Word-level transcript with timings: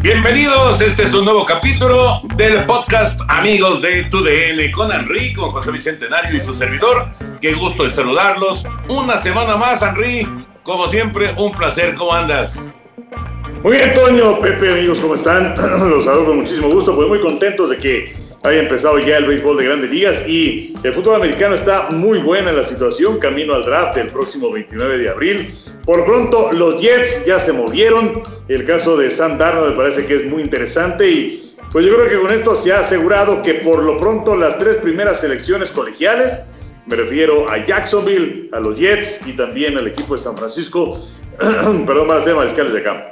Bienvenidos, 0.00 0.80
este 0.80 1.02
es 1.02 1.12
un 1.12 1.24
nuevo 1.24 1.44
capítulo 1.44 2.20
del 2.36 2.64
podcast 2.66 3.20
Amigos 3.26 3.82
de 3.82 4.04
TUDN 4.04 4.70
con 4.70 4.92
Henry, 4.92 5.32
con 5.32 5.50
José 5.50 5.72
Bicentenario 5.72 6.36
y 6.36 6.40
su 6.40 6.54
servidor. 6.54 7.08
Qué 7.40 7.52
gusto 7.54 7.82
de 7.82 7.90
saludarlos. 7.90 8.64
Una 8.88 9.18
semana 9.18 9.56
más, 9.56 9.82
Henry. 9.82 10.24
Como 10.62 10.86
siempre, 10.86 11.34
un 11.36 11.50
placer. 11.50 11.94
¿Cómo 11.94 12.12
andas? 12.12 12.72
Muy 13.64 13.72
bien, 13.72 13.92
Toño, 13.92 14.38
Pepe, 14.38 14.72
amigos, 14.72 15.00
¿cómo 15.00 15.16
están? 15.16 15.56
Los 15.90 16.04
saludo 16.04 16.26
con 16.26 16.36
muchísimo 16.36 16.70
gusto, 16.70 16.94
pues 16.94 17.08
muy 17.08 17.18
contentos 17.20 17.70
de 17.70 17.78
que 17.78 18.14
haya 18.42 18.60
empezado 18.60 18.98
ya 18.98 19.16
el 19.16 19.26
béisbol 19.26 19.56
de 19.58 19.64
grandes 19.64 19.90
ligas 19.90 20.22
y 20.26 20.74
el 20.82 20.92
fútbol 20.92 21.16
americano 21.16 21.54
está 21.54 21.90
muy 21.90 22.18
buena 22.18 22.52
la 22.52 22.62
situación, 22.62 23.18
camino 23.18 23.54
al 23.54 23.64
draft 23.64 23.96
el 23.98 24.08
próximo 24.08 24.50
29 24.52 24.98
de 24.98 25.08
abril. 25.08 25.54
Por 25.84 26.04
pronto, 26.04 26.52
los 26.52 26.80
Jets 26.80 27.24
ya 27.26 27.38
se 27.38 27.52
movieron, 27.52 28.22
el 28.48 28.64
caso 28.64 28.96
de 28.96 29.10
Sam 29.10 29.38
Darnold 29.38 29.70
me 29.70 29.76
parece 29.76 30.06
que 30.06 30.16
es 30.16 30.24
muy 30.26 30.42
interesante 30.42 31.08
y 31.08 31.54
pues 31.72 31.84
yo 31.84 31.94
creo 31.94 32.08
que 32.08 32.18
con 32.18 32.32
esto 32.32 32.56
se 32.56 32.72
ha 32.72 32.80
asegurado 32.80 33.42
que 33.42 33.54
por 33.54 33.82
lo 33.82 33.96
pronto 33.96 34.36
las 34.36 34.58
tres 34.58 34.76
primeras 34.76 35.20
selecciones 35.20 35.70
colegiales, 35.70 36.34
me 36.86 36.96
refiero 36.96 37.50
a 37.50 37.62
Jacksonville, 37.64 38.48
a 38.52 38.60
los 38.60 38.78
Jets 38.78 39.20
y 39.26 39.32
también 39.32 39.76
al 39.76 39.86
equipo 39.86 40.14
de 40.16 40.22
San 40.22 40.36
Francisco, 40.36 40.98
perdón, 41.38 42.08
van 42.08 42.18
a 42.18 42.24
ser 42.24 42.34
mariscales 42.34 42.72
de 42.72 42.82
campo. 42.82 43.04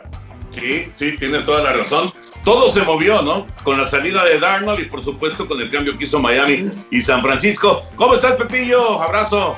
Sí, 0.52 0.88
sí, 0.94 1.16
tienes 1.18 1.44
toda 1.44 1.62
la 1.62 1.74
razón. 1.74 2.10
Todo 2.46 2.68
se 2.68 2.80
movió, 2.82 3.22
¿no? 3.22 3.44
Con 3.64 3.76
la 3.76 3.88
salida 3.88 4.24
de 4.24 4.38
Darnold 4.38 4.78
y 4.78 4.84
por 4.84 5.02
supuesto 5.02 5.48
con 5.48 5.60
el 5.60 5.68
cambio 5.68 5.98
que 5.98 6.04
hizo 6.04 6.20
Miami 6.20 6.70
y 6.92 7.02
San 7.02 7.20
Francisco. 7.20 7.82
¿Cómo 7.96 8.14
estás, 8.14 8.34
Pepillo? 8.36 9.02
Abrazo. 9.02 9.56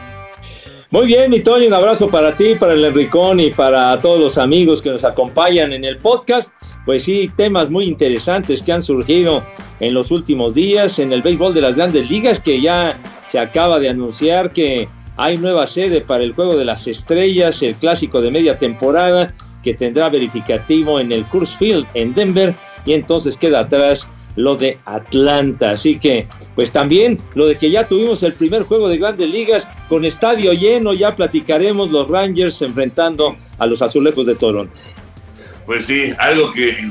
Muy 0.91 1.05
bien, 1.05 1.31
mi 1.31 1.41
Tony, 1.41 1.67
un 1.67 1.75
abrazo 1.75 2.09
para 2.09 2.35
ti, 2.35 2.55
para 2.55 2.73
el 2.73 2.83
Enricón 2.83 3.41
y 3.41 3.51
para 3.51 4.01
todos 4.01 4.19
los 4.19 4.39
amigos 4.39 4.81
que 4.81 4.89
nos 4.89 5.05
acompañan 5.05 5.75
en 5.75 5.85
el 5.85 5.99
podcast. 5.99 6.51
Pues 6.87 7.05
sí, 7.05 7.31
temas 7.37 7.69
muy 7.69 7.85
interesantes 7.85 8.63
que 8.63 8.73
han 8.73 8.83
surgido 8.83 9.45
en 9.81 9.93
los 9.93 10.11
últimos 10.11 10.55
días 10.55 10.99
en 10.99 11.13
el 11.13 11.21
béisbol 11.21 11.53
de 11.53 11.61
las 11.61 11.77
grandes 11.77 12.09
ligas, 12.09 12.41
que 12.41 12.59
ya 12.59 12.99
se 13.31 13.39
acaba 13.39 13.79
de 13.81 13.91
anunciar 13.91 14.55
que 14.55 14.89
hay 15.19 15.37
nueva 15.37 15.67
sede 15.67 16.01
para 16.01 16.25
el 16.25 16.33
Juego 16.33 16.57
de 16.57 16.65
las 16.65 16.87
Estrellas, 16.87 17.63
el 17.63 17.75
clásico 17.75 18.23
de 18.23 18.31
media 18.31 18.59
temporada 18.59 19.35
que 19.63 19.75
tendrá 19.75 20.09
verificativo 20.09 21.01
en 21.01 21.13
el 21.13 21.25
Coors 21.27 21.55
Field 21.55 21.87
en 21.93 22.15
Denver 22.15 22.55
y 22.89 22.95
entonces 22.95 23.37
queda 23.37 23.61
atrás 23.61 24.09
lo 24.35 24.57
de 24.57 24.79
Atlanta. 24.87 25.73
Así 25.73 25.99
que, 25.99 26.27
pues 26.55 26.73
también 26.73 27.19
lo 27.35 27.47
de 27.47 27.57
que 27.57 27.71
ya 27.71 27.87
tuvimos 27.87 28.23
el 28.23 28.33
primer 28.33 28.63
juego 28.63 28.89
de 28.89 28.97
grandes 28.97 29.29
ligas 29.29 29.69
con 29.91 30.07
estadio 30.07 30.55
lleno, 30.55 30.95
ya 30.95 31.15
platicaremos 31.15 31.91
los 31.91 32.09
Rangers 32.09 32.63
enfrentando 32.63 33.37
a 33.59 33.67
los 33.67 33.83
Azulejos 33.83 34.25
de 34.25 34.37
Toronto. 34.37 34.81
Pues 35.67 35.85
sí, 35.85 36.13
algo 36.19 36.51
que, 36.53 36.91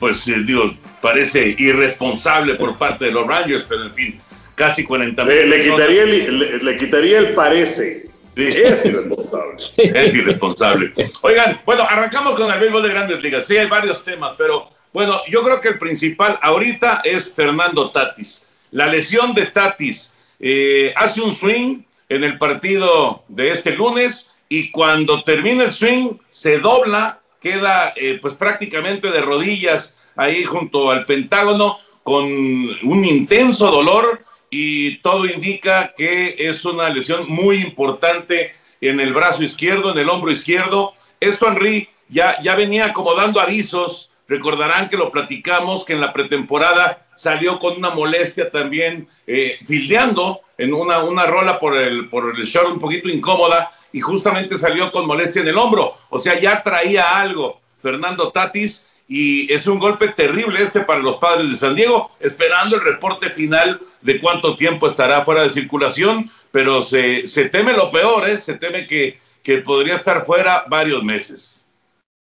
pues 0.00 0.26
eh, 0.26 0.34
digo, 0.44 0.74
parece 1.00 1.54
irresponsable 1.58 2.56
por 2.56 2.76
parte 2.76 3.04
de 3.04 3.12
los 3.12 3.24
Rangers, 3.24 3.64
pero 3.68 3.84
en 3.84 3.94
fin, 3.94 4.20
casi 4.56 4.82
40 4.82 5.24
mil. 5.24 5.48
Le, 5.48 5.62
quitaría 5.62 6.02
el, 6.02 6.64
le 6.64 6.76
quitaría 6.76 7.18
el 7.20 7.34
parece. 7.34 8.10
Es 8.34 8.84
irresponsable. 8.84 9.54
Es 9.76 10.14
irresponsable. 10.14 10.92
Oigan, 11.20 11.60
bueno, 11.64 11.82
arrancamos 11.88 12.34
con 12.34 12.50
el 12.50 12.58
béisbol 12.58 12.82
de 12.82 12.88
grandes 12.88 13.22
ligas. 13.22 13.46
Sí, 13.46 13.56
hay 13.56 13.68
varios 13.68 14.02
temas, 14.02 14.32
pero 14.36 14.79
bueno, 14.92 15.20
yo 15.28 15.42
creo 15.42 15.60
que 15.60 15.68
el 15.68 15.78
principal 15.78 16.38
ahorita 16.42 17.02
es 17.04 17.32
Fernando 17.32 17.90
Tatis. 17.90 18.46
La 18.70 18.86
lesión 18.86 19.34
de 19.34 19.46
Tatis 19.46 20.14
eh, 20.38 20.92
hace 20.96 21.20
un 21.20 21.32
swing 21.32 21.82
en 22.08 22.24
el 22.24 22.38
partido 22.38 23.24
de 23.28 23.52
este 23.52 23.76
lunes 23.76 24.32
y 24.48 24.70
cuando 24.70 25.22
termina 25.22 25.64
el 25.64 25.72
swing 25.72 26.14
se 26.28 26.58
dobla, 26.58 27.20
queda 27.40 27.92
eh, 27.96 28.18
pues 28.20 28.34
prácticamente 28.34 29.10
de 29.10 29.20
rodillas 29.20 29.96
ahí 30.16 30.44
junto 30.44 30.90
al 30.90 31.06
Pentágono 31.06 31.78
con 32.02 32.24
un 32.24 33.04
intenso 33.04 33.70
dolor 33.70 34.24
y 34.50 34.96
todo 34.98 35.26
indica 35.26 35.94
que 35.96 36.34
es 36.38 36.64
una 36.64 36.88
lesión 36.90 37.28
muy 37.28 37.58
importante 37.58 38.54
en 38.80 38.98
el 38.98 39.12
brazo 39.12 39.44
izquierdo, 39.44 39.92
en 39.92 39.98
el 39.98 40.08
hombro 40.08 40.32
izquierdo. 40.32 40.94
Esto, 41.20 41.46
Henry, 41.46 41.88
ya, 42.08 42.42
ya 42.42 42.56
venía 42.56 42.86
acomodando 42.86 43.40
avisos. 43.40 44.09
Recordarán 44.30 44.88
que 44.88 44.96
lo 44.96 45.10
platicamos, 45.10 45.84
que 45.84 45.92
en 45.92 46.00
la 46.00 46.12
pretemporada 46.12 47.04
salió 47.16 47.58
con 47.58 47.76
una 47.76 47.90
molestia 47.90 48.48
también, 48.48 49.08
eh, 49.26 49.58
fildeando 49.66 50.42
en 50.56 50.72
una, 50.72 51.02
una 51.02 51.26
rola 51.26 51.58
por 51.58 51.76
el, 51.76 52.08
por 52.08 52.32
el 52.32 52.44
short 52.44 52.68
un 52.68 52.78
poquito 52.78 53.08
incómoda 53.08 53.72
y 53.92 54.00
justamente 54.00 54.56
salió 54.56 54.92
con 54.92 55.08
molestia 55.08 55.42
en 55.42 55.48
el 55.48 55.58
hombro. 55.58 55.96
O 56.10 56.18
sea, 56.20 56.38
ya 56.38 56.62
traía 56.62 57.18
algo 57.18 57.60
Fernando 57.82 58.30
Tatis 58.30 58.86
y 59.08 59.52
es 59.52 59.66
un 59.66 59.80
golpe 59.80 60.06
terrible 60.06 60.62
este 60.62 60.82
para 60.82 61.00
los 61.00 61.16
padres 61.16 61.50
de 61.50 61.56
San 61.56 61.74
Diego, 61.74 62.12
esperando 62.20 62.76
el 62.76 62.82
reporte 62.82 63.30
final 63.30 63.80
de 64.00 64.20
cuánto 64.20 64.54
tiempo 64.54 64.86
estará 64.86 65.24
fuera 65.24 65.42
de 65.42 65.50
circulación, 65.50 66.30
pero 66.52 66.84
se, 66.84 67.26
se 67.26 67.46
teme 67.48 67.72
lo 67.72 67.90
peor, 67.90 68.28
¿eh? 68.28 68.38
se 68.38 68.54
teme 68.54 68.86
que, 68.86 69.18
que 69.42 69.58
podría 69.58 69.96
estar 69.96 70.24
fuera 70.24 70.66
varios 70.68 71.02
meses. 71.02 71.66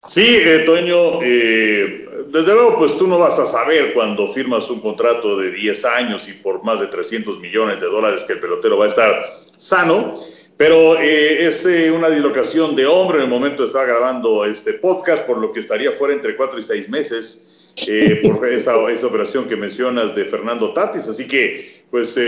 Sí, 0.06 0.26
eh, 0.26 0.64
Toño, 0.66 1.22
eh, 1.24 2.26
desde 2.28 2.54
luego, 2.54 2.78
pues 2.78 2.98
tú 2.98 3.08
no 3.08 3.18
vas 3.18 3.40
a 3.40 3.46
saber 3.46 3.94
cuando 3.94 4.28
firmas 4.28 4.70
un 4.70 4.82
contrato 4.82 5.38
de 5.38 5.50
10 5.52 5.86
años 5.86 6.28
y 6.28 6.34
por 6.34 6.62
más 6.62 6.82
de 6.82 6.88
300 6.88 7.40
millones 7.40 7.80
de 7.80 7.88
dólares 7.88 8.26
que 8.26 8.34
el 8.34 8.40
pelotero 8.40 8.78
va 8.78 8.86
a 8.86 8.90
estar 8.90 9.26
sano. 9.58 10.14
Pero 10.58 11.00
eh, 11.00 11.48
es 11.48 11.66
una 11.92 12.10
dislocación 12.10 12.76
de 12.76 12.86
hombro 12.86 13.18
en 13.18 13.24
el 13.24 13.30
momento 13.30 13.64
de 13.64 13.68
estar 13.68 13.88
grabando 13.88 14.46
este 14.46 14.74
podcast, 14.74 15.26
por 15.26 15.38
lo 15.38 15.52
que 15.54 15.62
estaría 15.62 15.92
fuera 15.94 16.14
entre 16.14 16.36
cuatro 16.36 16.60
y 16.60 16.64
seis 16.64 16.90
meses 16.90 17.74
eh, 17.88 18.20
por 18.24 18.48
esta, 18.48 18.78
operación 18.78 19.48
que 19.48 19.56
mencionas 19.56 20.14
de 20.14 20.26
Fernando 20.26 20.74
Tatis. 20.74 21.08
Así 21.08 21.28
que, 21.28 21.86
pues 21.90 22.20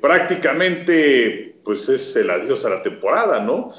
prácticamente, 0.00 1.56
pues 1.64 1.88
es 1.88 2.14
el 2.16 2.30
adiós 2.30 2.64
a 2.64 2.70
la 2.70 2.82
temporada, 2.82 3.40
¿no? 3.40 3.70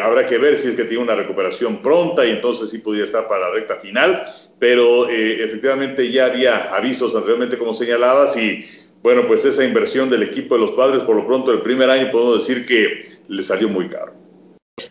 Habrá 0.00 0.26
que 0.26 0.38
ver 0.38 0.58
si 0.58 0.68
es 0.68 0.74
que 0.74 0.84
tiene 0.84 1.02
una 1.02 1.14
recuperación 1.14 1.80
pronta 1.80 2.26
y 2.26 2.30
entonces 2.30 2.70
sí 2.70 2.78
podría 2.78 3.04
estar 3.04 3.28
para 3.28 3.48
la 3.48 3.50
recta 3.50 3.76
final, 3.76 4.22
pero 4.58 5.08
efectivamente 5.08 6.10
ya 6.10 6.26
había 6.26 6.74
avisos 6.74 7.14
anteriormente, 7.14 7.56
como 7.56 7.72
señalabas, 7.72 8.36
y 8.36 8.64
bueno, 9.02 9.26
pues 9.26 9.44
esa 9.44 9.64
inversión 9.64 10.10
del 10.10 10.24
equipo 10.24 10.56
de 10.56 10.60
los 10.60 10.72
padres, 10.72 11.02
por 11.02 11.16
lo 11.16 11.26
pronto, 11.26 11.52
el 11.52 11.62
primer 11.62 11.88
año 11.88 12.10
podemos 12.10 12.46
decir 12.46 12.66
que 12.66 13.04
le 13.28 13.42
salió 13.42 13.68
muy 13.68 13.88
caro. 13.88 14.12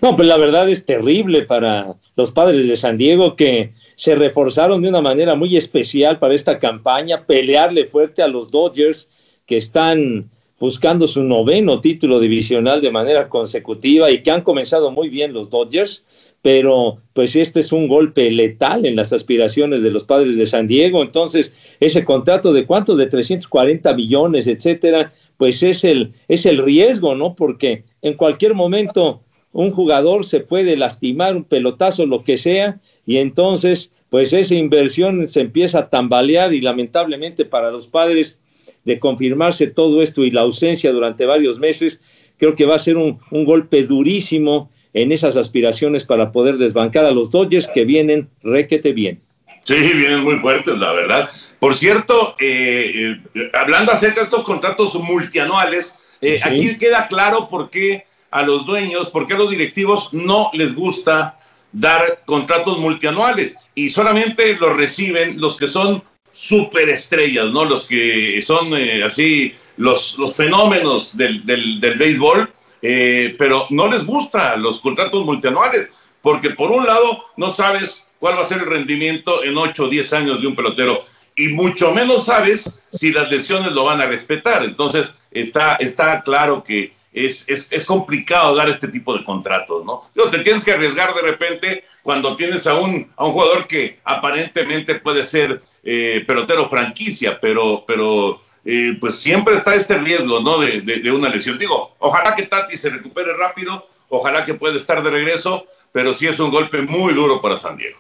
No, 0.02 0.16
pues 0.16 0.28
la 0.28 0.38
verdad 0.38 0.70
es 0.70 0.86
terrible 0.86 1.44
para 1.44 1.88
los 2.16 2.32
padres 2.32 2.68
de 2.68 2.78
San 2.78 2.98
Diego 2.98 3.36
que 3.36 3.74
se 3.96 4.16
reforzaron 4.16 4.82
de 4.82 4.90
una 4.90 5.02
manera 5.02 5.36
muy 5.36 5.58
especial 5.58 6.20
para 6.20 6.34
esta 6.34 6.58
campaña, 6.58 7.26
pelearle 7.26 7.86
fuerte 7.86 8.22
a 8.22 8.28
los 8.28 8.50
Dodgers 8.50 9.10
que 9.46 9.58
están 9.58 10.30
buscando 10.60 11.08
su 11.08 11.24
noveno 11.24 11.82
título 11.82 12.20
divisional 12.20 12.82
de 12.82 12.92
manera 12.92 13.30
consecutiva 13.30 14.12
y 14.12 14.24
que 14.24 14.32
han 14.32 14.42
comenzado 14.42 14.92
muy 14.92 15.10
bien 15.10 15.34
los 15.34 15.50
Dodgers 15.50 16.06
pero 16.42 17.00
pues 17.14 17.36
este 17.36 17.60
es 17.60 17.72
un 17.72 17.88
golpe 17.88 18.32
letal 18.32 18.86
en 18.86 18.96
las 18.96 19.12
aspiraciones 19.12 19.82
de 19.82 19.92
los 19.92 20.06
padres 20.06 20.38
de 20.38 20.48
San 20.48 20.68
Diego. 20.68 21.02
Entonces, 21.02 21.54
ese 21.80 22.06
contrato 22.06 22.54
de 22.54 22.66
cuánto, 22.66 22.96
de 22.96 23.08
340 23.08 23.94
millones, 23.94 24.48
etcétera, 24.48 25.12
pues 25.38 25.64
es 25.64 25.84
el, 25.84 26.14
es 26.28 26.46
el 26.46 26.60
riesgo, 26.60 27.16
¿no? 27.16 27.36
Porque 27.36 27.84
en 28.02 28.14
cualquier 28.14 28.54
momento 28.54 29.22
un 29.52 29.72
jugador 29.72 30.26
se 30.26 30.40
puede 30.40 30.78
lastimar, 30.78 31.36
un 31.36 31.44
pelotazo, 31.44 32.06
lo 32.06 32.24
que 32.24 32.38
sea, 32.38 32.80
y 33.06 33.18
entonces, 33.18 33.92
pues 34.10 34.32
esa 34.32 34.56
inversión 34.56 35.28
se 35.28 35.42
empieza 35.42 35.80
a 35.80 35.90
tambalear 35.90 36.54
y 36.54 36.62
lamentablemente 36.62 37.46
para 37.46 37.72
los 37.72 37.88
padres 37.88 38.40
de 38.86 39.00
confirmarse 39.00 39.68
todo 39.68 40.02
esto 40.02 40.24
y 40.24 40.32
la 40.32 40.42
ausencia 40.42 40.92
durante 40.92 41.26
varios 41.26 41.60
meses, 41.60 42.00
creo 42.38 42.56
que 42.56 42.66
va 42.66 42.76
a 42.76 42.80
ser 42.80 42.98
un, 42.98 43.20
un 43.32 43.46
golpe 43.46 43.84
durísimo 43.84 44.70
en 44.94 45.12
esas 45.12 45.38
aspiraciones 45.38 46.04
para 46.04 46.32
poder 46.32 46.58
desbancar 46.58 47.06
a 47.06 47.12
los 47.12 47.30
Dodgers 47.30 47.68
que 47.68 47.86
vienen 47.86 48.30
requete 48.42 48.94
bien. 48.94 49.22
Sí, 49.64 49.76
vienen 49.76 50.24
muy 50.24 50.38
fuertes, 50.38 50.80
la 50.80 50.94
verdad. 50.94 51.30
Por 51.60 51.76
cierto, 51.76 52.36
eh, 52.40 53.18
eh, 53.36 53.52
hablando 53.54 53.92
acerca 53.92 54.22
de 54.22 54.24
estos 54.24 54.44
contratos 54.44 54.96
multianuales, 54.96 55.98
eh, 56.22 56.40
aquí 56.44 56.78
queda 56.78 57.08
claro 57.08 57.48
por 57.48 57.70
qué 57.70 58.06
a 58.32 58.44
los 58.44 58.66
dueños, 58.66 59.10
por 59.10 59.28
qué 59.28 59.34
a 59.34 59.38
los 59.38 59.50
directivos 59.50 60.14
no 60.14 60.50
les 60.54 60.74
gusta 60.74 61.38
dar 61.72 62.24
contratos 62.26 62.80
multianuales 62.80 63.58
y 63.76 63.90
solamente 63.90 64.56
los 64.56 64.76
reciben 64.76 65.40
los 65.40 65.56
que 65.56 65.68
son 65.68 66.04
superestrellas, 66.32 67.52
¿no? 67.52 67.66
Los 67.66 67.86
que 67.86 68.42
son 68.42 68.74
así 69.04 69.54
los, 69.78 70.18
los 70.18 70.36
fenómenos 70.36 71.16
del, 71.16 71.46
del, 71.46 71.80
del 71.80 71.98
béisbol 71.98 72.50
eh, 72.82 73.36
pero 73.38 73.68
no 73.70 73.88
les 73.88 74.06
gustan 74.06 74.62
los 74.62 74.80
contratos 74.80 75.26
multianuales, 75.26 75.90
porque 76.22 76.52
por 76.52 76.72
un 76.72 76.86
lado 76.86 77.26
no 77.36 77.50
sabes 77.50 78.08
cuál 78.20 78.38
va 78.38 78.42
a 78.42 78.46
ser 78.46 78.60
el 78.60 78.70
rendimiento 78.70 79.44
en 79.44 79.58
8 79.58 79.86
o 79.86 79.90
10 79.90 80.14
años 80.14 80.42
de 80.42 80.48
un 80.48 80.56
pelotero, 80.56 81.06
y 81.36 81.50
mucho 81.50 81.92
menos 81.94 82.26
sabes 82.26 82.80
si 82.92 83.12
las 83.12 83.30
lesiones 83.32 83.72
lo 83.74 83.86
van 83.86 84.02
a 84.02 84.08
respetar. 84.08 84.64
Entonces, 84.64 85.14
está, 85.32 85.76
está 85.76 86.22
claro 86.22 86.64
que, 86.64 86.94
es, 87.12 87.46
es, 87.50 87.86
complicado 87.86 88.56
dar 88.56 88.70
este 88.70 88.88
tipo 88.88 89.18
de 89.18 89.24
contratos, 89.24 89.84
¿no? 89.84 90.04
te 90.30 90.40
tienes 90.40 90.64
que 90.64 90.74
arriesgar 90.74 91.12
de 91.16 91.24
repente 91.24 91.84
cuando 92.04 92.36
tienes 92.36 92.68
a 92.68 92.76
un, 92.76 93.12
a 93.18 93.26
un 93.26 93.32
jugador 93.32 93.68
que 93.68 94.00
aparentemente 94.04 94.94
puede 94.96 95.26
ser 95.26 95.60
eh, 95.84 96.24
pelotero 96.26 96.70
franquicia, 96.70 97.40
pero, 97.40 97.84
pero 97.88 98.42
eh, 98.66 98.98
pues 99.00 99.16
siempre 99.20 99.56
está 99.56 99.76
este 99.76 99.98
riesgo, 99.98 100.40
¿no? 100.42 100.60
De, 100.60 100.82
de, 100.82 101.12
una 101.12 101.30
lesión. 101.30 101.58
Digo, 101.58 101.96
ojalá 102.00 102.36
que 102.36 102.44
Tati 102.44 102.78
se 102.78 102.90
recupere 102.90 103.34
rápido, 103.34 103.88
ojalá 104.10 104.44
que 104.44 104.54
pueda 104.54 104.78
estar 104.78 105.02
de 105.02 105.10
regreso, 105.10 105.66
pero 105.92 106.14
sí 106.14 106.28
es 106.28 106.40
un 106.40 106.52
golpe 106.52 106.82
muy 106.82 107.14
duro 107.14 107.42
para 107.42 107.58
San 107.58 107.78
Diego. 107.78 107.98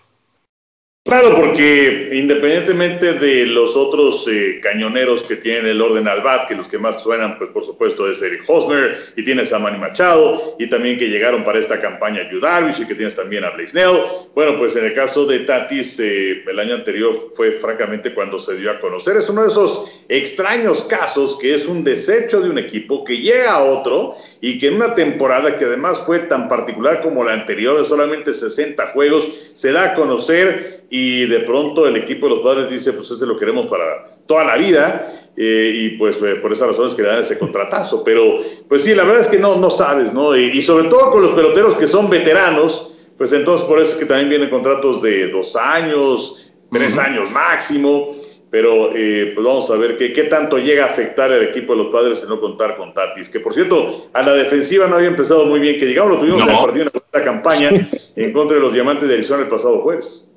Claro, 1.09 1.35
porque 1.35 2.11
independientemente 2.13 3.13
de 3.13 3.47
los 3.47 3.75
otros 3.75 4.27
eh, 4.31 4.59
cañoneros 4.61 5.23
que 5.23 5.37
tienen 5.37 5.65
el 5.65 5.81
orden 5.81 6.07
al 6.07 6.21
bat, 6.21 6.47
que 6.47 6.53
los 6.53 6.67
que 6.67 6.77
más 6.77 7.01
suenan, 7.01 7.35
pues 7.39 7.49
por 7.49 7.65
supuesto 7.65 8.07
es 8.07 8.21
Eric 8.21 8.43
Hosmer, 8.47 8.95
y 9.15 9.23
tienes 9.23 9.51
a 9.51 9.57
Manny 9.57 9.79
Machado, 9.79 10.55
y 10.59 10.69
también 10.69 10.99
que 10.99 11.07
llegaron 11.07 11.43
para 11.43 11.57
esta 11.57 11.81
campaña 11.81 12.29
Yu 12.31 12.39
Darvish, 12.39 12.81
y 12.81 12.85
que 12.85 12.93
tienes 12.93 13.15
también 13.15 13.43
a 13.43 13.49
Blaze 13.49 13.69
Snell. 13.69 14.01
Bueno, 14.35 14.59
pues 14.59 14.75
en 14.75 14.85
el 14.85 14.93
caso 14.93 15.25
de 15.25 15.39
Tatis, 15.39 15.99
eh, 15.99 16.43
el 16.47 16.59
año 16.59 16.75
anterior 16.75 17.15
fue 17.33 17.53
francamente 17.53 18.13
cuando 18.13 18.37
se 18.37 18.55
dio 18.55 18.69
a 18.69 18.79
conocer. 18.79 19.17
Es 19.17 19.27
uno 19.31 19.41
de 19.41 19.47
esos 19.47 20.05
extraños 20.09 20.83
casos 20.83 21.39
que 21.41 21.55
es 21.55 21.65
un 21.65 21.83
desecho 21.83 22.39
de 22.39 22.51
un 22.51 22.59
equipo 22.59 23.03
que 23.03 23.17
llega 23.17 23.53
a 23.53 23.63
otro 23.63 24.13
y 24.41 24.59
que 24.59 24.67
en 24.67 24.75
una 24.75 24.93
temporada 24.93 25.57
que 25.57 25.65
además 25.65 26.03
fue 26.05 26.19
tan 26.19 26.47
particular 26.47 27.01
como 27.01 27.23
la 27.23 27.33
anterior, 27.33 27.79
de 27.79 27.85
solamente 27.85 28.31
60 28.31 28.91
juegos, 28.93 29.51
se 29.55 29.71
da 29.71 29.85
a 29.85 29.93
conocer 29.95 30.83
y 30.91 30.98
de 31.25 31.39
pronto 31.41 31.87
el 31.87 31.97
equipo 31.97 32.27
de 32.27 32.35
los 32.35 32.43
padres 32.43 32.69
dice, 32.69 32.93
pues 32.93 33.09
ese 33.11 33.25
lo 33.25 33.37
queremos 33.37 33.67
para 33.67 34.05
toda 34.25 34.43
la 34.43 34.57
vida, 34.57 35.05
eh, 35.41 35.71
y 35.73 35.89
pues 35.91 36.17
eh, 36.21 36.35
por 36.35 36.51
esas 36.51 36.67
razones 36.67 36.95
que 36.95 37.01
le 37.01 37.07
dan 37.07 37.19
ese 37.19 37.37
contratazo. 37.37 38.03
Pero 38.03 38.39
pues 38.67 38.83
sí, 38.83 38.93
la 38.93 39.03
verdad 39.03 39.21
es 39.21 39.27
que 39.27 39.37
no, 39.37 39.57
no 39.57 39.69
sabes, 39.69 40.11
¿no? 40.13 40.35
Y, 40.35 40.61
sobre 40.61 40.89
todo 40.89 41.11
con 41.11 41.21
los 41.21 41.31
peloteros 41.31 41.75
que 41.75 41.87
son 41.87 42.09
veteranos, 42.09 42.91
pues 43.17 43.31
entonces 43.33 43.65
por 43.65 43.79
eso 43.79 43.93
es 43.93 43.97
que 43.97 44.05
también 44.05 44.29
vienen 44.29 44.49
contratos 44.49 45.01
de 45.01 45.29
dos 45.29 45.55
años, 45.55 46.51
tres 46.71 46.97
años 46.97 47.29
máximo. 47.31 48.15
Pero 48.51 48.95
eh, 48.95 49.31
pues 49.35 49.45
vamos 49.45 49.69
a 49.69 49.75
ver 49.75 49.95
qué, 49.95 50.11
qué 50.11 50.23
tanto 50.23 50.57
llega 50.57 50.85
a 50.85 50.87
afectar 50.87 51.31
al 51.31 51.43
equipo 51.43 51.73
de 51.73 51.83
los 51.83 51.93
padres 51.93 52.23
en 52.23 52.29
no 52.29 52.41
contar 52.41 52.75
con 52.75 52.95
Tatis. 52.95 53.29
Que 53.29 53.39
por 53.39 53.53
cierto, 53.53 54.09
a 54.11 54.23
la 54.23 54.33
defensiva 54.33 54.87
no 54.87 54.95
había 54.95 55.09
empezado 55.09 55.45
muy 55.45 55.59
bien, 55.59 55.77
que 55.77 55.85
digamos 55.85 56.13
lo 56.13 56.19
tuvimos 56.19 56.41
en 56.41 56.49
el 56.49 56.57
partido 56.57 56.85
en 56.85 56.91
la 57.13 57.23
campaña 57.23 57.69
en 58.15 58.33
contra 58.33 58.57
de 58.57 58.63
los 58.63 58.73
Diamantes 58.73 59.07
de 59.07 59.13
Arizona 59.13 59.43
el 59.43 59.47
pasado 59.47 59.81
jueves 59.81 60.28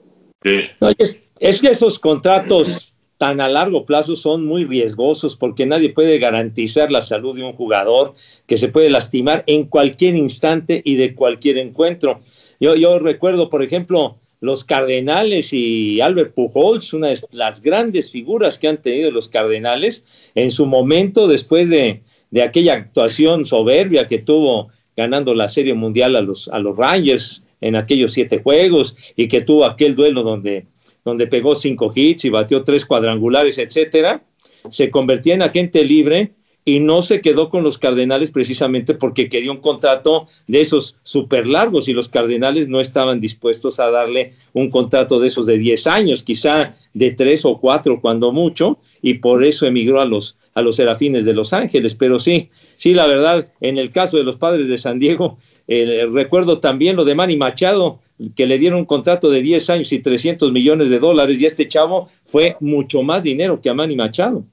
es, 0.45 1.61
que 1.61 1.69
esos 1.69 1.99
contratos 1.99 2.95
tan 3.19 3.41
a 3.41 3.49
largo 3.49 3.87
plazo 3.87 4.17
son 4.17 4.45
muy 4.45 4.65
riesgosos 4.65 5.37
porque 5.37 5.65
nadie 5.67 5.91
puede 5.91 6.19
garantizar 6.19 6.91
la 6.91 7.03
salud 7.03 7.37
de 7.37 7.45
un 7.45 7.53
jugador 7.53 8.15
que 8.47 8.59
se 8.59 8.69
puede 8.69 8.91
lastimar 8.91 9.45
en 9.47 9.65
cualquier 9.65 10.17
instante 10.17 10.83
y 10.85 10.97
de 10.97 11.15
cualquier 11.15 11.59
encuentro. 11.59 12.21
Yo, 12.59 12.75
yo 12.75 12.99
recuerdo, 12.99 13.49
por 13.49 13.63
ejemplo, 13.63 14.19
los 14.41 14.65
Cardenales 14.65 15.53
y 15.53 16.01
Albert 16.01 16.35
Pujols, 16.35 16.93
una 16.93 17.09
de 17.09 17.21
las 17.31 17.63
grandes 17.63 18.11
figuras 18.11 18.59
que 18.59 18.67
han 18.67 18.83
tenido 18.83 19.13
los 19.13 19.29
Cardenales 19.29 20.05
en 20.35 20.51
su 20.51 20.67
momento 20.67 21.29
después 21.29 21.71
de, 21.71 22.03
de 22.33 22.43
aquella 22.43 22.75
actuación 22.75 23.47
soberbia 23.47 24.09
que 24.09 24.19
tuvo 24.19 24.71
ganando 24.97 25.35
la 25.35 25.49
Serie 25.49 25.75
Mundial 25.75 26.17
a 26.17 26.23
los, 26.23 26.49
a 26.49 26.59
los 26.59 26.77
Rangers 26.77 27.42
en 27.63 27.77
aquellos 27.77 28.13
siete 28.13 28.43
juegos 28.43 28.97
y 29.17 29.29
que 29.29 29.41
tuvo 29.41 29.65
aquel 29.65 29.97
duelo 29.97 30.23
donde, 30.23 30.67
donde 31.05 31.27
pegó 31.27 31.55
cinco 31.55 31.91
hits 31.95 32.27
y 32.27 32.31
batió 32.31 32.63
tres 32.63 32.85
cuadrangulares, 32.85 33.57
etcétera, 33.57 34.23
se 34.71 34.91
convertía 34.91 35.35
en 35.35 35.43
agente 35.43 35.83
libre 35.85 36.33
y 36.65 36.81
no 36.81 37.03
se 37.03 37.21
quedó 37.21 37.51
con 37.51 37.65
los 37.65 37.79
Cardenales 37.79 38.31
precisamente 38.31 38.95
porque 38.95 39.29
quería 39.29 39.51
un 39.51 39.61
contrato 39.61 40.29
de 40.47 40.61
esos 40.61 40.97
súper 41.03 41.47
largos 41.47 41.89
y 41.89 41.93
los 41.93 42.09
Cardenales 42.09 42.69
no 42.69 42.81
estaban 42.81 43.21
dispuestos 43.21 43.81
a 43.81 43.91
darle 43.91 44.35
un 44.53 44.71
contrato 44.71 45.19
de 45.19 45.29
esos 45.29 45.47
de 45.47 45.59
10 45.59 45.87
años, 45.89 46.23
quizá 46.23 46.75
de 46.95 47.11
tres 47.11 47.45
o 47.45 47.59
cuatro 47.59 48.01
cuando 48.01 48.31
mucho, 48.33 48.79
y 49.01 49.15
por 49.15 49.43
eso 49.43 49.67
emigró 49.67 50.01
a 50.01 50.05
los, 50.05 50.37
a 50.55 50.63
los 50.63 50.77
Serafines 50.77 51.25
de 51.25 51.33
Los 51.33 51.53
Ángeles. 51.53 51.97
Pero 51.97 52.21
sí, 52.21 52.51
sí, 52.77 52.95
la 52.95 53.09
verdad, 53.09 53.49
en 53.61 53.79
el 53.79 53.91
caso 53.91 54.17
de 54.17 54.25
los 54.25 54.37
padres 54.37 54.69
de 54.69 54.79
San 54.79 55.01
Diego, 55.01 55.39
eh, 55.69 56.09
recuerdo 56.13 56.61
también 56.61 56.97
lo 56.97 57.05
de 57.05 57.15
Manny 57.15 57.37
Machado, 57.37 58.01
que 58.37 58.47
le 58.47 58.59
dieron 58.59 58.81
un 58.81 58.85
contrato 58.85 59.31
de 59.31 59.43
10 59.43 59.71
años 59.71 59.93
y 59.93 59.99
300 59.99 60.53
millones 60.53 60.91
de 60.91 60.99
dólares, 60.99 61.39
y 61.39 61.47
este 61.47 61.69
chavo 61.69 62.11
fue 62.27 62.57
mucho 62.61 63.03
más 63.03 63.23
dinero 63.23 63.61
que 63.61 63.71
a 63.71 63.75
Manny 63.75 63.97
Machado. 63.97 64.45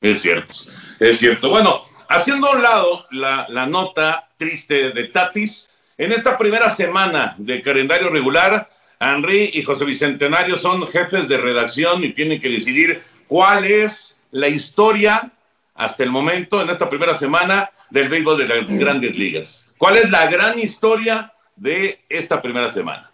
Es 0.00 0.22
cierto, 0.22 0.54
es 1.00 1.18
cierto. 1.18 1.50
Bueno, 1.50 1.82
haciendo 2.08 2.48
a 2.48 2.56
un 2.56 2.62
lado 2.62 3.06
la, 3.10 3.46
la 3.48 3.66
nota 3.66 4.28
triste 4.36 4.90
de 4.90 5.04
Tatis, 5.04 5.70
en 5.98 6.12
esta 6.12 6.36
primera 6.36 6.68
semana 6.68 7.34
de 7.38 7.62
calendario 7.62 8.10
regular, 8.10 8.68
Henry 9.00 9.50
y 9.54 9.62
José 9.62 9.84
Bicentenario 9.84 10.56
son 10.56 10.86
jefes 10.86 11.28
de 11.28 11.38
redacción 11.38 12.04
y 12.04 12.12
tienen 12.12 12.40
que 12.40 12.48
decidir 12.48 13.02
cuál 13.26 13.64
es 13.64 14.18
la 14.30 14.48
historia 14.48 15.32
hasta 15.76 16.02
el 16.02 16.10
momento, 16.10 16.60
en 16.62 16.70
esta 16.70 16.88
primera 16.88 17.14
semana, 17.14 17.70
del 17.90 18.08
béisbol 18.08 18.38
de 18.38 18.48
las 18.48 18.78
grandes 18.78 19.16
ligas. 19.16 19.72
¿Cuál 19.78 19.98
es 19.98 20.10
la 20.10 20.28
gran 20.30 20.58
historia 20.58 21.32
de 21.54 22.00
esta 22.08 22.40
primera 22.42 22.70
semana? 22.70 23.10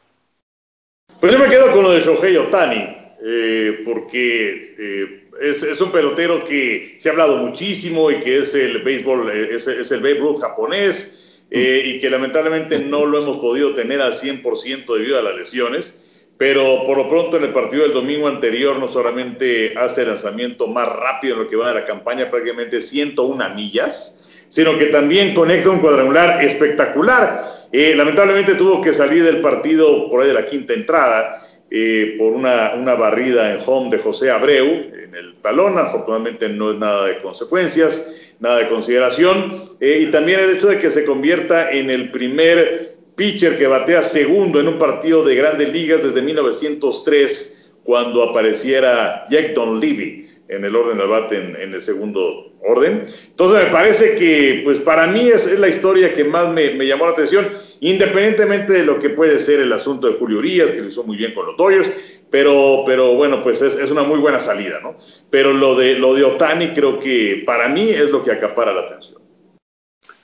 Pues 1.21 1.33
yo 1.33 1.39
me 1.39 1.49
quedo 1.49 1.71
con 1.73 1.83
lo 1.83 1.93
de 1.93 2.01
Shohei 2.01 2.37
Otani, 2.37 2.97
eh, 3.25 3.83
porque 3.85 4.75
eh, 4.79 5.29
es, 5.41 5.81
un 5.81 5.93
pelotero 5.93 6.45
que 6.45 6.97
se 6.99 7.09
ha 7.09 7.13
hablado 7.13 7.37
muchísimo 7.37 8.11
y 8.11 8.19
que 8.19 8.39
es 8.39 8.55
el 8.55 8.79
béisbol, 8.83 9.31
eh, 9.31 9.55
es, 9.55 9.69
es 9.69 9.93
el 9.93 10.01
béisbol 10.01 10.39
japonés 10.41 11.19
y 11.55 12.01
que 12.01 12.09
lamentablemente 12.09 12.79
no 12.79 13.05
lo 13.05 13.19
hemos 13.19 13.37
podido 13.37 13.75
tener 13.75 14.01
al 14.01 14.15
100% 14.15 14.97
debido 14.97 15.19
a 15.19 15.23
las 15.23 15.37
lesiones. 15.37 16.02
Pero 16.43 16.85
por 16.85 16.99
lo 16.99 17.09
pronto 17.09 17.37
en 17.37 17.45
el 17.45 17.53
partido 17.53 17.85
del 17.85 17.93
domingo 17.93 18.27
anterior 18.27 18.77
no 18.77 18.89
solamente 18.89 19.75
hace 19.77 20.03
el 20.03 20.09
lanzamiento 20.09 20.67
más 20.67 20.89
rápido 20.89 21.37
en 21.37 21.45
lo 21.45 21.49
que 21.49 21.55
va 21.55 21.69
de 21.69 21.75
la 21.75 21.85
campaña, 21.85 22.29
prácticamente 22.29 22.81
101 22.81 23.51
millas, 23.51 24.29
sino 24.49 24.77
que 24.77 24.87
también 24.87 25.35
conecta 25.35 25.71
un 25.71 25.79
cuadrangular 25.79 26.43
espectacular. 26.43 27.45
Eh, 27.71 27.95
lamentablemente 27.95 28.57
tuvo 28.57 28.83
que 28.83 28.93
salir 28.93 29.23
del 29.23 29.41
partido 29.41 30.11
por 30.11 30.21
ahí 30.21 30.27
de 30.27 30.35
la 30.35 30.45
quinta 30.45 30.73
entrada 30.73 31.41
eh, 31.71 32.17
por 32.19 32.33
una, 32.33 32.75
una, 32.75 32.97
barrida 32.97 33.53
en 33.53 33.61
home 33.65 33.97
de 33.97 34.03
José 34.03 34.33
Abreu 34.33 34.67
en 34.67 35.15
el 35.15 35.37
talón. 35.37 35.79
Afortunadamente 35.79 36.49
no 36.49 36.73
es 36.73 36.77
nada 36.77 37.07
de 37.07 37.23
consecuencias, 37.23 38.35
nada 38.41 38.59
de 38.59 38.69
consideración. 38.69 39.53
Eh, 39.79 40.07
y 40.09 40.11
también 40.11 40.41
el 40.41 40.51
hecho 40.51 40.67
de 40.67 40.81
que 40.81 40.91
se 40.91 41.05
convierta 41.05 41.71
en 41.71 41.89
el 41.89 42.11
primer 42.11 42.97
pitcher 43.15 43.59
que 43.59 43.67
batea 43.67 44.03
segundo 44.03 44.61
en 44.61 44.69
un 44.69 44.79
partido 44.79 45.25
de 45.25 45.35
grandes 45.35 45.73
ligas 45.73 46.03
desde 46.03 46.23
1903, 46.23 47.71
cuando 47.85 48.23
apareciera 48.23 49.27
Jack 49.29 49.55
Don 49.55 49.81
Levy 49.81 50.29
en 50.49 50.65
el 50.65 50.77
orden 50.77 50.99
del 50.99 51.09
bate 51.09 51.37
en, 51.37 51.75
el 51.75 51.81
segundo 51.81 52.53
orden. 52.61 53.05
Entonces 53.31 53.65
me 53.65 53.71
parece 53.71 54.17
que, 54.17 54.61
pues 54.65 54.79
para 54.79 55.07
mí 55.07 55.29
es, 55.29 55.59
la 55.59 55.69
historia 55.69 56.13
que 56.13 56.25
más 56.25 56.53
me, 56.53 56.87
llamó 56.87 57.07
la 57.07 57.13
atención, 57.13 57.49
independientemente 57.81 58.75
de 58.75 58.85
lo 58.85 58.99
que 58.99 59.11
puede 59.11 59.39
ser 59.39 59.61
el 59.61 59.73
asunto 59.73 60.09
de 60.09 60.15
Julio 60.15 60.39
Urias, 60.39 60.71
que 60.71 60.81
lo 60.81 60.89
hizo 60.89 61.05
muy 61.05 61.17
bien 61.17 61.33
con 61.33 61.47
los 61.47 61.57
Dodgers, 61.57 61.91
pero, 62.31 62.83
pero 62.87 63.15
bueno, 63.15 63.43
pues 63.43 63.63
es, 63.63 63.91
una 63.91 64.03
muy 64.03 64.19
buena 64.19 64.39
salida, 64.39 64.81
¿no? 64.83 64.95
Pero 65.31 65.53
lo 65.53 65.75
de, 65.75 65.95
lo 65.95 66.15
de 66.15 66.25
Otani 66.25 66.69
creo 66.69 67.01
que 67.01 67.43
para 67.47 67.69
mí 67.69 67.91
es 67.91 68.11
lo 68.11 68.23
que 68.23 68.31
acapara 68.31 68.73
la 68.73 68.83
atención. 68.83 69.22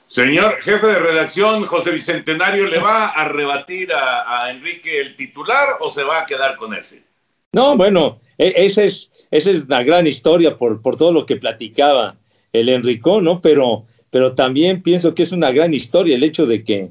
Señor 0.09 0.57
jefe 0.61 0.87
de 0.87 0.97
redacción, 0.97 1.65
José 1.65 1.91
Bicentenario, 1.91 2.65
¿le 2.67 2.79
va 2.79 3.09
a 3.09 3.27
rebatir 3.27 3.93
a, 3.93 4.45
a 4.45 4.49
Enrique 4.49 4.99
el 4.99 5.15
titular 5.15 5.77
o 5.81 5.91
se 5.91 6.01
va 6.01 6.21
a 6.21 6.25
quedar 6.25 6.55
con 6.55 6.73
ese? 6.73 7.03
No, 7.53 7.77
bueno, 7.77 8.19
e, 8.35 8.51
ese 8.57 8.85
es 8.85 9.11
esa 9.29 9.51
es 9.51 9.61
una 9.61 9.83
gran 9.83 10.07
historia 10.07 10.57
por, 10.57 10.81
por 10.81 10.97
todo 10.97 11.11
lo 11.11 11.27
que 11.27 11.35
platicaba 11.35 12.17
el 12.51 12.69
Enrico, 12.69 13.21
¿no? 13.21 13.39
Pero, 13.39 13.85
pero 14.09 14.33
también 14.33 14.81
pienso 14.81 15.13
que 15.13 15.21
es 15.21 15.31
una 15.31 15.51
gran 15.51 15.75
historia 15.75 16.15
el 16.15 16.23
hecho 16.23 16.47
de 16.47 16.63
que 16.63 16.89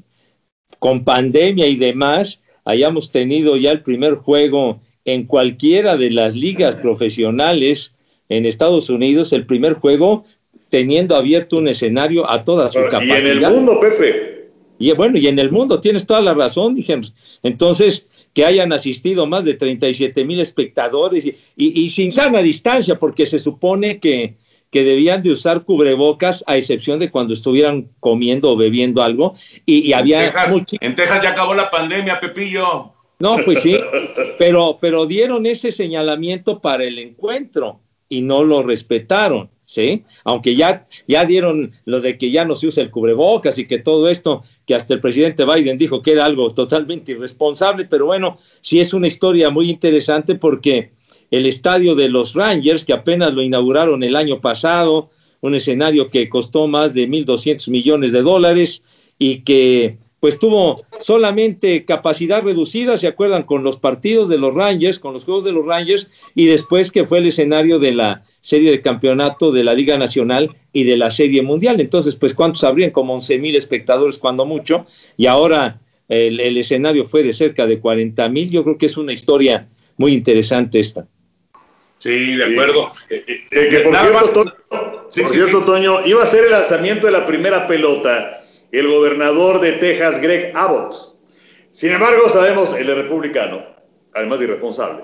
con 0.79 1.03
pandemia 1.03 1.67
y 1.67 1.75
demás 1.75 2.41
hayamos 2.63 3.11
tenido 3.11 3.57
ya 3.57 3.71
el 3.71 3.81
primer 3.81 4.15
juego 4.15 4.79
en 5.03 5.25
cualquiera 5.25 5.97
de 5.97 6.11
las 6.11 6.35
ligas 6.35 6.75
profesionales 6.75 7.93
en 8.29 8.45
Estados 8.45 8.89
Unidos, 8.89 9.33
el 9.33 9.45
primer 9.45 9.73
juego 9.73 10.23
teniendo 10.69 11.15
abierto 11.15 11.57
un 11.57 11.67
escenario 11.67 12.29
a 12.29 12.43
toda 12.43 12.69
su 12.69 12.79
capacidad. 12.89 13.17
Y 13.17 13.21
en 13.21 13.27
el 13.27 13.41
mundo, 13.41 13.79
Pepe. 13.79 14.49
Y 14.77 14.91
bueno, 14.93 15.17
y 15.17 15.27
en 15.27 15.39
el 15.39 15.51
mundo, 15.51 15.79
tienes 15.79 16.05
toda 16.05 16.21
la 16.21 16.33
razón, 16.33 16.75
dije. 16.75 16.99
Entonces, 17.43 18.07
que 18.33 18.45
hayan 18.45 18.71
asistido 18.71 19.25
más 19.25 19.43
de 19.43 19.55
37 19.55 20.23
mil 20.23 20.39
espectadores 20.39 21.25
y, 21.25 21.35
y, 21.57 21.89
sin 21.89 22.11
sana 22.11 22.41
distancia, 22.41 22.97
porque 22.97 23.25
se 23.25 23.39
supone 23.39 23.99
que, 23.99 24.35
que 24.71 24.83
debían 24.83 25.21
de 25.23 25.31
usar 25.31 25.63
cubrebocas 25.63 26.43
a 26.47 26.55
excepción 26.55 26.99
de 26.99 27.09
cuando 27.09 27.33
estuvieran 27.33 27.89
comiendo 27.99 28.51
o 28.51 28.57
bebiendo 28.57 29.01
algo. 29.01 29.35
Y, 29.65 29.93
había... 29.93 30.31
En 30.79 30.95
Texas, 30.95 31.23
ya 31.23 31.31
acabó 31.31 31.53
la 31.53 31.69
pandemia, 31.69 32.19
Pepillo. 32.19 32.93
No, 33.19 33.37
pues 33.43 33.61
sí, 33.61 33.77
pero, 34.39 34.77
pero 34.79 35.05
dieron 35.05 35.45
ese 35.45 35.71
señalamiento 35.71 36.61
para 36.61 36.85
el 36.85 36.99
encuentro 36.99 37.81
y 38.07 38.21
no 38.21 38.43
lo 38.43 38.63
respetaron. 38.63 39.49
¿Sí? 39.69 40.03
Aunque 40.23 40.55
ya, 40.55 40.87
ya 41.07 41.25
dieron 41.25 41.73
lo 41.85 42.01
de 42.01 42.17
que 42.17 42.31
ya 42.31 42.43
no 42.43 42.55
se 42.55 42.65
usa 42.65 42.81
el 42.81 42.89
cubrebocas 42.89 43.59
y 43.59 43.67
que 43.67 43.77
todo 43.77 44.09
esto, 44.09 44.43
que 44.65 44.73
hasta 44.73 44.95
el 44.95 44.99
presidente 44.99 45.45
Biden 45.45 45.77
dijo 45.77 46.01
que 46.01 46.13
era 46.13 46.25
algo 46.25 46.49
totalmente 46.49 47.11
irresponsable, 47.11 47.85
pero 47.85 48.07
bueno, 48.07 48.39
sí 48.61 48.79
es 48.79 48.95
una 48.95 49.07
historia 49.07 49.51
muy 49.51 49.69
interesante 49.69 50.33
porque 50.33 50.89
el 51.29 51.45
estadio 51.45 51.93
de 51.93 52.09
los 52.09 52.33
Rangers, 52.33 52.83
que 52.83 52.93
apenas 52.93 53.31
lo 53.35 53.43
inauguraron 53.43 54.01
el 54.01 54.15
año 54.15 54.41
pasado, 54.41 55.11
un 55.39 55.53
escenario 55.53 56.09
que 56.09 56.29
costó 56.29 56.67
más 56.67 56.95
de 56.95 57.07
1.200 57.07 57.69
millones 57.69 58.11
de 58.11 58.23
dólares 58.23 58.81
y 59.19 59.41
que 59.41 59.99
pues 60.19 60.37
tuvo 60.37 60.83
solamente 60.99 61.85
capacidad 61.85 62.43
reducida, 62.43 62.97
¿se 62.97 63.07
acuerdan? 63.07 63.43
Con 63.43 63.63
los 63.63 63.77
partidos 63.77 64.27
de 64.29 64.37
los 64.37 64.53
Rangers, 64.53 64.99
con 64.99 65.13
los 65.13 65.25
juegos 65.25 65.45
de 65.45 65.53
los 65.53 65.65
Rangers, 65.65 66.09
y 66.35 66.45
después 66.45 66.91
que 66.91 67.05
fue 67.05 67.19
el 67.19 67.27
escenario 67.27 67.79
de 67.79 67.93
la 67.93 68.23
serie 68.41 68.71
de 68.71 68.81
campeonato 68.81 69.51
de 69.51 69.63
la 69.63 69.73
Liga 69.73 69.97
Nacional 69.97 70.55
y 70.73 70.83
de 70.83 70.97
la 70.97 71.11
Serie 71.11 71.41
Mundial. 71.41 71.79
Entonces, 71.79 72.15
pues, 72.15 72.33
¿cuántos 72.33 72.63
habrían? 72.63 72.91
Como 72.91 73.13
11 73.13 73.37
mil 73.39 73.55
espectadores, 73.55 74.17
cuando 74.17 74.45
mucho, 74.45 74.85
y 75.17 75.25
ahora 75.25 75.79
el, 76.09 76.57
escenario 76.57 77.05
fue 77.05 77.23
de 77.23 77.33
cerca 77.33 77.65
de 77.65 77.79
40 77.79 78.27
mil. 78.29 78.49
Yo 78.49 78.63
creo 78.63 78.77
que 78.77 78.87
es 78.87 78.97
una 78.97 79.13
historia 79.13 79.67
muy 79.97 80.13
interesante 80.13 80.79
esta. 80.79 81.07
Sí, 81.99 82.35
de 82.35 82.45
acuerdo. 82.45 82.91
Eh, 83.09 83.23
eh, 83.27 83.41
eh, 83.51 83.67
que 83.69 83.79
por 83.79 85.29
cierto, 85.31 85.61
Toño, 85.61 86.05
iba 86.05 86.23
a 86.23 86.25
ser 86.25 86.45
el 86.45 86.51
lanzamiento 86.51 87.07
de 87.07 87.13
la 87.13 87.25
primera 87.25 87.67
pelota 87.67 88.43
el 88.71 88.87
gobernador 88.87 89.59
de 89.61 89.73
Texas, 89.73 90.21
Greg 90.21 90.51
Abbott. 90.55 90.95
Sin 91.71 91.91
embargo, 91.91 92.29
sabemos, 92.29 92.73
él 92.73 92.89
es 92.89 92.95
republicano, 92.95 93.65
además 94.13 94.39
de 94.39 94.45
irresponsable. 94.45 95.03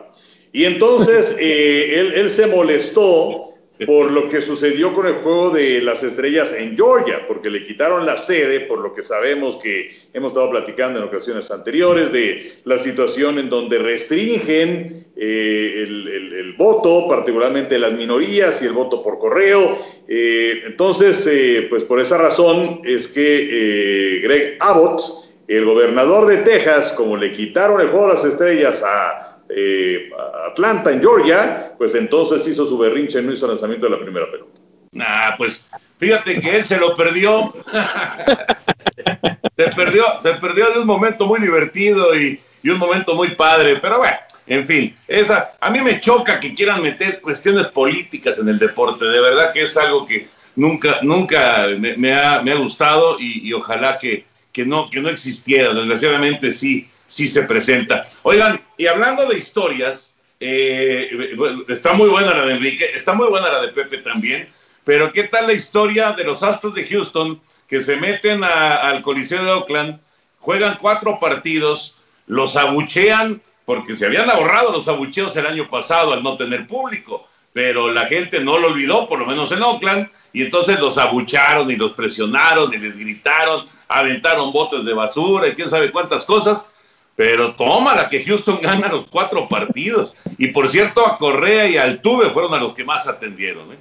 Y 0.52 0.66
entonces 0.66 1.36
él, 1.40 2.14
él 2.16 2.30
se 2.30 2.48
molestó 2.48 3.55
por 3.86 4.12
lo 4.12 4.30
que 4.30 4.40
sucedió 4.40 4.94
con 4.94 5.06
el 5.06 5.16
juego 5.16 5.50
de 5.50 5.82
las 5.82 6.02
estrellas 6.04 6.54
en 6.54 6.78
Georgia, 6.78 7.28
porque 7.28 7.50
le 7.50 7.62
quitaron 7.62 8.06
la 8.06 8.16
sede, 8.16 8.62
por 8.62 8.80
lo 8.80 8.94
que 8.94 9.04
sabemos 9.04 9.58
que 9.58 9.92
hemos 10.14 10.32
estado 10.32 10.50
platicando 10.50 11.00
en 11.00 11.06
ocasiones 11.06 11.52
anteriores, 11.52 12.12
de 12.12 12.52
la 12.64 12.78
situación 12.78 13.38
en 13.38 13.50
donde 13.50 13.78
restringen 13.78 15.08
eh, 15.18 15.84
el, 15.88 16.54
voto, 16.58 17.06
particularmente 17.10 17.78
las 17.78 17.92
minorías 17.92 18.62
y 18.62 18.66
el 18.66 18.72
voto 18.72 19.04
por 19.04 19.20
correo. 19.20 19.78
Eh, 20.08 20.64
entonces, 20.68 21.28
eh, 21.30 21.68
pues 21.70 21.84
por 21.84 22.00
esa 22.00 22.18
razón 22.18 22.80
es 22.86 23.10
que 23.10 24.22
Greg 24.24 24.56
Abbott, 24.62 25.02
el 25.50 25.66
gobernador 25.66 26.28
de 26.28 26.38
Texas, 26.38 26.94
como 26.94 27.18
le 27.18 27.32
quitaron 27.32 27.82
el 27.82 27.90
juego 27.90 28.08
de 28.08 28.14
las 28.14 28.24
estrellas 28.24 28.82
a 28.84 29.35
eh, 29.50 30.10
Atlanta, 30.48 30.92
en 30.92 31.02
Georgia, 31.02 31.74
pues 31.78 31.96
entonces 31.96 32.48
hizo 32.48 32.66
su 32.66 32.78
berrinche, 32.78 33.22
no 33.22 33.32
hizo 33.32 33.48
lanzamiento 33.48 33.86
de 33.86 33.92
la 33.92 34.02
primera 34.02 34.30
pelota. 34.30 34.60
Ah, 35.00 35.36
pues 35.38 35.68
fíjate 35.98 36.40
que 36.40 36.58
él 36.58 36.66
se 36.66 36.78
lo 36.78 36.96
perdió. 36.96 37.54
se 39.58 39.68
perdió, 39.76 40.04
se 40.22 40.34
perdió 40.36 40.72
de 40.72 40.80
un 40.80 40.88
momento 40.88 41.26
muy 41.26 41.40
divertido 41.40 42.16
y, 42.16 42.40
un 42.64 42.80
momento 42.80 43.14
muy 43.14 43.36
padre, 43.36 43.76
pero 43.76 44.00
bueno, 44.00 44.18
en 44.48 44.66
fin, 44.66 44.98
esa, 45.08 45.54
a 45.62 45.70
mí 45.70 45.82
me 45.82 46.00
choca 46.00 46.40
que 46.40 46.56
quieran 46.56 46.82
meter 46.82 47.22
cuestiones 47.22 47.68
políticas 47.68 48.40
en 48.40 48.50
el 48.50 48.58
deporte, 48.58 49.06
de 49.06 49.22
verdad 49.22 49.54
que 49.54 49.66
es 49.66 49.78
algo 49.78 50.04
que 50.04 50.30
nunca, 50.56 50.98
nunca 51.04 51.68
me, 51.78 52.12
ha, 52.12 52.42
gustado 52.56 53.18
y, 53.20 53.54
ojalá 53.54 54.00
que, 54.00 54.26
que, 54.52 54.66
no, 54.66 54.90
que 54.90 55.00
no 55.00 55.10
existiera, 55.10 55.76
desgraciadamente 55.76 56.52
sí, 56.52 56.90
si 57.08 57.28
se 57.28 57.44
presenta. 57.44 58.08
Oigan, 58.24 58.62
y 58.78 58.88
hablando 58.88 59.26
de 59.28 59.38
historias, 59.38 60.18
eh, 60.40 61.36
está 61.68 61.94
muy 61.94 62.10
buena 62.10 62.34
la 62.34 62.46
de 62.46 62.54
Enrique, 62.54 62.90
está 62.94 63.14
muy 63.14 63.28
buena 63.28 63.50
la 63.50 63.62
de 63.62 63.70
Pepe 63.70 64.00
también, 64.00 64.50
pero 64.84 65.12
¿qué 65.12 65.24
tal 65.24 65.48
la 65.48 65.54
historia 65.54 66.12
de 66.12 66.24
los 66.24 66.44
Astros 66.44 66.76
de 66.76 66.86
Houston 66.86 67.42
que 67.68 67.82
se 67.82 67.96
meten 67.96 68.44
al 68.44 69.02
Coliseo 69.02 69.44
de 69.44 69.52
Oakland, 69.52 70.00
juegan 70.40 70.78
cuatro 70.80 71.20
partidos, 71.20 71.96
los 72.28 72.56
abuchean 72.56 73.42
porque 73.66 73.96
se 73.96 74.06
habían 74.06 74.30
ahorrado 74.30 74.72
los 74.72 74.88
abucheos 74.88 75.36
el 75.36 75.48
año 75.48 75.68
pasado 75.68 76.14
al 76.14 76.22
no 76.22 76.38
tener 76.38 76.68
público, 76.68 77.28
pero 77.52 77.92
la 77.92 78.06
gente 78.06 78.40
no 78.42 78.60
lo 78.60 78.68
olvidó, 78.68 79.08
por 79.08 79.20
lo 79.20 79.26
menos 79.26 79.52
en 79.52 79.64
Oakland, 79.64 80.10
y 80.34 80.44
entonces 80.44 80.80
los 80.80 80.98
abucharon 80.98 81.72
y 81.72 81.76
los 81.76 81.94
presionaron 81.94 82.72
y 82.74 82.78
les 82.78 82.96
gritaron, 82.96 83.68
aventaron 83.88 84.52
botes 84.52 84.86
de 84.86 84.94
basura 84.94 85.48
y 85.48 85.54
quién 85.54 85.70
sabe 85.70 85.92
cuántas 85.92 86.26
cosas, 86.26 86.64
pero 87.16 87.56
toma 87.56 87.96
la 87.96 88.10
que 88.10 88.24
Houston 88.24 88.60
gana 88.62 88.90
los 88.90 89.08
cuatro 89.08 89.48
partidos. 89.48 90.16
Y 90.38 90.48
por 90.48 90.70
cierto, 90.70 91.06
a 91.06 91.18
Correa 91.18 91.68
y 91.68 91.78
al 91.78 92.02
Tuve 92.02 92.30
fueron 92.32 92.54
a 92.54 92.60
los 92.60 92.74
que 92.74 92.84
más 92.84 93.08
atendieron. 93.08 93.74
¿eh? 93.74 93.78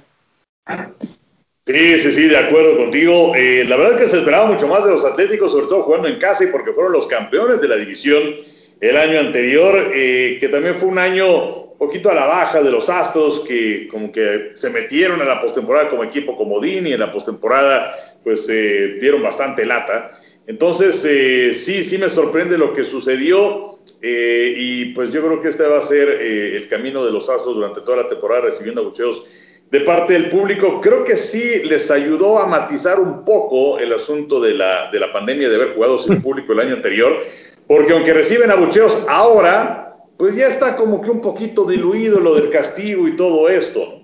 Sí, 1.65 1.99
sí, 1.99 2.11
sí, 2.11 2.27
de 2.27 2.37
acuerdo 2.37 2.77
contigo. 2.77 3.33
Eh, 3.35 3.65
la 3.67 3.75
verdad 3.75 3.93
es 3.93 4.01
que 4.03 4.09
se 4.09 4.19
esperaba 4.19 4.45
mucho 4.45 4.67
más 4.67 4.85
de 4.85 4.91
los 4.91 5.03
Atléticos, 5.03 5.51
sobre 5.51 5.67
todo 5.67 5.83
jugando 5.83 6.07
en 6.07 6.17
casa 6.17 6.45
y 6.45 6.47
porque 6.47 6.71
fueron 6.71 6.93
los 6.93 7.07
campeones 7.07 7.59
de 7.59 7.67
la 7.67 7.75
división 7.75 8.35
el 8.79 8.97
año 8.97 9.19
anterior, 9.19 9.91
eh, 9.93 10.37
que 10.39 10.47
también 10.47 10.75
fue 10.75 10.89
un 10.89 10.99
año 10.99 11.75
poquito 11.77 12.09
a 12.09 12.13
la 12.13 12.25
baja 12.25 12.61
de 12.61 12.71
los 12.71 12.89
Astros, 12.89 13.41
que 13.41 13.87
como 13.89 14.11
que 14.11 14.51
se 14.55 14.69
metieron 14.69 15.21
a 15.21 15.25
la 15.25 15.41
postemporada 15.41 15.89
como 15.89 16.03
equipo 16.03 16.37
comodín 16.37 16.87
y 16.87 16.93
en 16.93 16.99
la 16.99 17.11
postemporada 17.11 17.93
pues 18.23 18.47
dieron 18.47 19.21
bastante 19.21 19.65
lata. 19.65 20.11
Entonces, 20.47 21.03
eh, 21.09 21.53
sí, 21.53 21.83
sí 21.83 21.97
me 21.97 22.09
sorprende 22.09 22.57
lo 22.57 22.73
que 22.73 22.85
sucedió 22.85 23.79
eh, 24.01 24.53
y 24.55 24.85
pues 24.93 25.11
yo 25.11 25.21
creo 25.21 25.41
que 25.41 25.47
este 25.47 25.63
va 25.63 25.79
a 25.79 25.81
ser 25.81 26.07
eh, 26.07 26.55
el 26.55 26.67
camino 26.67 27.03
de 27.03 27.11
los 27.11 27.29
Astros 27.29 27.55
durante 27.55 27.81
toda 27.81 28.03
la 28.03 28.07
temporada 28.07 28.41
recibiendo 28.41 28.81
abucheos 28.81 29.23
de 29.71 29.81
parte 29.81 30.13
del 30.13 30.29
público. 30.29 30.79
Creo 30.81 31.03
que 31.03 31.17
sí 31.17 31.63
les 31.65 31.89
ayudó 31.89 32.37
a 32.37 32.45
matizar 32.45 32.99
un 32.99 33.25
poco 33.25 33.79
el 33.79 33.91
asunto 33.93 34.39
de 34.39 34.53
la, 34.53 34.91
de 34.91 34.99
la 34.99 35.11
pandemia 35.11 35.49
de 35.49 35.55
haber 35.55 35.73
jugado 35.73 35.97
sin 35.97 36.21
público 36.21 36.53
el 36.53 36.59
año 36.59 36.75
anterior, 36.75 37.23
porque 37.67 37.93
aunque 37.93 38.13
reciben 38.13 38.51
abucheos 38.51 39.03
ahora, 39.09 39.95
pues 40.17 40.35
ya 40.35 40.47
está 40.47 40.75
como 40.75 41.01
que 41.01 41.09
un 41.09 41.21
poquito 41.21 41.65
diluido 41.65 42.19
lo 42.19 42.35
del 42.35 42.51
castigo 42.51 43.07
y 43.07 43.15
todo 43.15 43.49
esto. 43.49 44.01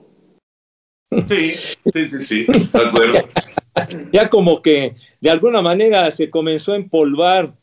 Sí, 1.28 1.56
sí, 1.94 2.10
sí, 2.10 2.26
sí, 2.26 2.46
de 2.46 2.80
acuerdo. 2.80 3.20
ya 4.12 4.30
como 4.30 4.62
que 4.62 4.96
de 5.20 5.30
alguna 5.30 5.62
manera 5.62 6.10
se 6.12 6.30
comenzó 6.30 6.74
a 6.74 6.78
empolvar 6.78 7.54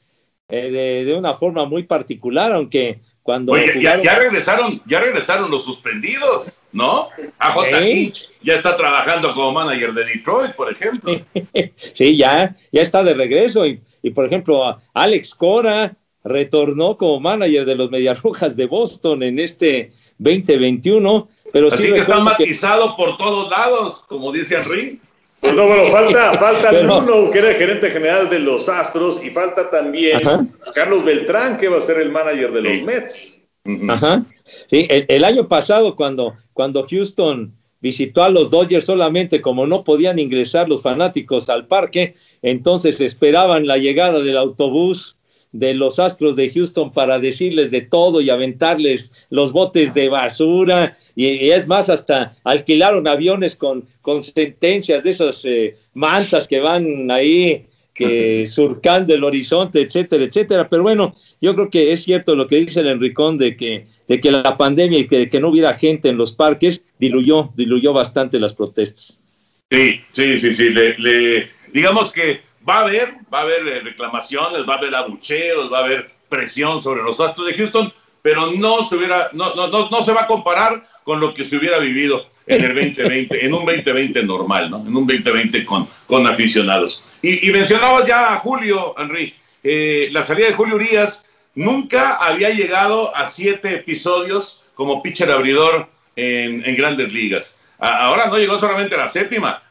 eh, 0.49 1.05
de, 1.05 1.15
una 1.15 1.35
forma 1.35 1.67
muy 1.67 1.83
particular, 1.83 2.53
aunque 2.53 3.01
cuando 3.23 3.55
ya, 3.59 3.97
regresaron, 4.19 4.81
ya 4.87 5.01
regresaron 5.01 5.51
los 5.51 5.65
suspendidos, 5.65 6.57
¿no? 6.73 7.09
AJ 7.39 7.83
Hinch 7.83 8.31
ya 8.43 8.55
está 8.55 8.75
trabajando 8.75 9.35
como 9.35 9.53
manager 9.53 9.93
de 9.93 10.07
Detroit, 10.07 10.53
por 10.53 10.73
ejemplo. 10.73 11.21
sí, 11.93 12.17
ya, 12.17 12.57
ya 12.73 12.81
está 12.81 13.05
de 13.05 13.13
regreso 13.13 13.67
y, 13.67 13.83
y 14.03 14.11
por 14.11 14.25
ejemplo 14.25 14.81
Alex 14.95 15.35
Cora 15.35 15.95
retornó 16.25 16.97
como 16.97 17.21
manager 17.21 17.65
de 17.65 17.75
los 17.75 17.91
Medias 17.91 18.23
Rojas 18.23 18.57
de 18.57 18.67
Boston 18.67 19.23
en 19.23 19.39
este 19.39 19.93
2021. 20.19 21.29
Pero 21.53 21.69
Así 21.69 21.93
que 21.93 22.01
está 22.01 22.21
matizado 22.21 22.95
por 22.95 23.17
todos 23.17 23.51
lados, 23.51 24.05
como 24.07 24.31
dice 24.33 24.57
Henry. 24.57 25.01
Pues 25.41 25.55
no, 25.55 25.67
bueno, 25.67 25.89
falta, 25.89 26.35
falta 26.39 26.73
Bruno, 26.73 27.31
que 27.31 27.39
era 27.39 27.51
el 27.51 27.57
gerente 27.57 27.91
general 27.91 28.29
de 28.29 28.41
los 28.41 28.69
Astros, 28.69 29.23
y 29.25 29.31
falta 29.31 29.71
también 29.71 30.21
Carlos 30.75 31.05
Beltrán, 31.05 31.57
que 31.57 31.69
va 31.69 31.79
a 31.79 31.83
ser 31.83 32.01
el 32.01 32.11
manager 32.11 32.53
de 32.53 32.63
los 32.63 32.83
Mets. 32.83 33.41
Ajá. 33.89 34.25
Sí, 34.69 34.87
el, 34.89 35.25
año 35.25 35.47
pasado, 35.47 35.95
cuando, 35.95 36.35
cuando 36.53 36.87
Houston 36.89 37.55
visitó 37.81 38.23
a 38.23 38.31
los 38.31 38.51
Dodgers 38.51 38.87
solamente 38.87 39.41
como 39.41 39.67
no 39.67 39.85
podían 39.85 40.19
ingresar 40.19 40.69
los 40.69 40.83
fanáticos 40.83 41.49
al 41.49 41.67
parque, 41.67 42.15
entonces 42.43 43.01
esperaban 43.01 43.67
la 43.67 43.79
llegada 43.79 44.21
del 44.21 44.37
autobús 44.37 45.18
de 45.53 45.75
los 45.75 45.99
Astros 45.99 46.37
de 46.37 46.51
Houston 46.51 46.93
para 46.93 47.19
decirles 47.19 47.71
de 47.71 47.81
todo 47.81 48.21
y 48.21 48.31
aventarles 48.31 49.13
los 49.31 49.53
botes 49.53 49.95
de 49.95 50.09
basura 50.09 50.97
y, 51.17 51.51
es 51.51 51.67
más, 51.67 51.89
hasta 51.89 52.37
alquilaron 52.45 53.09
aviones 53.09 53.57
con, 53.57 53.85
con 54.03 54.23
sentencias 54.23 55.03
de 55.05 55.11
esas 55.11 55.45
eh, 55.45 55.77
mantas 55.95 56.47
que 56.47 56.61
van 56.61 57.11
ahí 57.11 57.65
que 57.99 58.47
surcando 58.47 59.13
el 59.13 59.25
horizonte, 59.25 59.81
etcétera, 59.81 60.23
etcétera. 60.23 60.69
Pero 60.69 60.85
bueno, 60.85 61.17
yo 61.41 61.55
creo 61.57 61.69
que 61.69 61.93
es 61.93 62.05
cierto 62.05 62.37
lo 62.37 62.47
que 62.47 62.57
dice 62.57 62.79
el 62.81 62.87
Enricón 62.87 63.39
de 63.39 63.57
que, 63.57 63.87
de 64.07 64.21
que 64.21 64.31
la 64.31 64.57
pandemia 64.57 65.01
y 65.01 65.09
que, 65.09 65.29
que 65.29 65.41
no 65.41 65.49
hubiera 65.49 65.75
gente 65.75 66.09
en 66.09 66.17
los 66.17 66.33
parques 66.33 66.85
diluyó, 67.01 67.51
diluyó 67.57 67.93
bastante 67.93 68.39
las 68.39 68.55
protestas. 68.55 69.19
Sí, 69.71 70.01
sí, 70.13 70.39
sí, 70.39 70.55
sí. 70.55 70.71
Le, 70.71 71.49
digamos 71.73 72.13
que 72.13 72.41
va 72.69 72.79
a 72.79 72.81
haber, 72.81 73.15
va 73.33 73.41
a 73.41 73.43
haber 73.43 73.67
eh, 73.67 73.81
reclamaciones, 73.81 74.69
va 74.69 74.75
a 74.75 74.79
haber 74.79 74.95
abucheos, 74.95 75.73
va 75.73 75.79
a 75.79 75.85
haber 75.85 76.11
presión 76.29 76.81
sobre 76.81 77.03
los 77.03 77.21
Astros 77.21 77.47
de 77.47 77.55
Houston, 77.55 77.93
pero 78.23 78.53
no 78.53 78.83
se 78.83 78.97
hubiera, 78.97 79.31
no, 79.33 79.55
no, 79.55 79.89
no, 79.89 80.03
se 80.03 80.13
va 80.13 80.23
a 80.23 80.27
comparar 80.27 80.87
con 81.05 81.21
lo 81.21 81.33
que 81.33 81.45
se 81.45 81.57
hubiera 81.57 81.79
vivido 81.79 82.27
en 82.47 82.65
el 82.65 82.75
2020, 82.75 83.47
en 83.47 83.55
un 83.55 83.65
2020 83.65 84.23
normal, 84.25 84.71
¿no? 84.71 84.79
En 84.79 84.97
un 84.97 85.07
2020 85.07 85.65
con, 85.65 85.89
con 86.07 86.27
aficionados. 86.27 87.05
Y, 87.23 87.49
y 87.49 87.53
mencionabas 87.53 88.07
ya 88.07 88.35
a 88.35 88.37
Julio, 88.37 88.95
Henry, 88.99 89.35
eh, 89.63 90.09
la 90.13 90.23
salida 90.23 90.47
de 90.47 90.53
Julio 90.53 90.77
Urias 90.77 91.27
nunca 91.55 92.17
había 92.17 92.51
llegado 92.51 93.15
a 93.17 93.27
siete 93.29 93.75
episodios 93.75 94.63
como 94.75 95.03
pitcher 95.03 95.31
abridor 95.31 95.89
en, 96.17 96.65
en 96.65 96.77
grandes 96.77 97.13
ligas. 97.13 97.59
ahora 97.79 98.27
no 98.27 98.39
llegó 98.39 98.59
solamente 98.59 98.95
a 98.95 98.99
la 98.99 99.09
séptima, 99.09 99.63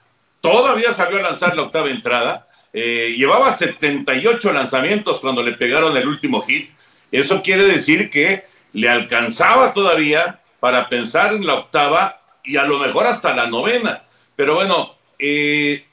todavía 0.42 0.94
salió 0.94 1.20
a 1.20 1.24
lanzar 1.24 1.56
la 1.56 1.64
octava 1.64 1.90
entrada. 1.90 2.47
Eh, 2.80 3.16
llevaba 3.18 3.56
78 3.56 4.54
lanzamientos 4.54 5.20
cuando 5.20 5.42
le 5.42 5.54
pegaron 5.54 5.98
el 5.98 6.08
último 6.08 6.42
hit. 6.42 6.70
Eso 7.12 7.42
quiere 7.42 7.64
decir 7.64 8.12
que 8.12 8.46
le 8.72 8.88
alcanzaba 8.88 9.74
todavía 9.74 10.42
para 10.60 10.88
pensar 10.88 11.34
en 11.34 11.48
la 11.48 11.56
octava 11.56 12.22
y 12.44 12.58
a 12.58 12.66
lo 12.66 12.78
mejor 12.78 13.08
hasta 13.08 13.34
la 13.34 13.48
novena. 13.48 14.04
Pero 14.36 14.54
bueno, 14.54 14.96
eh, 15.18 15.88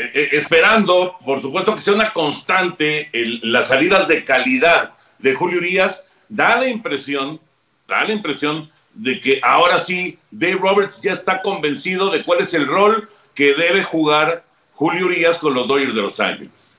eh, 0.00 0.28
esperando, 0.32 1.18
por 1.24 1.38
supuesto, 1.38 1.76
que 1.76 1.82
sea 1.82 1.94
una 1.94 2.12
constante 2.12 3.10
las 3.44 3.68
salidas 3.68 4.08
de 4.08 4.24
calidad 4.24 4.94
de 5.20 5.34
Julio 5.34 5.58
Urias, 5.58 6.10
da 6.28 6.56
la 6.56 6.66
impresión, 6.66 7.40
da 7.86 8.02
la 8.02 8.12
impresión 8.12 8.72
de 8.92 9.20
que 9.20 9.38
ahora 9.40 9.78
sí 9.78 10.18
Dave 10.32 10.58
Roberts 10.60 11.00
ya 11.00 11.12
está 11.12 11.42
convencido 11.42 12.10
de 12.10 12.24
cuál 12.24 12.40
es 12.40 12.54
el 12.54 12.66
rol 12.66 13.08
que 13.36 13.54
debe 13.54 13.84
jugar 13.84 14.47
Julio 14.78 15.06
Urias 15.06 15.38
con 15.38 15.54
los 15.54 15.66
Dodgers 15.66 15.92
de 15.92 16.02
Los 16.02 16.20
Ángeles. 16.20 16.78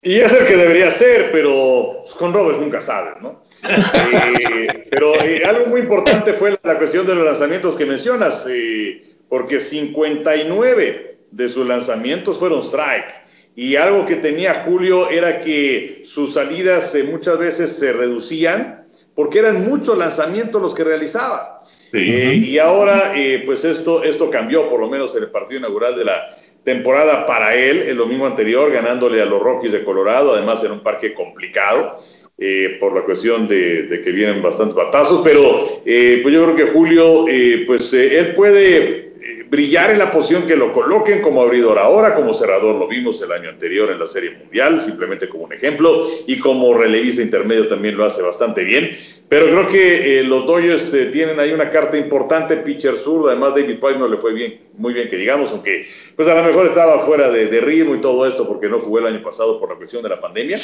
Y 0.00 0.20
es 0.20 0.32
el 0.32 0.46
que 0.46 0.56
debería 0.56 0.88
ser, 0.92 1.32
pero 1.32 2.02
pues, 2.04 2.14
con 2.14 2.32
Roberts 2.32 2.60
nunca 2.60 2.80
sabe, 2.80 3.14
¿no? 3.20 3.42
Eh, 3.64 4.88
pero 4.88 5.20
eh, 5.20 5.42
algo 5.44 5.66
muy 5.66 5.80
importante 5.80 6.32
fue 6.32 6.56
la, 6.62 6.78
cuestión 6.78 7.04
de 7.04 7.16
los 7.16 7.24
lanzamientos 7.24 7.76
que 7.76 7.86
mencionas, 7.86 8.46
eh, 8.48 9.16
porque 9.28 9.58
59 9.58 11.16
de 11.28 11.48
sus 11.48 11.66
lanzamientos 11.66 12.38
fueron 12.38 12.60
strike. 12.60 13.24
Y 13.56 13.74
algo 13.74 14.06
que 14.06 14.14
tenía 14.14 14.62
Julio 14.64 15.10
era 15.10 15.40
que 15.40 16.02
sus 16.04 16.34
salidas 16.34 16.96
muchas 17.10 17.36
veces 17.36 17.72
se 17.72 17.92
reducían 17.92 18.86
porque 19.16 19.40
eran 19.40 19.64
muchos 19.64 19.98
lanzamientos 19.98 20.62
los 20.62 20.72
que 20.72 20.84
realizaba. 20.84 21.58
y 21.92 22.58
ahora, 22.58 23.12
pues 23.44 23.64
esto, 23.64 24.04
esto 24.04 24.30
cambió, 24.30 24.68
por 24.68 24.80
lo 24.80 24.88
menos 24.88 25.16
en 25.16 25.24
el 25.24 25.30
partido 25.30 25.58
inaugural 25.60 25.96
de 25.96 26.04
la, 26.04 26.26
temporada 26.64 27.26
para 27.26 27.54
él, 27.54 27.82
el 27.82 27.96
domingo 27.96 28.26
anterior, 28.26 28.72
ganándole 28.72 29.20
a 29.20 29.26
los 29.26 29.40
Rockies 29.40 29.72
de 29.72 29.84
Colorado, 29.84 30.32
además 30.34 30.64
en 30.64 30.72
un 30.72 30.80
parque 30.80 31.14
complicado. 31.14 31.92
Eh, 32.36 32.78
por 32.80 32.92
la 32.92 33.02
cuestión 33.02 33.46
de, 33.46 34.00
que 34.02 34.10
vienen 34.10 34.42
bastantes 34.42 34.74
batazos, 34.74 35.20
pero 35.22 35.80
eh, 35.86 36.18
pues 36.20 36.34
yo 36.34 36.42
creo 36.42 36.56
que 36.56 36.72
Julio, 36.72 37.28
eh, 37.28 37.62
pues 37.64 37.94
él 37.94 38.34
puede 38.34 39.13
brillar 39.50 39.90
en 39.90 39.98
la 39.98 40.10
posición 40.10 40.46
que 40.46 40.56
lo 40.56 40.72
coloquen 40.72 41.20
como 41.20 41.42
abridor 41.42 41.78
ahora, 41.78 42.14
como 42.14 42.34
cerrador 42.34 42.76
lo 42.76 42.88
vimos 42.88 43.20
el 43.22 43.32
año 43.32 43.48
anterior 43.48 43.90
en 43.90 43.98
la 43.98 44.06
Serie 44.06 44.30
Mundial, 44.30 44.80
simplemente 44.80 45.28
como 45.28 45.44
un 45.44 45.52
ejemplo, 45.52 46.06
y 46.26 46.38
como 46.38 46.74
relevista 46.74 47.22
intermedio 47.22 47.68
también 47.68 47.96
lo 47.96 48.04
hace 48.04 48.22
bastante 48.22 48.64
bien. 48.64 48.90
Pero 49.28 49.46
creo 49.46 49.68
que 49.68 50.20
eh, 50.20 50.24
los 50.24 50.46
Dodgers 50.46 50.92
eh, 50.94 51.06
tienen 51.06 51.40
ahí 51.40 51.52
una 51.52 51.70
carta 51.70 51.96
importante, 51.96 52.56
pitcher 52.58 52.98
sur, 52.98 53.28
además 53.28 53.54
David 53.54 53.78
Price 53.78 53.98
no 53.98 54.08
le 54.08 54.16
fue 54.16 54.32
bien, 54.32 54.60
muy 54.76 54.92
bien 54.92 55.08
que 55.08 55.16
digamos, 55.16 55.50
aunque 55.52 55.86
pues 56.16 56.28
a 56.28 56.34
lo 56.34 56.42
mejor 56.42 56.66
estaba 56.66 56.98
fuera 57.00 57.30
de, 57.30 57.60
ritmo 57.60 57.94
y 57.94 58.00
todo 58.00 58.26
esto 58.26 58.46
porque 58.46 58.68
no 58.68 58.80
jugó 58.80 58.98
el 58.98 59.06
año 59.06 59.22
pasado 59.22 59.58
por 59.58 59.70
la 59.70 59.76
cuestión 59.76 60.02
de 60.02 60.08
la 60.08 60.20
pandemia, 60.20 60.58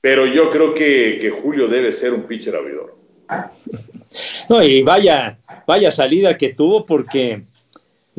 pero 0.00 0.26
yo 0.26 0.48
creo 0.50 0.74
que, 0.74 1.18
que 1.20 1.30
Julio 1.30 1.68
debe 1.68 1.92
ser 1.92 2.14
un 2.14 2.22
pitcher 2.22 2.56
abridor. 2.56 2.96
No, 4.48 4.62
y 4.62 4.82
vaya, 4.82 5.38
vaya 5.66 5.90
salida 5.90 6.38
que 6.38 6.54
tuvo 6.54 6.86
porque 6.86 7.42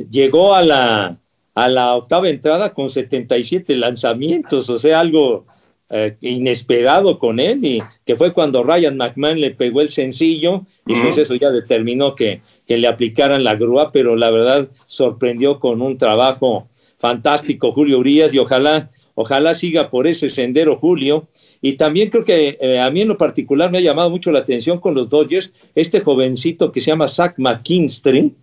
llegó 0.09 0.53
a 0.53 0.61
la, 0.61 1.17
a 1.55 1.69
la 1.69 1.95
octava 1.95 2.29
entrada 2.29 2.73
con 2.73 2.89
77 2.89 3.75
lanzamientos, 3.75 4.69
o 4.69 4.79
sea, 4.79 4.99
algo 4.99 5.45
eh, 5.89 6.15
inesperado 6.21 7.17
con 7.19 7.39
él, 7.39 7.65
y 7.65 7.83
que 8.05 8.15
fue 8.15 8.31
cuando 8.31 8.63
Ryan 8.63 8.97
McMahon 8.97 9.41
le 9.41 9.51
pegó 9.51 9.81
el 9.81 9.89
sencillo, 9.89 10.65
y 10.85 10.93
pues 10.95 11.17
eso 11.17 11.35
ya 11.35 11.49
determinó 11.49 12.15
que, 12.15 12.41
que 12.67 12.77
le 12.77 12.87
aplicaran 12.87 13.43
la 13.43 13.55
grúa, 13.55 13.91
pero 13.91 14.15
la 14.15 14.29
verdad 14.29 14.69
sorprendió 14.85 15.59
con 15.59 15.81
un 15.81 15.97
trabajo 15.97 16.67
fantástico 16.99 17.71
Julio 17.71 17.99
Urias, 17.99 18.33
y 18.33 18.39
ojalá, 18.39 18.91
ojalá 19.15 19.55
siga 19.55 19.89
por 19.89 20.05
ese 20.05 20.29
sendero 20.29 20.75
Julio. 20.75 21.27
Y 21.61 21.73
también 21.73 22.09
creo 22.09 22.23
que 22.23 22.57
eh, 22.61 22.79
a 22.79 22.89
mí 22.89 23.01
en 23.01 23.09
lo 23.09 23.17
particular 23.17 23.69
me 23.69 23.79
ha 23.79 23.81
llamado 23.81 24.09
mucho 24.09 24.31
la 24.31 24.39
atención 24.39 24.79
con 24.79 24.93
los 24.93 25.09
Dodgers, 25.09 25.51
este 25.75 25.99
jovencito 25.99 26.71
que 26.71 26.79
se 26.79 26.91
llama 26.91 27.07
Zach 27.07 27.33
McKinstry, 27.38 28.33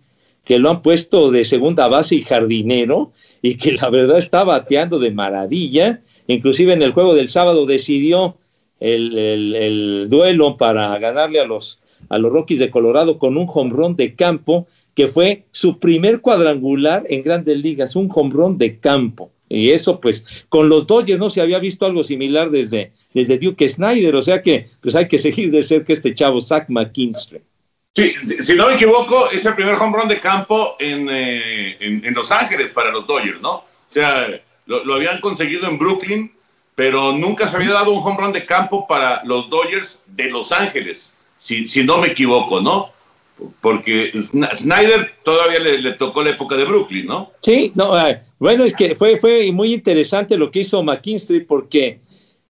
que 0.47 0.59
lo 0.59 0.69
han 0.69 0.81
puesto 0.81 1.29
de 1.29 1.43
segunda 1.43 1.89
base 1.89 2.15
y 2.15 2.21
jardinero 2.21 3.11
y 3.41 3.55
que 3.55 3.73
la 3.73 3.89
verdad 3.89 4.17
está 4.17 4.45
bateando 4.45 4.97
de 4.97 5.11
maravilla. 5.11 6.01
Inclusive 6.27 6.71
en 6.71 6.81
el 6.81 6.93
juego 6.93 7.15
del 7.15 7.27
sábado 7.27 7.65
decidió 7.65 8.37
el, 8.79 10.07
duelo 10.09 10.55
para 10.55 10.97
ganarle 10.99 11.41
a 11.41 11.45
los, 11.45 11.81
a 12.07 12.17
los 12.17 12.31
Rockies 12.31 12.59
de 12.59 12.71
Colorado 12.71 13.19
con 13.19 13.35
un 13.37 13.47
hombrón 13.53 13.97
de 13.97 14.15
campo 14.15 14.67
que 14.93 15.09
fue 15.09 15.43
su 15.51 15.79
primer 15.79 16.21
cuadrangular 16.21 17.03
en 17.09 17.23
grandes 17.23 17.57
ligas, 17.57 17.97
un 17.97 18.09
hombrón 18.15 18.57
de 18.57 18.79
campo. 18.79 19.31
Y 19.49 19.71
eso, 19.71 19.99
pues, 19.99 20.25
con 20.47 20.69
los 20.69 20.87
Dodgers 20.87 21.19
no 21.19 21.29
se 21.29 21.41
había 21.41 21.59
visto 21.59 21.85
algo 21.85 22.05
similar 22.05 22.51
desde, 22.51 22.93
desde 23.13 23.37
Duke 23.37 23.67
Snyder, 23.67 24.15
o 24.15 24.23
sea 24.23 24.41
que, 24.41 24.67
pues, 24.81 24.95
hay 24.95 25.07
que 25.07 25.17
seguir 25.17 25.51
de 25.51 25.63
cerca 25.63 25.93
este 25.93 26.13
chavo, 26.13 26.41
Zach 26.41 26.67
McKinstry. 26.69 27.41
Sí, 27.97 28.13
si 28.41 28.53
no 28.53 28.67
me 28.67 28.75
equivoco, 28.75 29.31
es 29.31 29.43
el 29.43 29.55
primer 29.55 29.73
home 29.73 29.97
run 29.97 30.07
de 30.07 30.19
campo 30.19 30.75
en, 30.77 31.09
eh, 31.09 31.77
en, 31.79 32.13
Los 32.13 32.31
Ángeles 32.31 32.71
para 32.71 32.91
los 32.91 33.07
Dodgers, 33.07 33.41
¿no? 33.41 33.53
O 33.53 33.65
sea, 33.87 34.39
lo, 34.67 34.93
habían 34.93 35.19
conseguido 35.19 35.67
en 35.67 35.79
Brooklyn, 35.79 36.31
pero 36.75 37.11
nunca 37.11 37.47
se 37.47 37.55
había 37.55 37.73
dado 37.73 37.91
un 37.91 38.03
home 38.03 38.17
run 38.19 38.33
de 38.33 38.45
campo 38.45 38.85
para 38.85 39.23
los 39.23 39.49
Dodgers 39.49 40.03
de 40.05 40.29
Los 40.29 40.51
Ángeles, 40.51 41.17
si, 41.39 41.67
si 41.67 41.83
no 41.83 41.97
me 41.97 42.09
equivoco, 42.09 42.61
¿no? 42.61 42.91
Porque 43.61 44.11
Snyder 44.13 45.15
todavía 45.23 45.57
le, 45.57 45.91
tocó 45.93 46.23
la 46.23 46.29
época 46.29 46.55
de 46.55 46.65
Brooklyn, 46.65 47.07
¿no? 47.07 47.31
Sí, 47.41 47.71
no, 47.73 47.97
eh, 47.99 48.21
bueno, 48.37 48.63
es 48.63 48.75
que 48.75 48.95
fue, 48.95 49.17
fue 49.17 49.51
muy 49.51 49.73
interesante 49.73 50.37
lo 50.37 50.51
que 50.51 50.59
hizo 50.59 50.83
McKinstry 50.83 51.45
porque 51.45 51.99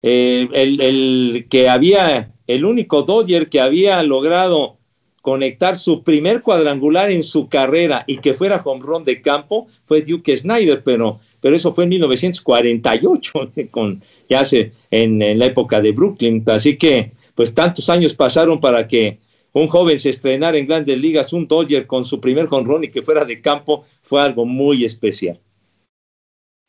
eh, 0.01 0.49
el, 0.53 0.81
el 0.81 1.45
que 1.51 1.69
había, 1.69 2.31
el 2.47 2.65
único 2.65 3.03
Dodger 3.03 3.47
que 3.47 3.61
había 3.61 4.01
logrado 4.01 4.79
conectar 5.25 5.75
su 5.75 6.03
primer 6.03 6.43
cuadrangular 6.43 7.09
en 7.09 7.23
su 7.23 7.49
carrera 7.49 8.03
y 8.05 8.17
que 8.17 8.35
fuera 8.35 8.63
run 8.63 9.03
de 9.03 9.23
campo 9.23 9.65
fue 9.87 10.03
Duke 10.03 10.37
Snyder, 10.37 10.83
pero, 10.83 11.19
pero 11.41 11.55
eso 11.55 11.73
fue 11.73 11.85
en 11.85 11.89
1948, 11.89 13.51
con, 13.71 14.03
ya 14.29 14.41
hace 14.41 14.73
en, 14.91 15.39
la 15.39 15.47
época 15.47 15.81
de 15.81 15.93
Brooklyn. 15.93 16.43
Así 16.45 16.77
que, 16.77 17.13
pues 17.33 17.55
tantos 17.55 17.89
años 17.89 18.13
pasaron 18.13 18.61
para 18.61 18.87
que 18.87 19.17
un 19.51 19.67
joven 19.67 19.97
se 19.97 20.11
estrenara 20.11 20.59
en 20.59 20.67
grandes 20.67 20.99
ligas, 20.99 21.33
un 21.33 21.47
Dodger 21.47 21.87
con 21.87 22.05
su 22.05 22.21
primer 22.21 22.45
run 22.45 22.83
y 22.83 22.89
que 22.89 23.01
fuera 23.01 23.25
de 23.25 23.41
campo, 23.41 23.83
fue 24.03 24.21
algo 24.21 24.45
muy 24.45 24.85
especial. 24.85 25.39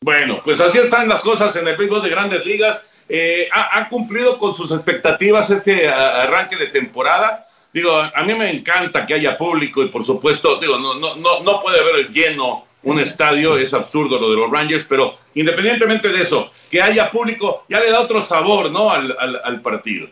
Bueno, 0.03 0.41
pues 0.43 0.59
así 0.61 0.79
están 0.79 1.07
las 1.07 1.21
cosas 1.21 1.55
en 1.57 1.67
el 1.67 1.77
béisbol 1.77 2.01
de 2.01 2.09
grandes 2.09 2.43
ligas. 2.43 2.87
Eh, 3.07 3.49
ha, 3.53 3.87
cumplido 3.87 4.39
con 4.39 4.55
sus 4.55 4.71
expectativas 4.71 5.51
este 5.51 5.87
arranque 5.87 6.55
de 6.55 6.67
temporada. 6.67 7.46
Digo, 7.77 7.91
a 7.91 8.23
mí 8.23 8.33
me 8.33 8.49
encanta 8.49 9.05
que 9.05 9.13
haya 9.13 9.37
público 9.37 9.83
y 9.83 9.89
por 9.89 10.03
supuesto, 10.03 10.59
digo, 10.59 10.79
no, 10.79 10.95
no, 10.95 11.15
no, 11.15 11.43
no 11.43 11.59
puede 11.61 11.79
haber 11.79 12.09
lleno 12.09 12.65
un 12.81 12.99
estadio, 12.99 13.55
es 13.55 13.71
absurdo 13.71 14.19
lo 14.19 14.31
de 14.31 14.35
los 14.35 14.49
Rangers, 14.49 14.83
pero 14.89 15.13
independientemente 15.35 16.07
de 16.07 16.23
eso, 16.23 16.49
que 16.71 16.81
haya 16.81 17.11
público 17.11 17.65
ya 17.69 17.79
le 17.79 17.91
da 17.91 18.01
otro 18.01 18.19
sabor, 18.19 18.71
¿no? 18.71 18.89
Al, 18.89 19.15
al, 19.43 19.61
partido. 19.61 20.07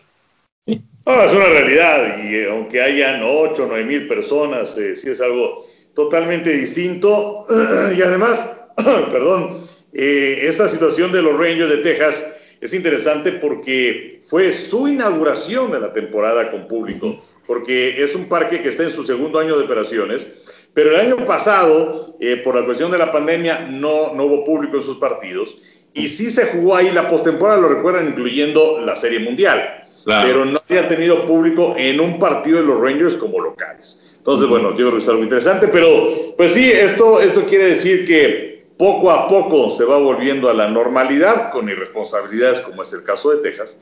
Es 0.68 1.34
una 1.34 1.46
realidad 1.46 2.20
y 2.24 2.36
eh, 2.36 2.50
aunque 2.52 2.84
hayan 2.84 3.24
8 3.24 3.64
o 3.64 3.66
9 3.66 3.84
mil 3.84 4.08
personas, 4.08 4.78
eh, 4.78 4.96
sí 4.96 5.10
es 5.10 5.20
algo 5.20 5.66
totalmente 5.96 6.52
distinto. 6.52 7.48
y 7.98 8.00
además, 8.00 8.48
perdón, 9.12 9.58
eh, 9.92 10.42
esta 10.44 10.68
situación 10.68 11.12
de 11.12 11.24
los 11.24 11.36
Rangers 11.36 11.72
de 11.72 11.78
Texas 11.78 12.28
es 12.62 12.76
interesante 12.76 13.32
porque 13.32 14.20
fue 14.22 14.54
su 14.54 14.88
inauguración 14.88 15.72
de 15.72 15.80
la 15.80 15.94
temporada 15.94 16.52
con 16.52 16.68
público 16.68 17.20
porque 17.48 18.04
es 18.04 18.16
un 18.16 18.26
parque 18.26 18.62
que 18.62 18.70
está 18.70 18.84
en 18.84 18.92
su 18.92 19.04
segundo 19.04 19.40
año 19.40 19.58
de 19.58 19.66
operaciones, 19.66 20.26
pero 20.74 20.92
el 20.92 20.98
año 20.98 21.26
pasado, 21.26 22.18
eh, 22.20 22.38
por 22.38 22.56
la 22.56 22.66
cuestión 22.66 22.92
de 22.92 22.98
la 22.98 23.12
pandemia, 23.12 23.68
no, 23.72 24.14
no 24.14 24.26
hubo 24.26 24.44
público 24.44 24.78
en 24.78 24.84
sus 24.84 24.98
partidos, 24.98 25.58
y 25.94 26.10
sí 26.10 26.30
se 26.30 26.48
jugó 26.48 26.76
ahí 26.76 26.92
la 26.92 27.08
postemporada, 27.08 27.62
lo 27.62 27.70
recuerdan, 27.70 28.08
incluyendo 28.08 28.82
la 28.82 28.96
Serie 28.96 29.20
Mundial, 29.20 29.86
pero 30.06 30.46
no 30.46 30.62
había 30.68 30.88
tenido 30.88 31.26
público 31.26 31.76
en 31.78 32.00
un 32.00 32.20
partido 32.20 32.60
de 32.60 32.66
los 32.66 32.80
Rangers 32.80 33.16
como 33.16 33.40
locales. 33.40 34.16
Entonces, 34.18 34.48
bueno, 34.48 34.72
yo 34.72 34.78
creo 34.78 34.92
que 34.92 34.98
es 34.98 35.08
algo 35.08 35.24
interesante, 35.24 35.68
pero 35.70 36.36
pues 36.36 36.52
sí, 36.52 36.70
esto, 36.70 37.22
esto 37.22 37.46
quiere 37.46 37.68
decir 37.68 38.06
que 38.06 38.66
poco 38.78 39.10
a 39.10 39.28
poco 39.28 39.70
se 39.70 39.86
va 39.86 39.98
volviendo 39.98 40.50
a 40.50 40.54
la 40.54 40.68
normalidad 40.68 41.52
con 41.52 41.70
irresponsabilidades 41.70 42.60
como 42.60 42.84
es 42.84 42.92
el 42.92 43.04
caso 43.04 43.32
de 43.32 43.38
Texas 43.38 43.78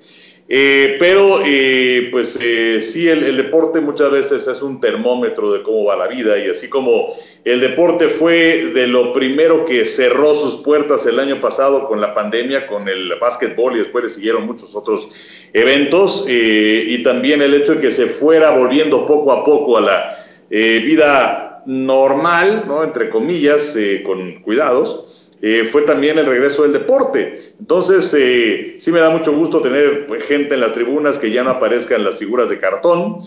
eh, 0.50 0.98
pero, 1.00 1.42
eh, 1.46 2.10
pues 2.12 2.38
eh, 2.42 2.82
sí, 2.82 3.08
el, 3.08 3.38
deporte 3.38 3.82
muchas 3.82 4.12
veces 4.12 4.48
es 4.48 4.62
un 4.62 4.82
termómetro 4.82 5.52
de 5.52 5.64
cómo 5.64 5.86
va 5.86 5.96
la 5.96 6.08
vida 6.08 6.38
y 6.38 6.50
así 6.50 6.68
como 6.68 7.16
el 7.44 7.60
deporte 7.60 8.10
fue 8.10 8.72
de 8.74 8.88
lo 8.88 9.14
primero 9.14 9.66
que 9.66 9.86
cerró 9.86 10.36
sus 10.36 10.56
puertas 10.56 11.06
el 11.06 11.20
año 11.20 11.40
pasado 11.40 11.88
con 11.88 12.02
la 12.02 12.14
pandemia, 12.14 12.68
con 12.68 12.88
el 12.88 13.14
básquetbol 13.20 13.76
y 13.76 13.80
después 13.80 14.04
le 14.04 14.10
siguieron 14.10 14.46
muchos 14.46 14.76
otros 14.76 15.10
eventos 15.54 16.26
y 16.28 17.02
también 17.04 17.42
el 17.42 17.54
hecho 17.54 17.76
de 17.76 17.82
que 17.82 17.92
se 17.92 18.08
fuera 18.08 18.52
volviendo 18.52 19.06
poco 19.06 19.32
a 19.32 19.44
poco 19.44 19.78
a 19.78 19.82
la 19.82 20.18
vida 20.50 21.44
normal, 21.66 22.66
¿no? 22.68 22.84
Entre 22.84 23.10
comillas, 23.10 23.76
eh, 23.76 24.04
con 24.06 24.42
cuidados, 24.42 25.23
eh, 25.46 25.66
fue 25.66 25.82
también 25.82 26.18
el 26.18 26.26
regreso 26.26 26.64
del 26.64 26.72
deporte. 26.72 27.38
Entonces, 27.60 28.16
eh, 28.18 28.78
sí 28.80 28.94
me 28.94 29.02
da 29.02 29.10
mucho 29.10 29.34
gusto 29.34 29.60
tener 29.60 30.08
pues, 30.08 30.24
gente 30.24 30.54
en 30.54 30.62
las 30.62 30.72
tribunas 30.72 31.20
que 31.20 31.32
ya 31.32 31.44
no 31.44 31.50
aparezcan 31.50 32.02
las 32.02 32.16
figuras 32.16 32.50
de 32.50 32.60
cartón. 32.60 33.18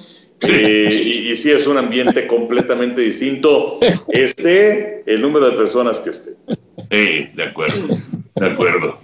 y, 0.43 1.31
y, 1.31 1.37
sí 1.37 1.51
es 1.51 1.67
un 1.67 1.77
ambiente 1.77 2.27
completamente 2.27 3.03
distinto, 3.03 3.79
esté 4.09 5.03
el 5.07 5.21
número 5.21 5.51
de 5.51 5.57
personas 5.57 6.01
que 6.01 6.11
esté. 6.11 6.33
Sí, 6.91 7.29
de 7.35 7.43
acuerdo, 7.43 7.97
de 8.35 8.47
acuerdo. 8.47 8.99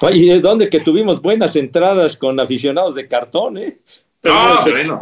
Oye, 0.00 0.40
¿dónde 0.40 0.68
que 0.68 0.80
tuvimos 0.80 1.20
buenas 1.20 1.54
entradas 1.56 2.16
con 2.16 2.40
aficionados 2.40 2.94
de 2.94 3.08
cartón, 3.08 3.58
eh? 3.58 3.78
No, 4.22 4.60
bueno. 4.62 4.98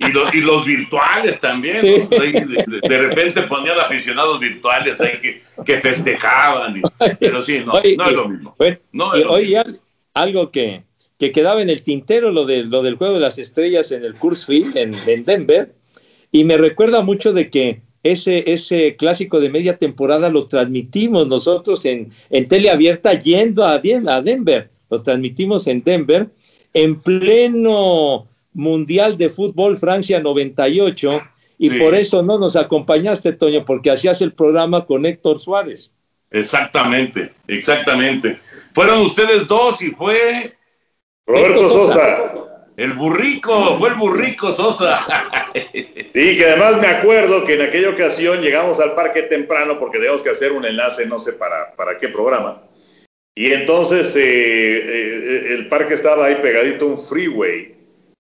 Y, 0.00 0.38
y 0.38 0.40
los 0.40 0.64
virtuales 0.64 1.38
también. 1.38 1.82
De, 1.82 2.98
repente 2.98 3.42
ponían 3.42 3.78
aficionados 3.78 4.40
virtuales 4.40 5.00
ahí 5.00 5.18
que, 5.20 5.42
que 5.64 5.80
festejaban. 5.80 6.80
pero 7.20 7.42
sí, 7.42 7.60
no, 7.64 7.74
no 7.74 7.80
es 7.80 8.12
lo 8.12 8.28
mismo. 8.28 8.56
no 8.92 9.08
oye, 9.28 9.62
algo 10.14 10.50
que, 10.50 10.84
que 11.18 11.32
quedaba 11.32 11.60
en 11.60 11.68
el 11.68 11.82
tintero, 11.82 12.30
lo, 12.30 12.46
de, 12.46 12.64
lo 12.64 12.82
del 12.82 12.96
juego 12.96 13.14
de 13.14 13.20
las 13.20 13.38
estrellas 13.38 13.92
en 13.92 14.04
el 14.04 14.14
Field, 14.14 14.76
en, 14.76 14.94
en 15.06 15.24
Denver, 15.24 15.74
y 16.32 16.44
me 16.44 16.56
recuerda 16.56 17.02
mucho 17.02 17.34
de 17.34 17.50
que 17.50 17.82
ese, 18.02 18.50
ese 18.50 18.96
clásico 18.96 19.38
de 19.38 19.50
media 19.50 19.76
temporada 19.76 20.30
lo 20.30 20.46
transmitimos 20.46 21.28
nosotros 21.28 21.84
en, 21.84 22.10
en 22.30 22.48
teleabierta 22.48 23.12
yendo 23.18 23.64
a, 23.64 23.74
a 23.74 24.22
Denver. 24.22 24.70
Los 24.88 25.02
transmitimos 25.02 25.66
en 25.66 25.84
Denver 25.84 26.28
en 26.72 27.00
pleno 27.00 28.29
Mundial 28.52 29.16
de 29.16 29.30
Fútbol 29.30 29.76
Francia 29.76 30.20
98 30.20 31.22
y 31.58 31.78
por 31.78 31.94
eso 31.94 32.22
no 32.22 32.38
nos 32.38 32.56
acompañaste, 32.56 33.32
Toño, 33.32 33.64
porque 33.64 33.90
hacías 33.90 34.22
el 34.22 34.32
programa 34.32 34.86
con 34.86 35.04
Héctor 35.04 35.38
Suárez. 35.38 35.90
Exactamente, 36.30 37.32
exactamente. 37.46 38.38
Fueron 38.72 39.00
ustedes 39.00 39.46
dos 39.46 39.82
y 39.82 39.90
fue 39.90 40.56
Roberto 41.26 41.68
Sosa. 41.68 42.24
El 42.76 42.94
burrico, 42.94 43.76
fue 43.78 43.90
el 43.90 43.96
burrico 43.96 44.52
Sosa. 44.52 45.06
Sí, 46.12 46.36
que 46.36 46.44
además 46.44 46.80
me 46.80 46.88
acuerdo 46.88 47.44
que 47.44 47.54
en 47.54 47.62
aquella 47.62 47.90
ocasión 47.90 48.40
llegamos 48.40 48.80
al 48.80 48.96
parque 48.96 49.22
temprano 49.22 49.78
porque 49.78 49.98
teníamos 49.98 50.22
que 50.22 50.30
hacer 50.30 50.50
un 50.50 50.64
enlace, 50.64 51.06
no 51.06 51.20
sé 51.20 51.34
para, 51.34 51.72
para 51.76 51.96
qué 51.96 52.08
programa. 52.08 52.62
Y 53.34 53.52
entonces 53.52 54.16
eh, 54.16 54.22
eh, 54.22 55.46
el 55.50 55.68
parque 55.68 55.94
estaba 55.94 56.26
ahí 56.26 56.36
pegadito 56.42 56.86
a 56.86 56.88
un 56.88 56.98
freeway. 56.98 57.76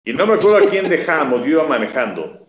Y 0.08 0.14
no 0.14 0.26
me 0.26 0.36
acuerdo 0.36 0.66
a 0.66 0.70
quién 0.70 0.88
dejamos, 0.88 1.42
yo 1.42 1.52
iba 1.52 1.64
manejando. 1.66 2.48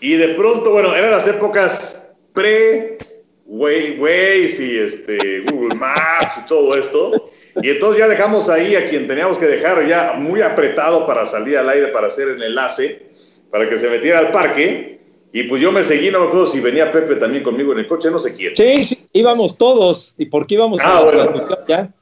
Y 0.00 0.14
de 0.14 0.30
pronto, 0.30 0.72
bueno, 0.72 0.92
eran 0.92 1.12
las 1.12 1.28
épocas 1.28 2.04
pre 2.32 2.98
Waze 3.46 4.56
y 4.58 4.78
este, 4.78 5.42
Google 5.42 5.76
Maps 5.76 6.38
y 6.38 6.48
todo 6.48 6.74
esto. 6.76 7.30
Y 7.62 7.70
entonces 7.70 8.00
ya 8.00 8.08
dejamos 8.08 8.50
ahí 8.50 8.74
a 8.74 8.90
quien 8.90 9.06
teníamos 9.06 9.38
que 9.38 9.46
dejar 9.46 9.86
ya 9.86 10.14
muy 10.14 10.42
apretado 10.42 11.06
para 11.06 11.24
salir 11.26 11.58
al 11.58 11.68
aire 11.68 11.86
para 11.88 12.08
hacer 12.08 12.26
el 12.26 12.42
enlace, 12.42 13.06
para 13.52 13.70
que 13.70 13.78
se 13.78 13.88
metiera 13.88 14.18
al 14.18 14.32
parque. 14.32 14.98
Y 15.32 15.44
pues 15.44 15.62
yo 15.62 15.70
me 15.70 15.84
seguí, 15.84 16.10
no 16.10 16.18
me 16.18 16.26
acuerdo 16.26 16.48
si 16.48 16.58
venía 16.58 16.90
Pepe 16.90 17.14
también 17.14 17.44
conmigo 17.44 17.72
en 17.72 17.78
el 17.78 17.86
coche, 17.86 18.10
no 18.10 18.18
sé 18.18 18.34
quién. 18.34 18.56
Sí, 18.56 18.84
sí 18.84 19.08
íbamos 19.12 19.56
todos. 19.56 20.12
¿Y 20.18 20.26
por 20.26 20.44
qué 20.44 20.54
íbamos 20.54 20.80
ah, 20.82 21.02
bueno. 21.04 21.46
ya? 21.68 21.94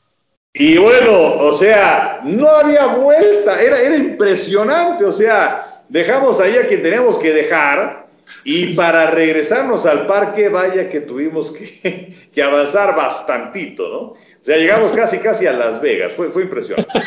Y 0.58 0.76
bueno, 0.76 1.36
o 1.38 1.54
sea, 1.54 2.20
no 2.24 2.48
había 2.48 2.86
vuelta, 2.86 3.62
era, 3.62 3.80
era 3.80 3.94
impresionante, 3.94 5.04
o 5.04 5.12
sea, 5.12 5.64
dejamos 5.88 6.40
ahí 6.40 6.56
a 6.56 6.66
quien 6.66 6.82
teníamos 6.82 7.16
que 7.16 7.32
dejar 7.32 8.08
y 8.42 8.74
para 8.74 9.08
regresarnos 9.08 9.86
al 9.86 10.06
parque, 10.06 10.48
vaya 10.48 10.88
que 10.88 11.00
tuvimos 11.00 11.52
que, 11.52 12.12
que, 12.34 12.42
avanzar 12.42 12.96
bastantito, 12.96 13.88
¿no? 13.88 13.98
O 13.98 14.16
sea, 14.40 14.56
llegamos 14.56 14.92
casi, 14.92 15.18
casi 15.18 15.46
a 15.46 15.52
Las 15.52 15.80
Vegas, 15.80 16.12
fue, 16.14 16.30
fue 16.30 16.42
impresionante. 16.42 16.92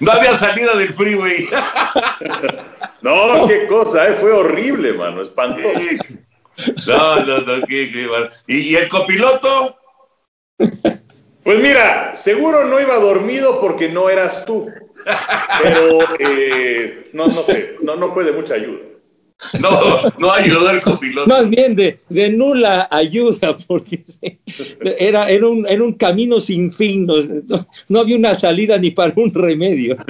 No 0.00 0.12
había 0.12 0.34
salida 0.34 0.76
del 0.76 0.92
freeway. 0.92 1.48
No, 3.00 3.46
qué 3.46 3.66
cosa, 3.66 4.08
¿eh? 4.08 4.14
fue 4.14 4.32
horrible, 4.32 4.92
mano, 4.92 5.22
espantoso. 5.22 5.80
No, 6.86 7.16
no, 7.20 7.38
no, 7.38 7.66
qué, 7.66 7.90
qué 7.92 8.08
¿Y, 8.48 8.56
¿Y 8.58 8.76
el 8.76 8.88
copiloto? 8.88 9.76
Pues 11.46 11.60
mira, 11.60 12.16
seguro 12.16 12.64
no 12.64 12.80
iba 12.80 12.96
dormido 12.96 13.60
porque 13.60 13.88
no 13.88 14.10
eras 14.10 14.44
tú. 14.44 14.68
Pero 15.62 16.00
eh, 16.18 17.08
no, 17.12 17.28
no 17.28 17.44
sé, 17.44 17.76
no, 17.82 17.94
no 17.94 18.08
fue 18.08 18.24
de 18.24 18.32
mucha 18.32 18.54
ayuda. 18.54 18.80
No, 19.60 20.10
no 20.18 20.32
ayudó 20.32 20.70
el 20.70 20.80
copiloto. 20.80 21.28
Más 21.28 21.48
bien 21.48 21.76
de, 21.76 22.00
de 22.08 22.30
nula 22.30 22.88
ayuda, 22.90 23.56
porque 23.68 24.04
era, 24.98 25.28
era, 25.28 25.46
un, 25.46 25.66
era 25.68 25.84
un 25.84 25.92
camino 25.92 26.40
sin 26.40 26.72
fin, 26.72 27.06
no, 27.06 27.14
no, 27.88 28.00
había 28.00 28.16
una 28.16 28.34
salida 28.34 28.78
ni 28.78 28.90
para 28.90 29.12
un 29.16 29.32
remedio. 29.32 29.96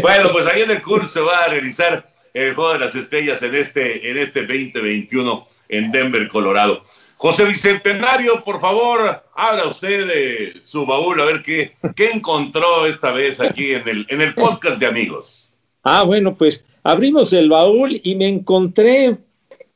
Bueno, 0.00 0.30
pues 0.30 0.46
ahí 0.46 0.62
en 0.62 0.70
el 0.70 0.80
curso 0.80 1.08
se 1.08 1.20
va 1.20 1.38
a 1.38 1.48
realizar 1.48 2.08
el 2.32 2.54
Juego 2.54 2.74
de 2.74 2.78
las 2.78 2.94
Estrellas 2.94 3.42
en 3.42 3.52
este, 3.52 4.08
en 4.08 4.16
este 4.16 4.42
2021 4.42 5.48
en 5.68 5.90
Denver, 5.90 6.28
Colorado. 6.28 6.84
José 7.18 7.46
Bicentenario, 7.46 8.44
por 8.44 8.60
favor, 8.60 9.22
abra 9.34 9.68
usted 9.68 10.06
de 10.06 10.60
su 10.62 10.84
baúl 10.84 11.18
a 11.20 11.24
ver 11.24 11.42
qué, 11.42 11.72
qué 11.94 12.10
encontró 12.10 12.84
esta 12.86 13.10
vez 13.10 13.40
aquí 13.40 13.72
en 13.72 13.88
el, 13.88 14.06
en 14.10 14.20
el 14.20 14.34
podcast 14.34 14.78
de 14.78 14.84
amigos. 14.86 15.50
Ah, 15.82 16.02
bueno, 16.02 16.36
pues 16.36 16.62
abrimos 16.82 17.32
el 17.32 17.48
baúl 17.48 17.98
y 18.04 18.16
me 18.16 18.28
encontré, 18.28 19.16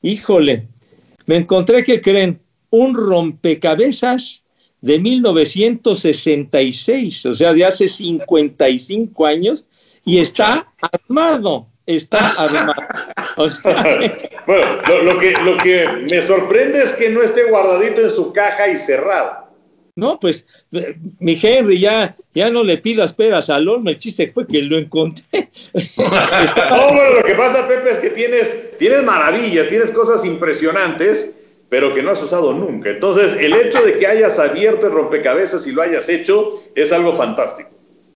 híjole, 0.03 0.67
me 1.25 1.37
encontré 1.37 1.83
que 1.83 2.03
creen 2.03 2.39
un 2.69 2.95
rompecabezas 2.95 4.45
de 4.83 4.99
1966, 4.99 7.27
o 7.27 7.35
sea, 7.35 7.55
de 7.55 7.65
hace 7.65 7.89
55 7.89 9.27
años, 9.27 9.67
y 10.05 10.19
está 10.19 10.71
armado 10.81 11.70
está 11.97 12.31
armado. 12.31 12.75
bueno, 14.47 14.67
lo, 15.03 15.19
que, 15.19 15.33
lo 15.45 15.57
que 15.57 15.87
me 16.11 16.23
sorprende 16.23 16.83
es 16.83 16.93
que 16.93 17.11
no 17.11 17.23
esté 17.23 17.45
guardadito 17.45 18.01
en 18.01 18.11
su 18.11 18.33
caja 18.33 18.69
y 18.69 18.77
cerrado. 18.77 19.51
No, 19.97 20.19
pues, 20.19 20.47
mi 21.19 21.39
Henry, 21.41 21.79
ya, 21.79 22.17
ya 22.35 22.51
no 22.51 22.63
le 22.63 22.79
pidas 22.79 23.13
peras 23.13 23.51
al 23.51 23.69
horno, 23.69 23.91
el 23.91 23.99
chiste 23.99 24.31
fue 24.33 24.47
que 24.47 24.63
lo 24.63 24.79
encontré. 24.79 25.51
no, 25.97 26.93
bueno, 26.95 27.15
lo 27.17 27.23
que 27.23 27.35
pasa, 27.35 27.69
Pepe, 27.69 27.91
es 27.91 27.99
que 27.99 28.11
tienes, 28.11 28.79
tienes 28.79 29.03
maravillas, 29.03 29.69
tienes 29.69 29.91
cosas 29.91 30.25
impresionantes, 30.25 31.35
pero 31.69 31.95
que 31.95 32.03
no 32.03 32.13
has 32.13 32.23
usado 32.23 32.53
nunca. 32.53 32.91
Entonces, 32.91 33.35
el 33.39 33.55
hecho 33.55 33.83
de 33.83 33.99
que 33.99 34.07
hayas 34.07 34.39
abierto 34.39 34.87
el 34.87 34.93
rompecabezas 34.93 35.67
y 35.67 35.73
lo 35.73 35.83
hayas 35.83 36.09
hecho 36.09 36.55
es 36.75 36.93
algo 36.93 37.13
fantástico. 37.13 37.71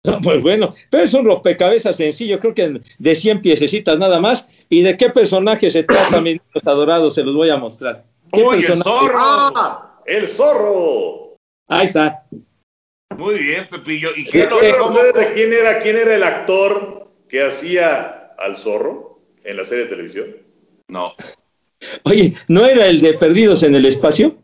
Pues 0.22 0.42
bueno, 0.42 0.74
pero 0.90 1.04
es 1.04 1.14
un 1.14 1.24
rompecabezas 1.24 1.96
sencillo, 1.96 2.38
creo 2.38 2.54
que 2.54 2.80
de 2.98 3.14
100 3.14 3.40
piececitas 3.40 3.98
nada 3.98 4.20
más. 4.20 4.48
¿Y 4.68 4.82
de 4.82 4.96
qué 4.96 5.10
personaje 5.10 5.70
se 5.70 5.82
trata, 5.82 6.20
mis 6.20 6.40
adorados? 6.64 7.14
Se 7.14 7.22
los 7.22 7.34
voy 7.34 7.50
a 7.50 7.56
mostrar. 7.56 8.04
¡Uy, 8.32 8.64
el 8.64 8.76
zorro! 8.76 9.16
¡Ah! 9.16 10.00
¡El 10.04 10.26
zorro! 10.26 11.36
Ahí 11.68 11.86
está. 11.86 12.24
Muy 13.16 13.38
bien, 13.38 13.68
Pepillo. 13.70 14.10
¿Y 14.16 14.24
qué 14.24 14.46
lo, 14.46 14.60
de 14.60 15.32
quién 15.34 15.52
era, 15.52 15.80
quién 15.80 15.96
era 15.96 16.14
el 16.14 16.22
actor 16.22 17.08
que 17.28 17.42
hacía 17.42 18.32
al 18.38 18.56
zorro 18.56 19.20
en 19.44 19.56
la 19.56 19.64
serie 19.64 19.84
de 19.84 19.90
televisión? 19.90 20.36
No. 20.88 21.14
Oye, 22.02 22.34
¿no 22.48 22.66
era 22.66 22.86
el 22.86 23.00
de 23.00 23.14
Perdidos 23.14 23.62
en 23.62 23.74
el 23.74 23.86
Espacio? 23.86 24.36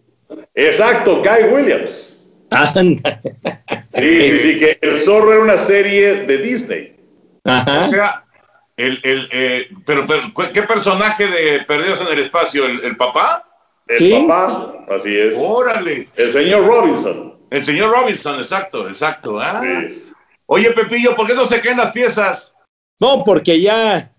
Exacto, 0.55 1.23
Guy 1.23 1.53
Williams. 1.53 2.17
Anda. 2.51 3.21
Sí, 4.01 4.31
sí, 4.31 4.39
sí, 4.39 4.59
que 4.59 4.79
El 4.81 5.01
Zorro 5.01 5.33
era 5.33 5.43
una 5.43 5.57
serie 5.57 6.25
de 6.27 6.39
Disney. 6.39 6.97
O 7.45 7.83
sea, 7.83 8.25
el, 8.77 9.01
el, 9.03 9.29
eh, 9.33 9.69
pero, 9.85 10.07
¿qué 10.53 10.63
personaje 10.63 11.27
de 11.27 11.61
Perdidos 11.65 12.01
en 12.01 12.09
el 12.09 12.19
Espacio? 12.21 12.67
¿El, 12.67 12.97
papá? 12.97 13.47
El 13.87 14.27
papá, 14.27 14.85
así 14.91 15.17
es. 15.17 15.37
Órale. 15.39 16.09
El 16.17 16.31
señor 16.31 16.67
Robinson. 16.67 17.35
El 17.51 17.65
señor 17.65 17.91
Robinson, 17.91 18.39
exacto, 18.39 18.89
exacto. 18.89 19.41
Ah. 19.41 19.63
Oye, 20.47 20.71
Pepillo, 20.71 21.15
¿por 21.17 21.27
qué 21.27 21.35
no 21.35 21.47
se 21.47 21.61
caen 21.61 21.79
las 21.79 21.93
piezas? 21.93 22.55
No, 23.01 23.23
porque 23.25 23.61
ya 23.61 24.13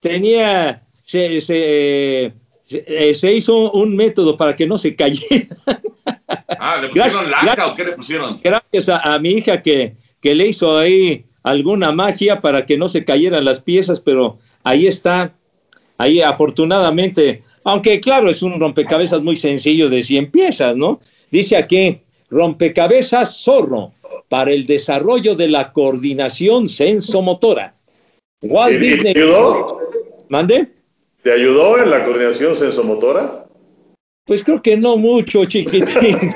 tenía, 0.00 0.82
se, 1.04 1.40
se, 1.40 2.32
se 2.66 3.32
hizo 3.32 3.72
un 3.72 3.96
método 3.96 4.36
para 4.36 4.54
que 4.54 4.66
no 4.66 4.78
se 4.78 4.94
cayeran. 4.94 5.58
Ah, 6.48 6.78
¿le 6.80 6.88
pusieron 6.88 7.30
laca 7.30 7.66
o 7.66 7.74
qué 7.74 7.84
le 7.84 7.92
pusieron? 7.92 8.40
Gracias 8.42 8.88
a, 8.88 9.18
mi 9.18 9.30
hija 9.30 9.62
que, 9.62 9.96
que, 10.20 10.34
le 10.34 10.46
hizo 10.48 10.78
ahí 10.78 11.26
alguna 11.42 11.92
magia 11.92 12.40
para 12.40 12.64
que 12.64 12.78
no 12.78 12.88
se 12.88 13.04
cayeran 13.04 13.44
las 13.44 13.60
piezas, 13.60 14.00
pero 14.00 14.38
ahí 14.64 14.86
está, 14.86 15.34
ahí 15.98 16.22
afortunadamente, 16.22 17.42
aunque 17.64 18.00
claro, 18.00 18.30
es 18.30 18.42
un 18.42 18.58
rompecabezas 18.58 19.20
muy 19.20 19.36
sencillo 19.36 19.90
de 19.90 20.02
100 20.02 20.30
piezas, 20.30 20.74
¿no? 20.74 21.00
Dice 21.30 21.56
aquí, 21.56 22.00
rompecabezas 22.30 23.42
zorro 23.42 23.92
para 24.28 24.52
el 24.52 24.66
desarrollo 24.66 25.34
de 25.34 25.48
la 25.48 25.72
coordinación 25.72 26.68
sensomotora. 26.68 27.74
Walt 28.42 28.78
Disney. 28.78 29.14
¿Te 29.14 29.20
ayudó? 29.20 29.80
¿Mande? 30.28 30.68
¿Te 31.22 31.32
ayudó 31.32 31.82
en 31.82 31.90
la 31.90 32.04
coordinación 32.04 32.54
sensomotora? 32.54 33.47
Pues 34.28 34.44
creo 34.44 34.60
que 34.60 34.76
no 34.76 34.98
mucho, 34.98 35.46
chiquitín. 35.46 36.34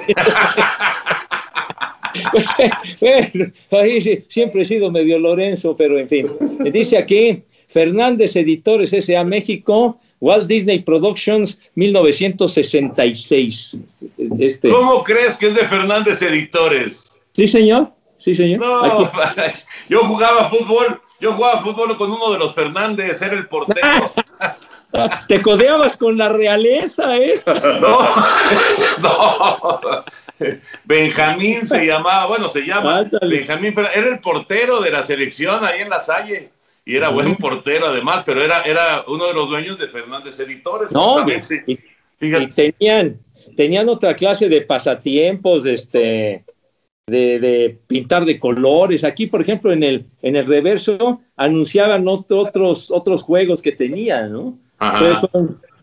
bueno, 3.00 3.52
ahí 3.70 4.00
sí, 4.00 4.24
siempre 4.28 4.62
he 4.62 4.64
sido 4.64 4.90
medio 4.90 5.18
Lorenzo, 5.18 5.76
pero 5.76 5.98
en 5.98 6.08
fin. 6.08 6.26
Dice 6.72 6.96
aquí, 6.96 7.42
Fernández 7.68 8.34
Editores 8.34 8.94
S.A. 8.94 9.24
México, 9.24 10.00
Walt 10.20 10.46
Disney 10.46 10.78
Productions, 10.78 11.58
1966. 11.74 13.76
Este. 14.38 14.70
¿Cómo 14.70 15.04
crees 15.04 15.36
que 15.36 15.48
es 15.48 15.54
de 15.54 15.66
Fernández 15.66 16.22
Editores? 16.22 17.12
Sí, 17.36 17.46
señor. 17.46 17.90
Sí, 18.16 18.34
señor. 18.34 18.60
No, 18.60 19.10
yo 19.90 20.00
jugaba 20.04 20.48
fútbol, 20.48 20.98
yo 21.20 21.34
jugaba 21.34 21.62
fútbol 21.62 21.94
con 21.98 22.10
uno 22.10 22.32
de 22.32 22.38
los 22.38 22.54
Fernández, 22.54 23.20
era 23.20 23.34
el 23.34 23.48
portero. 23.48 24.14
Te 25.28 25.40
codeabas 25.42 25.96
con 25.96 26.16
la 26.16 26.28
realeza, 26.28 27.16
¿eh? 27.16 27.40
No, 27.80 27.98
no. 29.02 29.80
Benjamín 30.84 31.66
se 31.66 31.86
llamaba, 31.86 32.26
bueno, 32.26 32.48
se 32.48 32.62
llama 32.62 32.98
Ándale. 32.98 33.38
Benjamín, 33.38 33.74
era 33.94 34.08
el 34.08 34.18
portero 34.18 34.80
de 34.80 34.90
la 34.90 35.04
selección 35.04 35.64
ahí 35.64 35.82
en 35.82 35.90
la 35.90 36.00
Salle. 36.00 36.50
Y 36.84 36.96
era 36.96 37.10
buen 37.10 37.36
portero 37.36 37.86
además, 37.86 38.24
pero 38.26 38.42
era, 38.42 38.62
era 38.62 39.04
uno 39.06 39.28
de 39.28 39.34
los 39.34 39.48
dueños 39.48 39.78
de 39.78 39.86
Fernández 39.86 40.38
Editores. 40.40 40.90
No, 40.90 41.24
y, 41.68 41.78
y 42.20 42.46
tenían, 42.48 43.20
tenían 43.56 43.88
otra 43.88 44.16
clase 44.16 44.48
de 44.48 44.62
pasatiempos, 44.62 45.64
este, 45.64 46.44
de, 47.06 47.38
de 47.38 47.78
pintar 47.86 48.24
de 48.24 48.40
colores. 48.40 49.04
Aquí, 49.04 49.28
por 49.28 49.40
ejemplo, 49.42 49.70
en 49.70 49.84
el, 49.84 50.06
en 50.22 50.34
el 50.34 50.44
reverso 50.44 51.20
anunciaban 51.36 52.08
otro- 52.08 52.38
otros, 52.40 52.90
otros 52.90 53.22
juegos 53.22 53.62
que 53.62 53.70
tenían, 53.72 54.32
¿no? 54.32 54.58
Ajá. 54.82 55.20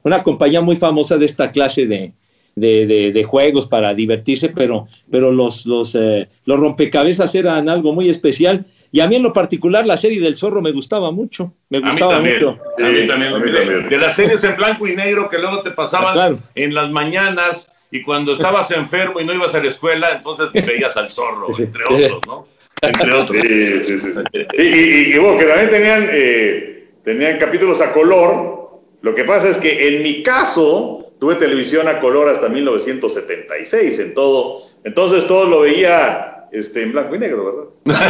Una 0.04 0.24
compañía 0.24 0.62
muy 0.62 0.76
famosa 0.76 1.18
de 1.18 1.26
esta 1.26 1.52
clase 1.52 1.86
de, 1.86 2.14
de, 2.56 2.86
de- 2.88 3.12
de 3.12 3.24
juegos 3.24 3.68
para 3.68 3.94
divertirse, 3.94 4.50
pero, 4.50 4.88
pero 5.12 5.32
los, 5.32 5.66
los, 5.66 5.94
eh, 5.96 6.30
los 6.46 6.60
rompecabezas 6.60 7.34
eran 7.36 7.68
algo 7.70 7.94
muy 7.94 8.10
especial. 8.10 8.66
Y 8.92 9.02
a 9.02 9.08
mí 9.08 9.18
en 9.18 9.24
lo 9.24 9.32
particular 9.34 9.86
la 9.86 9.98
serie 9.98 10.20
del 10.20 10.36
zorro 10.36 10.62
me 10.62 10.72
gustaba 10.72 11.12
mucho, 11.12 11.54
me 11.70 11.78
A 11.78 11.82
mí 11.82 11.90
gustaba 11.92 12.14
también, 12.16 12.36
mucho. 12.38 12.50
a 12.80 12.90
mí 12.90 13.08
también. 13.08 13.34
a 13.34 13.38
mí 13.40 13.52
De- 13.52 13.58
también. 13.60 13.90
De 13.90 13.98
las 13.98 14.16
series 14.16 14.44
en 14.44 14.56
blanco 14.56 14.88
y 14.88 14.96
negro 14.96 15.30
que 15.30 15.38
luego 15.38 15.62
te 15.62 15.72
pasaban 15.72 16.08
Ah, 16.10 16.14
claro. 16.14 16.40
en 16.56 16.74
las 16.74 16.90
mañanas 16.92 17.76
y 17.92 18.02
cuando 18.02 18.34
estabas 18.34 18.72
enfermo 18.72 19.20
y 19.20 19.26
no 19.26 19.34
ibas 19.34 19.54
a 19.54 19.62
la 19.62 19.70
escuela, 19.70 20.12
entonces 20.16 20.52
veías 20.54 20.96
al 20.98 21.12
zorro, 21.12 21.48
entre 21.58 21.84
otros, 21.86 22.22
¿no? 22.26 22.48
Entre 22.82 23.14
otros. 23.14 23.38
Sí, 23.42 23.82
sí, 23.82 23.98
sí. 24.00 24.12
sí. 24.14 24.40
Y, 24.58 24.62
y- 24.64 25.14
y, 25.16 25.18
bueno, 25.20 25.38
que 25.38 25.46
también 25.46 25.70
tenían, 25.70 26.08
eh, 26.12 26.90
tenían 27.04 27.38
capítulos 27.38 27.82
a 27.82 27.92
color. 27.92 28.59
Lo 29.02 29.16
que 29.16 29.24
pasa 29.24 29.48
es 29.50 29.58
que 29.58 29.88
en 29.88 30.04
mi 30.04 30.24
caso 30.24 31.14
tuve 31.20 31.36
televisión 31.36 31.88
a 31.88 32.00
color 32.00 32.30
hasta 32.30 32.50
1976 32.50 34.00
en 34.00 34.14
todo. 34.14 34.62
Entonces 34.84 35.26
todo 35.28 35.46
lo 35.46 35.62
veía 35.62 36.48
este, 36.52 36.82
en 36.84 36.92
blanco 36.92 37.16
y 37.16 37.20
negro, 37.20 37.74
¿verdad? 37.86 38.10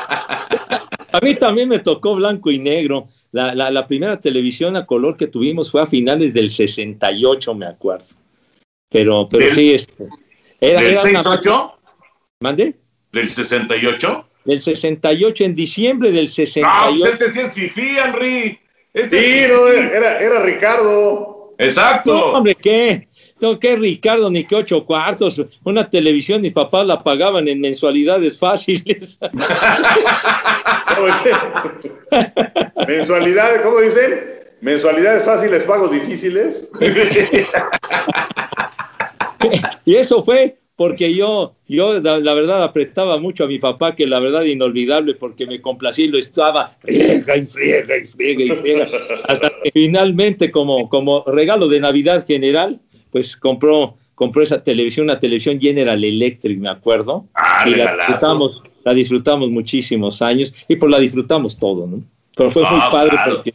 A 1.12 1.20
mí 1.22 1.34
también 1.34 1.68
me 1.68 1.78
tocó 1.78 2.14
blanco 2.14 2.50
y 2.50 2.58
negro. 2.58 3.08
La, 3.32 3.54
la- 3.54 3.70
la 3.70 3.86
primera 3.86 4.20
televisión 4.20 4.76
a 4.76 4.84
color 4.84 5.16
que 5.16 5.26
tuvimos 5.26 5.70
fue 5.70 5.80
a 5.80 5.86
finales 5.86 6.34
del 6.34 6.50
68, 6.50 7.54
me 7.54 7.66
acuerdo. 7.66 8.04
Pero, 8.90 9.26
pero 9.28 9.46
¿Del- 9.46 9.54
sí, 9.54 9.72
este, 9.74 10.08
era, 10.60 10.80
¿Del 10.82 10.90
era 10.92 11.02
una- 11.02 11.20
6-8? 11.22 11.72
¿Mande? 12.40 12.74
¿Del 13.12 13.30
68? 13.30 14.28
Del 14.44 14.60
68, 14.60 15.44
en 15.44 15.54
diciembre 15.54 16.10
del 16.12 16.26
No, 16.26 16.30
68. 16.30 16.96
pues 16.98 17.12
este 17.20 17.50
sí 17.50 17.64
es 17.66 17.76
Henry. 17.78 18.58
Este 18.96 19.20
Sí, 19.20 19.46
no, 19.52 19.68
era, 19.68 20.18
era 20.20 20.40
Ricardo. 20.40 21.54
Exacto. 21.58 22.14
No, 22.14 22.24
hombre, 22.32 22.54
¿qué? 22.54 23.08
No, 23.38 23.60
¿qué 23.60 23.76
Ricardo? 23.76 24.30
Ni 24.30 24.42
qué 24.44 24.56
ocho 24.56 24.86
cuartos. 24.86 25.44
Una 25.64 25.90
televisión, 25.90 26.40
mis 26.40 26.54
papás 26.54 26.86
la 26.86 27.04
pagaban 27.04 27.46
en 27.46 27.60
mensualidades 27.60 28.38
fáciles. 28.38 29.18
Mensualidades, 32.88 33.60
¿cómo 33.60 33.80
dicen? 33.80 34.18
Mensualidades 34.62 35.24
fáciles, 35.24 35.62
pagos 35.64 35.90
difíciles. 35.90 36.70
Y 39.84 39.94
eso 39.94 40.24
fue 40.24 40.56
porque 40.76 41.14
yo, 41.14 41.54
yo 41.66 42.00
la, 42.00 42.18
la 42.20 42.34
verdad 42.34 42.62
apretaba 42.62 43.18
mucho 43.18 43.44
a 43.44 43.46
mi 43.46 43.58
papá, 43.58 43.96
que 43.96 44.06
la 44.06 44.20
verdad 44.20 44.42
inolvidable, 44.42 45.14
porque 45.14 45.46
me 45.46 45.60
complacía 45.60 46.04
y 46.04 46.08
lo 46.08 46.18
estaba 46.18 46.68
friega 46.80 47.36
y 47.36 47.46
friega 47.46 47.96
y 47.96 48.06
friega 48.06 48.44
y 48.44 48.50
friega, 48.50 48.88
hasta 49.26 49.50
que 49.62 49.70
finalmente 49.72 50.50
como, 50.50 50.88
como 50.90 51.24
regalo 51.26 51.66
de 51.68 51.80
Navidad 51.80 52.26
general, 52.26 52.78
pues 53.10 53.36
compró, 53.36 53.96
compró 54.14 54.42
esa 54.42 54.62
televisión, 54.62 55.04
una 55.04 55.18
televisión 55.18 55.58
General 55.58 56.02
Electric, 56.04 56.58
me 56.58 56.68
acuerdo, 56.68 57.24
Ah, 57.34 57.64
y 57.66 57.70
la 57.74 57.96
disfrutamos, 57.96 58.62
la 58.84 58.92
disfrutamos 58.94 59.48
muchísimos 59.50 60.20
años, 60.20 60.52
y 60.68 60.76
pues 60.76 60.92
la 60.92 60.98
disfrutamos 60.98 61.56
todo, 61.58 61.86
¿no? 61.86 62.02
Pero 62.36 62.50
fue 62.50 62.62
muy 62.62 62.78
Ah, 62.82 62.90
padre 62.92 63.10
claro. 63.12 63.36
porque 63.36 63.54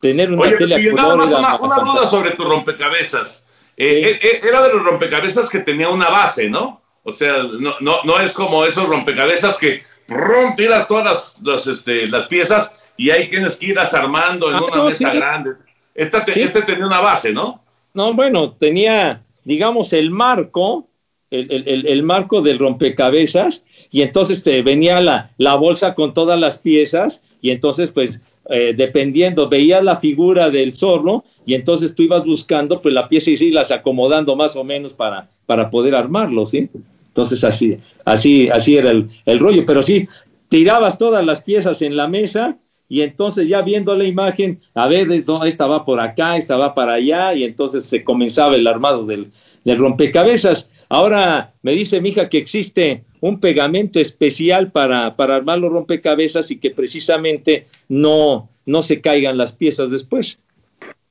tener 0.00 0.32
una 0.32 0.42
Oye, 0.42 0.56
tele 0.56 0.80
y 0.80 0.94
nada 0.94 1.14
más 1.14 1.34
una, 1.60 1.84
duda 1.84 2.06
sobre 2.06 2.30
tu 2.30 2.44
rompecabezas. 2.44 3.44
Eh, 3.78 4.02
eh, 4.10 4.18
eh, 4.22 4.40
era 4.46 4.62
de 4.66 4.74
los 4.74 4.82
rompecabezas 4.84 5.48
que 5.48 5.60
tenía 5.60 5.88
una 5.88 6.10
base, 6.10 6.48
¿no? 6.50 6.82
O 7.04 7.12
sea, 7.12 7.44
no, 7.58 7.74
no, 7.80 7.96
no 8.04 8.20
es 8.20 8.32
como 8.32 8.64
esos 8.64 8.88
rompecabezas 8.88 9.56
que 9.56 9.82
¡prum! 10.06 10.54
tiras 10.56 10.86
todas 10.88 11.04
las, 11.04 11.40
las, 11.42 11.66
este, 11.66 12.06
las 12.08 12.26
piezas 12.26 12.72
y 12.96 13.10
ahí 13.10 13.28
tienes 13.28 13.56
que 13.56 13.66
irlas 13.66 13.94
armando 13.94 14.50
en 14.50 14.56
Ah, 14.56 14.64
una 14.64 14.76
no, 14.76 14.84
mesa 14.86 15.10
sí. 15.10 15.16
grande. 15.16 15.50
Esta 15.94 16.24
te- 16.24 16.32
Sí. 16.34 16.40
Este 16.42 16.62
tenía 16.62 16.86
una 16.86 17.00
base, 17.00 17.32
¿no? 17.32 17.62
No, 17.94 18.12
bueno, 18.14 18.52
tenía, 18.52 19.22
digamos, 19.44 19.92
el 19.92 20.10
marco, 20.10 20.88
el, 21.30 21.50
el- 21.52 21.68
el- 21.68 21.86
el 21.86 22.02
marco 22.02 22.42
del 22.42 22.58
rompecabezas, 22.58 23.62
y 23.90 24.02
entonces 24.02 24.42
te 24.42 24.60
venía 24.62 25.00
la, 25.00 25.30
la 25.38 25.54
bolsa 25.54 25.94
con 25.94 26.12
todas 26.14 26.38
las 26.38 26.58
piezas, 26.58 27.22
y 27.40 27.50
entonces, 27.50 27.90
pues, 27.92 28.20
eh, 28.50 28.74
dependiendo, 28.76 29.48
veías 29.48 29.82
la 29.84 29.96
figura 29.96 30.50
del 30.50 30.74
zorro, 30.74 31.24
y 31.48 31.54
entonces 31.54 31.94
tú 31.94 32.02
ibas 32.02 32.26
buscando, 32.26 32.82
pues, 32.82 32.92
la 32.92 33.08
pieza 33.08 33.30
y 33.30 33.34
irlas 33.40 33.70
acomodando 33.70 34.36
más 34.36 34.54
o 34.54 34.64
menos 34.64 34.92
para, 34.92 35.30
para 35.46 35.70
poder 35.70 35.94
armarlo, 35.94 36.44
¿sí? 36.44 36.68
Entonces, 37.06 37.42
así, 37.42 37.78
así, 38.04 38.50
así 38.50 38.76
era 38.76 38.90
el, 38.90 39.08
el 39.24 39.38
rollo, 39.38 39.64
pero 39.64 39.82
sí, 39.82 40.06
tirabas 40.50 40.98
todas 40.98 41.24
las 41.24 41.40
piezas 41.40 41.80
en 41.80 41.96
la 41.96 42.06
mesa, 42.06 42.58
y 42.86 43.00
entonces 43.00 43.48
ya 43.48 43.62
viendo 43.62 43.96
la 43.96 44.04
imagen, 44.04 44.60
a 44.74 44.88
ver, 44.88 45.08
no, 45.26 45.42
esta 45.42 45.66
va 45.66 45.86
por 45.86 46.00
acá, 46.00 46.36
esta 46.36 46.58
va 46.58 46.74
para 46.74 46.92
allá, 46.92 47.32
y 47.32 47.44
entonces 47.44 47.86
se 47.86 48.04
comenzaba 48.04 48.54
el 48.54 48.66
armado 48.66 49.06
del, 49.06 49.32
del 49.64 49.78
rompecabezas. 49.78 50.68
Ahora 50.90 51.54
me 51.62 51.72
dice 51.72 52.02
mi 52.02 52.10
hija 52.10 52.28
que 52.28 52.36
existe 52.36 53.04
un 53.22 53.40
pegamento 53.40 53.98
especial 54.00 54.70
para, 54.70 55.16
para 55.16 55.36
armar 55.36 55.60
los 55.60 55.72
rompecabezas 55.72 56.50
y 56.50 56.58
que 56.58 56.72
precisamente 56.72 57.68
no, 57.88 58.50
no 58.66 58.82
se 58.82 59.00
caigan 59.00 59.38
las 59.38 59.52
piezas 59.52 59.90
después. 59.90 60.38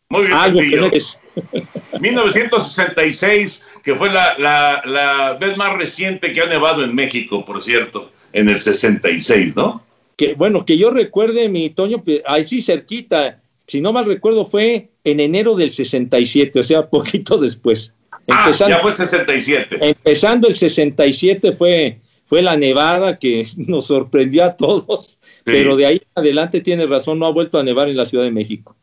Muy 0.10 0.28
bien, 0.28 0.38
que 0.54 0.60
Pepillo. 0.60 0.92
es- 0.92 1.18
1966, 2.00 3.64
que 3.84 3.96
fue 3.96 4.12
la, 4.12 4.38
la, 4.38 4.82
la 4.86 5.34
vez 5.34 5.56
más 5.58 5.74
reciente 5.78 6.34
que 6.34 6.42
ha 6.42 6.46
nevado 6.46 6.84
en 6.84 6.96
México, 6.96 7.46
por 7.46 7.62
cierto, 7.62 8.12
en 8.34 8.50
el 8.50 8.60
66, 8.60 9.56
¿no? 9.56 9.84
que, 10.18 10.34
bueno, 10.34 10.66
que 10.66 10.78
yo 10.78 10.90
recuerde, 10.90 11.48
mi 11.48 11.70
Toño, 11.70 12.04
pues, 12.04 12.22
ahí 12.26 12.44
sí 12.44 12.60
cerquita, 12.62 13.40
si 13.68 13.80
no 13.82 13.94
mal 13.94 14.06
recuerdo, 14.06 14.46
fue 14.46 14.90
en 15.04 15.20
enero 15.20 15.56
del 15.56 15.72
67, 15.72 16.60
o 16.60 16.64
sea, 16.64 16.88
poquito 16.90 17.38
después. 17.38 17.94
Ah, 18.30 18.52
ya 18.52 18.80
fue 18.80 18.92
el 18.92 18.98
67. 18.98 19.78
Empezando 19.80 20.50
el 20.50 20.56
67 20.56 21.54
fue, 21.54 22.00
fue 22.26 22.42
la 22.42 22.58
nevada 22.58 23.18
que 23.20 23.46
nos 23.58 23.86
sorprendió 23.86 24.44
a 24.44 24.58
todos, 24.58 25.18
pero 25.46 25.78
de 25.78 25.86
ahí 25.86 26.02
adelante 26.16 26.60
tiene 26.60 26.86
razón, 26.88 27.20
no 27.20 27.28
ha 27.28 27.32
vuelto 27.32 27.58
a 27.58 27.64
nevar 27.64 27.88
en 27.88 27.96
la 27.96 28.06
Ciudad 28.06 28.26
de 28.26 28.32
México. 28.32 28.76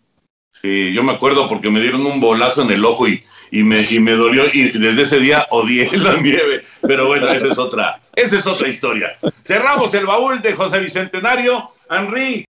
Sí, 0.60 0.92
yo 0.92 1.02
me 1.02 1.12
acuerdo 1.12 1.48
porque 1.48 1.70
me 1.70 1.80
dieron 1.80 2.06
un 2.06 2.20
bolazo 2.20 2.62
en 2.62 2.70
el 2.70 2.84
ojo 2.84 3.06
y, 3.06 3.22
y, 3.50 3.62
me, 3.62 3.82
y 3.82 4.00
me 4.00 4.12
dolió 4.12 4.44
y 4.52 4.70
desde 4.70 5.02
ese 5.02 5.18
día 5.18 5.46
odié 5.50 5.90
la 5.98 6.16
nieve. 6.16 6.64
Pero 6.82 7.06
bueno, 7.06 7.28
esa 7.28 7.48
es 7.48 7.58
otra, 7.58 8.00
esa 8.16 8.36
es 8.36 8.46
otra 8.46 8.68
historia. 8.68 9.18
Cerramos 9.44 9.92
el 9.94 10.06
baúl 10.06 10.40
de 10.40 10.52
José 10.52 10.78
Bicentenario. 10.78 11.70
Henry, 11.90 12.46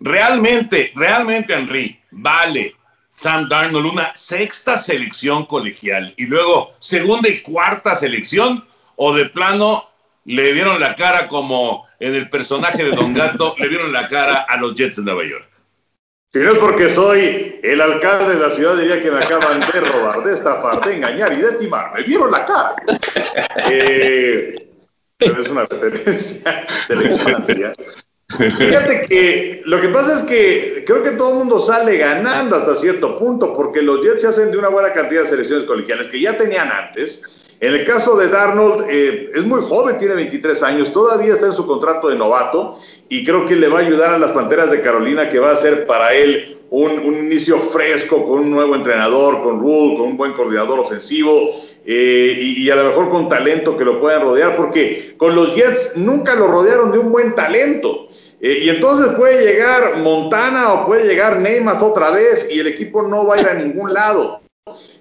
realmente, 0.00 0.92
realmente, 0.96 1.54
Henry, 1.54 2.00
vale 2.10 2.74
Sam 3.14 3.48
Darnold 3.48 3.86
una 3.86 4.14
sexta 4.14 4.76
selección 4.76 5.46
colegial 5.46 6.12
y 6.16 6.26
luego 6.26 6.74
segunda 6.80 7.28
y 7.28 7.40
cuarta 7.40 7.94
selección 7.94 8.64
o 8.96 9.14
de 9.14 9.26
plano 9.26 9.88
le 10.24 10.52
vieron 10.52 10.80
la 10.80 10.94
cara 10.94 11.28
como 11.28 11.86
en 12.00 12.14
el 12.14 12.28
personaje 12.28 12.82
de 12.82 12.90
Don 12.90 13.14
Gato, 13.14 13.54
le 13.58 13.68
vieron 13.68 13.92
la 13.92 14.08
cara 14.08 14.46
a 14.48 14.56
los 14.56 14.74
Jets 14.74 14.96
de 14.96 15.02
Nueva 15.02 15.24
York. 15.24 15.48
Si 16.34 16.40
no 16.40 16.50
es 16.50 16.58
porque 16.58 16.90
soy 16.90 17.60
el 17.62 17.80
alcalde 17.80 18.34
de 18.34 18.40
la 18.40 18.50
ciudad, 18.50 18.76
diría 18.76 19.00
que 19.00 19.08
me 19.08 19.22
acaban 19.22 19.60
de 19.60 19.80
robar, 19.80 20.24
de 20.24 20.32
estafar, 20.32 20.84
de 20.84 20.96
engañar 20.96 21.32
y 21.32 21.36
de 21.36 21.52
timar. 21.52 21.92
Me 21.94 22.02
vieron 22.02 22.28
la 22.28 22.44
cara. 22.44 22.74
Eh, 23.70 24.68
pero 25.16 25.40
es 25.40 25.48
una 25.48 25.64
referencia 25.64 26.66
de 26.88 26.96
la 26.96 27.04
infancia. 27.04 27.72
Fíjate 28.26 29.06
que 29.08 29.62
lo 29.64 29.80
que 29.80 29.88
pasa 29.90 30.16
es 30.16 30.22
que 30.22 30.82
creo 30.84 31.04
que 31.04 31.12
todo 31.12 31.30
el 31.30 31.36
mundo 31.36 31.60
sale 31.60 31.98
ganando 31.98 32.56
hasta 32.56 32.74
cierto 32.74 33.16
punto, 33.16 33.54
porque 33.54 33.80
los 33.80 34.04
Jets 34.04 34.22
se 34.22 34.26
hacen 34.26 34.50
de 34.50 34.58
una 34.58 34.70
buena 34.70 34.92
cantidad 34.92 35.20
de 35.20 35.28
selecciones 35.28 35.66
colegiales 35.66 36.08
que 36.08 36.20
ya 36.20 36.36
tenían 36.36 36.68
antes. 36.68 37.43
En 37.64 37.72
el 37.72 37.82
caso 37.86 38.14
de 38.14 38.28
Darnold, 38.28 38.84
eh, 38.90 39.30
es 39.34 39.42
muy 39.42 39.62
joven, 39.62 39.96
tiene 39.96 40.14
23 40.16 40.62
años, 40.64 40.92
todavía 40.92 41.32
está 41.32 41.46
en 41.46 41.54
su 41.54 41.66
contrato 41.66 42.10
de 42.10 42.14
novato 42.14 42.76
y 43.08 43.24
creo 43.24 43.46
que 43.46 43.56
le 43.56 43.68
va 43.68 43.78
a 43.78 43.82
ayudar 43.82 44.12
a 44.12 44.18
las 44.18 44.32
Panteras 44.32 44.70
de 44.70 44.82
Carolina, 44.82 45.30
que 45.30 45.38
va 45.38 45.50
a 45.50 45.56
ser 45.56 45.86
para 45.86 46.12
él 46.12 46.58
un, 46.68 46.98
un 46.98 47.14
inicio 47.14 47.58
fresco, 47.58 48.22
con 48.26 48.40
un 48.40 48.50
nuevo 48.50 48.74
entrenador, 48.74 49.42
con 49.42 49.60
Rule, 49.60 49.96
con 49.96 50.08
un 50.08 50.16
buen 50.18 50.34
coordinador 50.34 50.78
ofensivo. 50.78 51.52
Eh, 51.86 52.36
y, 52.38 52.68
a 52.68 52.76
lo 52.76 52.84
mejor 52.84 53.08
con 53.08 53.30
talento 53.30 53.78
que 53.78 53.84
lo 53.86 53.98
puedan 53.98 54.20
rodear, 54.20 54.56
porque 54.56 55.14
con 55.16 55.34
los 55.34 55.54
Jets 55.54 55.96
nunca 55.96 56.34
lo 56.34 56.48
rodearon 56.48 56.92
de 56.92 56.98
un 56.98 57.10
buen 57.10 57.34
talento. 57.34 58.08
Eh, 58.42 58.58
y 58.64 58.68
entonces 58.68 59.14
puede 59.16 59.42
llegar 59.42 59.96
Montana 60.02 60.70
o 60.74 60.86
puede 60.86 61.06
llegar 61.06 61.40
Neymar 61.40 61.82
otra 61.82 62.10
vez 62.10 62.46
y 62.52 62.60
el 62.60 62.66
equipo 62.66 63.02
no 63.02 63.26
va 63.26 63.36
a 63.36 63.40
ir 63.40 63.48
a 63.48 63.54
ningún 63.54 63.94
lado. 63.94 64.43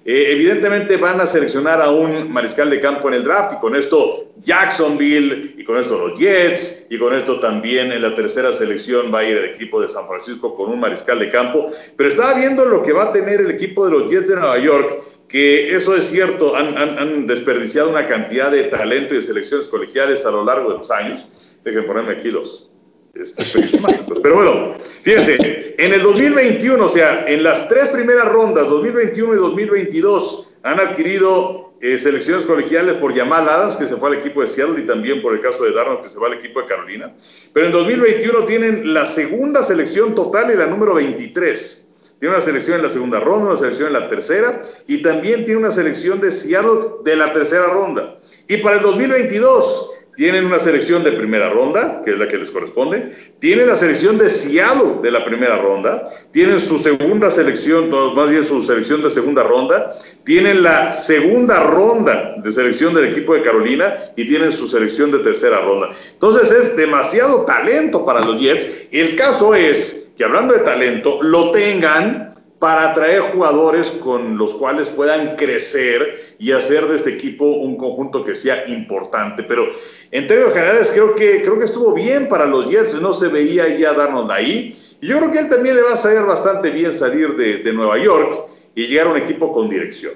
Eh, 0.04 0.34
evidentemente 0.34 0.98
van 0.98 1.22
a 1.22 1.26
seleccionar 1.26 1.82
a 1.82 1.90
un 1.90 2.30
mariscal 2.30 2.70
de 2.70 2.82
campo 2.82 3.08
en 3.08 3.14
el 3.14 3.24
draft 3.24 3.54
y 3.54 3.62
con 3.62 3.78
esto 3.78 4.34
Jacksonville 4.44 5.56
y 5.58 5.64
con 5.64 5.78
esto 5.78 5.98
los 5.98 6.20
Jets 6.20 6.88
y 6.90 7.00
con 7.00 7.16
esto 7.16 7.40
también 7.40 7.94
en 7.94 8.02
la 8.02 8.14
tercera 8.14 8.52
selección 8.52 9.10
va 9.14 9.20
a 9.20 9.24
ir 9.24 9.38
el 9.38 9.46
equipo 9.46 9.80
de 9.80 9.88
San 9.88 10.06
Francisco 10.06 10.54
con 10.54 10.70
un 10.70 10.82
mariscal 10.82 11.18
de 11.18 11.30
campo. 11.30 11.68
Pero 11.96 12.10
estaba 12.10 12.34
viendo 12.34 12.66
lo 12.66 12.84
que 12.84 12.92
va 12.92 13.04
a 13.04 13.12
tener 13.14 13.40
el 13.40 13.52
equipo 13.52 13.86
de 13.86 13.92
los 13.92 14.12
Jets 14.12 14.28
de 14.28 14.36
Nueva 14.36 14.60
York, 14.60 15.02
que 15.30 15.74
eso 15.74 15.96
es 15.96 16.10
cierto, 16.10 16.58
han, 16.58 16.78
han 16.78 17.26
desperdiciado 17.26 17.90
una 17.90 18.06
cantidad 18.06 18.52
de 18.52 18.64
talento 18.64 19.14
y 19.14 19.18
de 19.20 19.24
selecciones 19.24 19.70
colegiales 19.70 20.26
a 20.26 20.32
lo 20.32 20.44
largo 20.44 20.74
de 20.74 20.80
los 20.80 20.92
años. 20.92 21.58
Dejen 21.64 21.88
ponerme 21.88 22.12
aquí 22.12 22.32
los, 22.32 22.70
este, 23.14 23.44
Pero 24.24 24.36
bueno, 24.36 24.76
fíjense, 25.02 25.76
en 25.78 25.94
el 25.94 26.02
2021, 26.02 26.84
o 26.84 26.90
sea, 26.90 27.26
en 27.28 27.44
las 27.44 27.68
tres 27.68 27.90
primeras 27.90 28.28
rondas, 28.28 28.68
2021 28.68 29.34
y 29.34 29.38
2022, 29.38 30.50
han 30.64 30.80
adquirido 30.80 31.74
eh, 31.82 32.00
selecciones 32.00 32.44
colegiales 32.46 32.96
por 32.96 33.16
Jamal 33.16 33.48
Adams, 33.48 33.78
que 33.78 33.86
se 33.86 33.98
fue 33.98 34.10
al 34.10 34.16
equipo 34.16 34.42
de 34.42 34.48
Seattle, 34.48 34.82
y 34.82 34.86
también 34.86 35.22
por 35.22 35.34
el 35.34 35.42
caso 35.42 35.66
de 35.66 35.74
Darnold, 35.74 36.02
que 36.02 36.10
se 36.10 36.18
va 36.18 36.28
al 36.28 36.34
equipo 36.34 36.62
de 36.62 36.66
Carolina. 36.66 37.14
Pero 37.52 37.66
en 37.66 37.72
2021 37.72 38.46
tienen 38.46 38.94
la 38.94 39.06
segunda 39.06 39.62
selección 39.62 40.16
total 40.16 40.52
y 40.52 40.56
la 40.56 40.68
número 40.68 40.94
23. 40.94 41.88
Tiene 42.20 42.36
una 42.36 42.42
selección 42.42 42.78
en 42.78 42.84
la 42.84 42.90
segunda 42.90 43.20
ronda, 43.20 43.48
una 43.48 43.58
selección 43.58 43.88
en 43.88 43.94
la 43.94 44.08
tercera, 44.08 44.62
y 44.88 45.02
también 45.02 45.44
tiene 45.44 45.60
una 45.60 45.72
selección 45.72 46.22
de 46.22 46.32
Seattle 46.32 47.04
de 47.04 47.18
la 47.18 47.34
tercera 47.34 47.68
ronda. 47.68 48.18
Y 48.48 48.58
para 48.58 48.78
el 48.78 48.82
2022 48.82 49.92
tienen 50.16 50.46
una 50.46 50.60
selección 50.60 51.04
de 51.04 51.12
primera 51.12 51.50
ronda, 51.50 52.02
que 52.04 52.12
es 52.12 52.20
la 52.20 52.28
que 52.28 52.38
les 52.38 52.52
corresponde, 52.52 53.12
tienen 53.40 53.68
la 53.68 53.76
selección 53.76 54.18
de 54.18 54.30
Seattle 54.30 55.02
de 55.02 55.12
la 55.12 55.24
primera 55.24 55.58
ronda, 55.58 56.06
tienen 56.32 56.60
su 56.60 56.78
segunda 56.78 57.32
selección, 57.32 57.90
más 58.16 58.30
bien 58.30 58.46
su 58.46 58.62
selección 58.62 59.02
de 59.02 59.10
segunda 59.10 59.44
ronda, 59.44 59.92
tienen 60.24 60.62
la 60.62 60.92
segunda 60.92 61.62
ronda 61.62 62.36
de 62.38 62.52
selección 62.52 62.94
del 62.94 63.06
equipo 63.06 63.34
de 63.34 63.42
Carolina 63.42 63.96
y 64.16 64.28
tienen 64.28 64.52
su 64.52 64.68
selección 64.68 65.12
de 65.12 65.20
tercera 65.20 65.62
ronda. 65.62 65.90
Entonces 66.12 66.52
es 66.52 66.76
demasiado 66.76 67.46
talento 67.46 68.06
para 68.06 68.24
los 68.24 68.40
Jets. 68.40 68.88
El 68.92 69.16
caso 69.16 69.56
es 69.56 70.10
que 70.16 70.24
hablando 70.24 70.54
de 70.54 70.60
talento, 70.60 71.22
lo 71.24 71.52
tengan 71.52 72.33
para 72.64 72.92
atraer 72.92 73.20
jugadores 73.20 73.92
con 73.92 74.38
los 74.38 74.54
cuales 74.54 74.88
puedan 74.88 75.36
crecer 75.36 76.38
y 76.40 76.54
hacer 76.54 76.88
de 76.88 76.96
este 76.96 77.10
equipo 77.10 77.44
un 77.46 77.76
conjunto 77.76 78.24
que 78.24 78.36
sea 78.36 78.70
importante. 78.70 79.44
Pero 79.44 79.68
en 80.10 80.28
términos 80.28 80.54
generales 80.54 80.90
creo 80.94 81.14
que, 81.14 81.42
creo 81.42 81.60
que 81.60 81.66
estuvo 81.66 81.94
bien 81.94 82.30
para 82.30 82.46
los 82.46 82.70
Jets, 82.70 83.02
no 83.02 83.14
se 83.14 83.28
veía 83.28 83.68
ya 83.78 83.92
darnos 83.92 84.30
de 84.30 84.34
ahí. 84.34 84.76
Y 85.02 85.08
yo 85.08 85.18
creo 85.18 85.30
que 85.30 85.40
él 85.40 85.50
también 85.50 85.76
le 85.76 85.82
va 85.82 85.92
a 85.92 85.98
salir 85.98 86.22
bastante 86.22 86.70
bien 86.70 86.94
salir 86.94 87.36
de, 87.36 87.58
de 87.58 87.74
Nueva 87.74 88.02
York 88.02 88.46
y 88.74 88.88
llegar 88.88 89.08
a 89.08 89.10
un 89.10 89.18
equipo 89.18 89.52
con 89.52 89.68
dirección. 89.68 90.14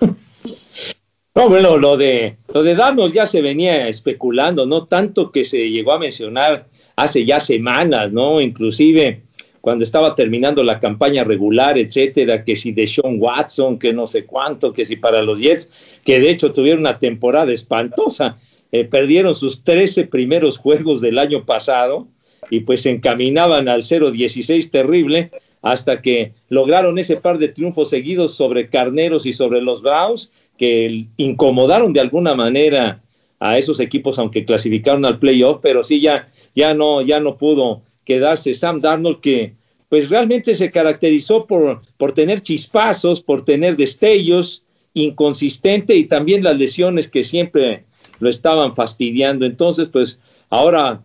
No, 1.34 1.48
bueno, 1.48 1.78
lo 1.78 1.96
de, 1.96 2.36
lo 2.52 2.64
de 2.64 2.74
Darnold 2.74 3.14
ya 3.14 3.24
se 3.24 3.40
venía 3.40 3.86
especulando, 3.86 4.66
¿no? 4.66 4.86
Tanto 4.88 5.30
que 5.30 5.44
se 5.44 5.70
llegó 5.70 5.92
a 5.92 5.98
mencionar 6.00 6.66
hace 6.96 7.24
ya 7.24 7.38
semanas, 7.38 8.10
¿no? 8.10 8.40
Inclusive 8.40 9.22
cuando 9.60 9.84
estaba 9.84 10.14
terminando 10.14 10.62
la 10.62 10.80
campaña 10.80 11.24
regular, 11.24 11.78
etcétera, 11.78 12.44
que 12.44 12.56
si 12.56 12.72
de 12.72 12.86
Sean 12.86 13.16
Watson, 13.18 13.78
que 13.78 13.92
no 13.92 14.06
sé 14.06 14.24
cuánto, 14.24 14.72
que 14.72 14.86
si 14.86 14.96
para 14.96 15.22
los 15.22 15.38
Jets, 15.38 15.68
que 16.04 16.20
de 16.20 16.30
hecho 16.30 16.52
tuvieron 16.52 16.80
una 16.80 16.98
temporada 16.98 17.52
espantosa, 17.52 18.38
eh, 18.70 18.84
perdieron 18.84 19.34
sus 19.34 19.64
13 19.64 20.04
primeros 20.04 20.58
juegos 20.58 21.00
del 21.00 21.18
año 21.18 21.44
pasado 21.44 22.06
y 22.50 22.60
pues 22.60 22.82
se 22.82 22.90
encaminaban 22.90 23.68
al 23.68 23.82
0-16 23.82 24.70
terrible 24.70 25.30
hasta 25.62 26.02
que 26.02 26.32
lograron 26.48 26.98
ese 26.98 27.16
par 27.16 27.38
de 27.38 27.48
triunfos 27.48 27.90
seguidos 27.90 28.34
sobre 28.34 28.68
Carneros 28.68 29.26
y 29.26 29.32
sobre 29.32 29.60
los 29.60 29.82
Browns, 29.82 30.30
que 30.56 31.06
incomodaron 31.16 31.92
de 31.92 32.00
alguna 32.00 32.34
manera 32.34 33.02
a 33.40 33.58
esos 33.58 33.80
equipos, 33.80 34.18
aunque 34.18 34.44
clasificaron 34.44 35.04
al 35.04 35.18
playoff, 35.18 35.58
pero 35.62 35.82
sí 35.82 36.00
ya, 36.00 36.28
ya 36.54 36.74
no, 36.74 37.02
ya 37.02 37.20
no 37.20 37.36
pudo 37.36 37.82
quedarse 38.08 38.54
Sam 38.54 38.80
Darnold, 38.80 39.20
que 39.20 39.52
pues 39.90 40.08
realmente 40.08 40.54
se 40.54 40.70
caracterizó 40.70 41.46
por, 41.46 41.82
por 41.98 42.12
tener 42.12 42.40
chispazos, 42.40 43.20
por 43.20 43.44
tener 43.44 43.76
destellos, 43.76 44.62
inconsistente 44.94 45.94
y 45.94 46.04
también 46.04 46.42
las 46.42 46.56
lesiones 46.56 47.06
que 47.06 47.22
siempre 47.22 47.84
lo 48.18 48.30
estaban 48.30 48.74
fastidiando. 48.74 49.44
Entonces, 49.44 49.88
pues 49.88 50.18
ahora 50.48 51.04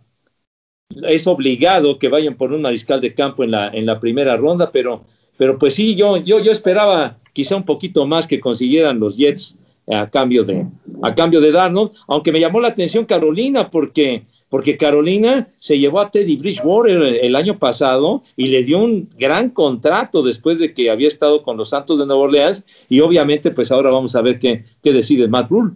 es 1.09 1.27
obligado 1.27 1.99
que 1.99 2.07
vayan 2.07 2.35
por 2.35 2.53
un 2.53 2.61
mariscal 2.61 3.01
de 3.01 3.13
campo 3.13 3.43
en 3.43 3.51
la, 3.51 3.67
en 3.67 3.85
la 3.85 3.99
primera 3.99 4.37
ronda, 4.37 4.71
pero, 4.71 5.03
pero 5.35 5.59
pues 5.59 5.75
sí, 5.75 5.95
yo, 5.95 6.15
yo, 6.15 6.39
yo 6.39 6.53
esperaba 6.53 7.17
quizá 7.33 7.57
un 7.57 7.65
poquito 7.65 8.07
más 8.07 8.27
que 8.27 8.39
consiguieran 8.39 9.01
los 9.01 9.17
Jets 9.17 9.57
a 9.91 10.09
cambio 10.09 10.45
de, 10.45 10.65
a 11.01 11.13
cambio 11.13 11.41
de 11.41 11.51
Darnold, 11.51 11.91
aunque 12.07 12.31
me 12.31 12.39
llamó 12.39 12.61
la 12.61 12.69
atención 12.69 13.03
Carolina 13.03 13.69
porque 13.69 14.23
porque 14.53 14.77
Carolina 14.77 15.47
se 15.57 15.79
llevó 15.79 15.99
a 15.99 16.11
Teddy 16.11 16.35
Bridgewater 16.35 17.01
el, 17.23 17.35
año 17.35 17.57
pasado 17.57 18.21
y 18.35 18.49
le 18.49 18.61
dio 18.61 18.77
un 18.77 19.09
gran 19.17 19.49
contrato 19.49 20.21
después 20.21 20.59
de 20.59 20.75
que 20.75 20.91
había 20.91 21.07
estado 21.07 21.41
con 21.41 21.57
los 21.57 21.71
Santos 21.71 21.97
de 21.97 22.05
Nueva 22.05 22.21
Orleans 22.21 22.63
y 22.87 22.99
obviamente 22.99 23.49
pues 23.49 23.71
ahora 23.71 23.89
vamos 23.89 24.15
a 24.15 24.21
ver 24.21 24.37
qué, 24.37 24.63
qué 24.83 24.93
decide 24.93 25.27
Matt 25.27 25.49
Rule. 25.49 25.71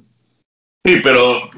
Sí, 0.86 0.98
pero 1.02 1.50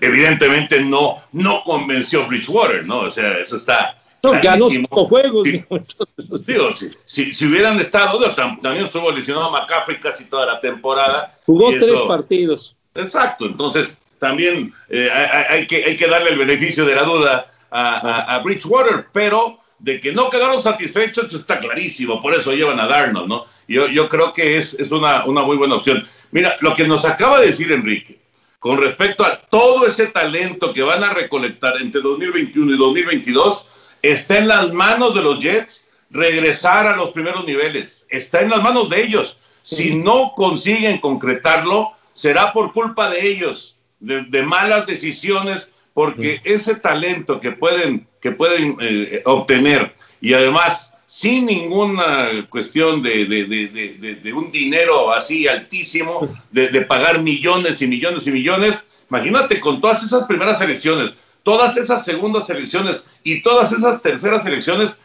evidentemente 0.00 0.80
no, 0.80 1.18
no 1.30 1.62
convenció 1.64 2.26
Bridgewater, 2.26 2.84
¿no? 2.84 3.02
O 3.02 3.10
sea, 3.12 3.38
eso 3.38 3.56
está... 3.58 4.02
No, 4.24 4.32
ganó 4.42 4.68
cinco 4.68 5.04
juegos. 5.04 5.44
digo, 5.44 6.74
si, 7.04 7.32
si, 7.32 7.46
hubieran 7.46 7.78
estado, 7.78 8.18
también 8.34 8.84
estuvo 8.84 9.12
lesionado 9.12 9.52
McCaffrey 9.52 10.00
casi 10.00 10.24
toda 10.24 10.44
la 10.44 10.60
temporada. 10.60 11.38
Jugó 11.46 11.70
tres 11.70 12.00
partidos. 12.08 12.74
Exacto, 12.96 13.46
entonces 13.46 13.96
también 14.24 14.72
eh, 14.88 15.10
hay, 15.10 15.66
que, 15.66 15.84
hay 15.84 15.96
que 15.96 16.06
darle 16.06 16.30
el 16.30 16.38
beneficio 16.38 16.86
de 16.86 16.94
la 16.94 17.02
duda 17.02 17.52
a, 17.70 18.40
Bridgewater, 18.42 19.08
pero 19.12 19.58
de 19.78 20.00
que 20.00 20.12
no 20.12 20.30
quedaron 20.30 20.62
satisfechos 20.62 21.34
está 21.34 21.58
clarísimo, 21.58 22.22
por 22.22 22.32
eso 22.32 22.52
llevan 22.52 22.80
a 22.80 22.86
Darnold, 22.86 23.28
¿no? 23.28 23.44
Yo, 23.68 23.86
yo 23.88 24.08
creo 24.08 24.32
que 24.32 24.56
es, 24.56 24.72
es 24.80 24.92
una, 24.92 25.26
una 25.26 25.42
muy 25.42 25.58
buena 25.58 25.74
opción. 25.74 26.08
Mira, 26.30 26.56
lo 26.60 26.72
que 26.72 26.88
nos 26.88 27.04
acaba 27.04 27.38
de 27.38 27.48
decir 27.48 27.70
Enrique, 27.70 28.18
con 28.58 28.78
respecto 28.78 29.24
a 29.24 29.36
todo 29.36 29.86
ese 29.86 30.06
talento 30.06 30.72
que 30.72 30.82
van 30.82 31.04
a 31.04 31.12
recolectar 31.12 31.74
entre 31.82 32.00
2021 32.00 32.72
y 32.72 32.78
2022, 32.78 33.66
está 34.00 34.38
en 34.38 34.48
las 34.48 34.72
manos 34.72 35.14
de 35.14 35.20
los 35.20 35.38
Jets 35.38 35.90
regresar 36.08 36.86
a 36.86 36.96
los 36.96 37.10
primeros 37.10 37.44
niveles. 37.44 38.06
Está 38.08 38.40
en 38.40 38.48
las 38.48 38.62
manos 38.62 38.88
de 38.88 39.02
ellos. 39.02 39.36
Si 39.60 39.94
no 39.94 40.32
consiguen 40.34 40.98
concretarlo, 40.98 41.90
será 42.14 42.54
por 42.54 42.72
culpa 42.72 43.10
de 43.10 43.26
ellos 43.26 43.73
de, 44.04 44.42
malas 44.42 44.86
decisiones, 44.86 45.70
porque 45.92 46.40
ese 46.44 46.74
talento 46.76 47.40
que 47.40 47.52
pueden, 47.52 48.06
que 48.20 48.32
pueden 48.32 48.76
eh, 48.80 49.22
obtener 49.24 49.94
y 50.20 50.34
además 50.34 50.94
sin 51.06 51.46
ninguna 51.46 52.46
cuestión 52.48 53.02
de, 53.02 53.26
de, 53.26 54.32
un 54.32 54.50
dinero 54.50 55.12
así 55.12 55.46
altísimo, 55.46 56.34
de, 56.50 56.80
pagar 56.82 57.20
millones 57.20 57.82
y 57.82 57.86
millones 57.86 58.26
y 58.26 58.32
millones, 58.32 58.84
imagínate 59.08 59.60
con 59.60 59.80
todas 59.80 60.02
esas 60.02 60.24
primeras 60.26 60.60
elecciones, 60.60 61.12
todas 61.42 61.76
esas 61.76 62.04
segundas 62.04 62.48
elecciones 62.50 63.08
y 63.22 63.42
todas 63.42 63.70
esas 63.72 64.02
terceras 64.02 64.44
elecciones, 64.46 64.98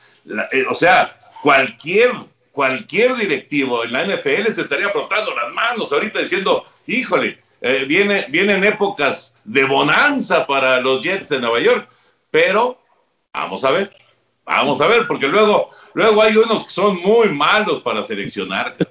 eh, 0.51 0.65
o 0.69 0.73
sea, 0.73 1.15
cualquier, 1.43 2.11
cualquier 2.51 3.15
directivo 3.15 3.83
en 3.83 3.91
la 3.91 4.05
NFL 4.05 4.51
se 4.51 4.61
estaría 4.61 4.89
frotando 4.89 5.35
las 5.35 5.53
manos 5.53 5.91
ahorita 5.91 6.21
diciendo, 6.21 6.65
híjole, 6.87 7.39
eh, 7.61 7.85
viene, 7.87 8.25
vienen 8.29 8.63
épocas 8.63 9.35
de 9.43 9.65
bonanza 9.65 10.47
para 10.47 10.79
los 10.79 11.01
Jets 11.01 11.29
de 11.29 11.39
Nueva 11.39 11.59
York, 11.59 11.89
pero 12.31 12.77
vamos 13.33 13.63
a 13.63 13.71
ver, 13.71 13.91
vamos 14.45 14.79
a 14.79 14.87
ver, 14.87 15.07
porque 15.07 15.27
luego, 15.27 15.69
luego 15.93 16.21
hay 16.21 16.37
unos 16.37 16.65
que 16.65 16.71
son 16.71 16.99
muy 17.01 17.29
malos 17.29 17.81
para 17.81 18.03
seleccionar. 18.03 18.75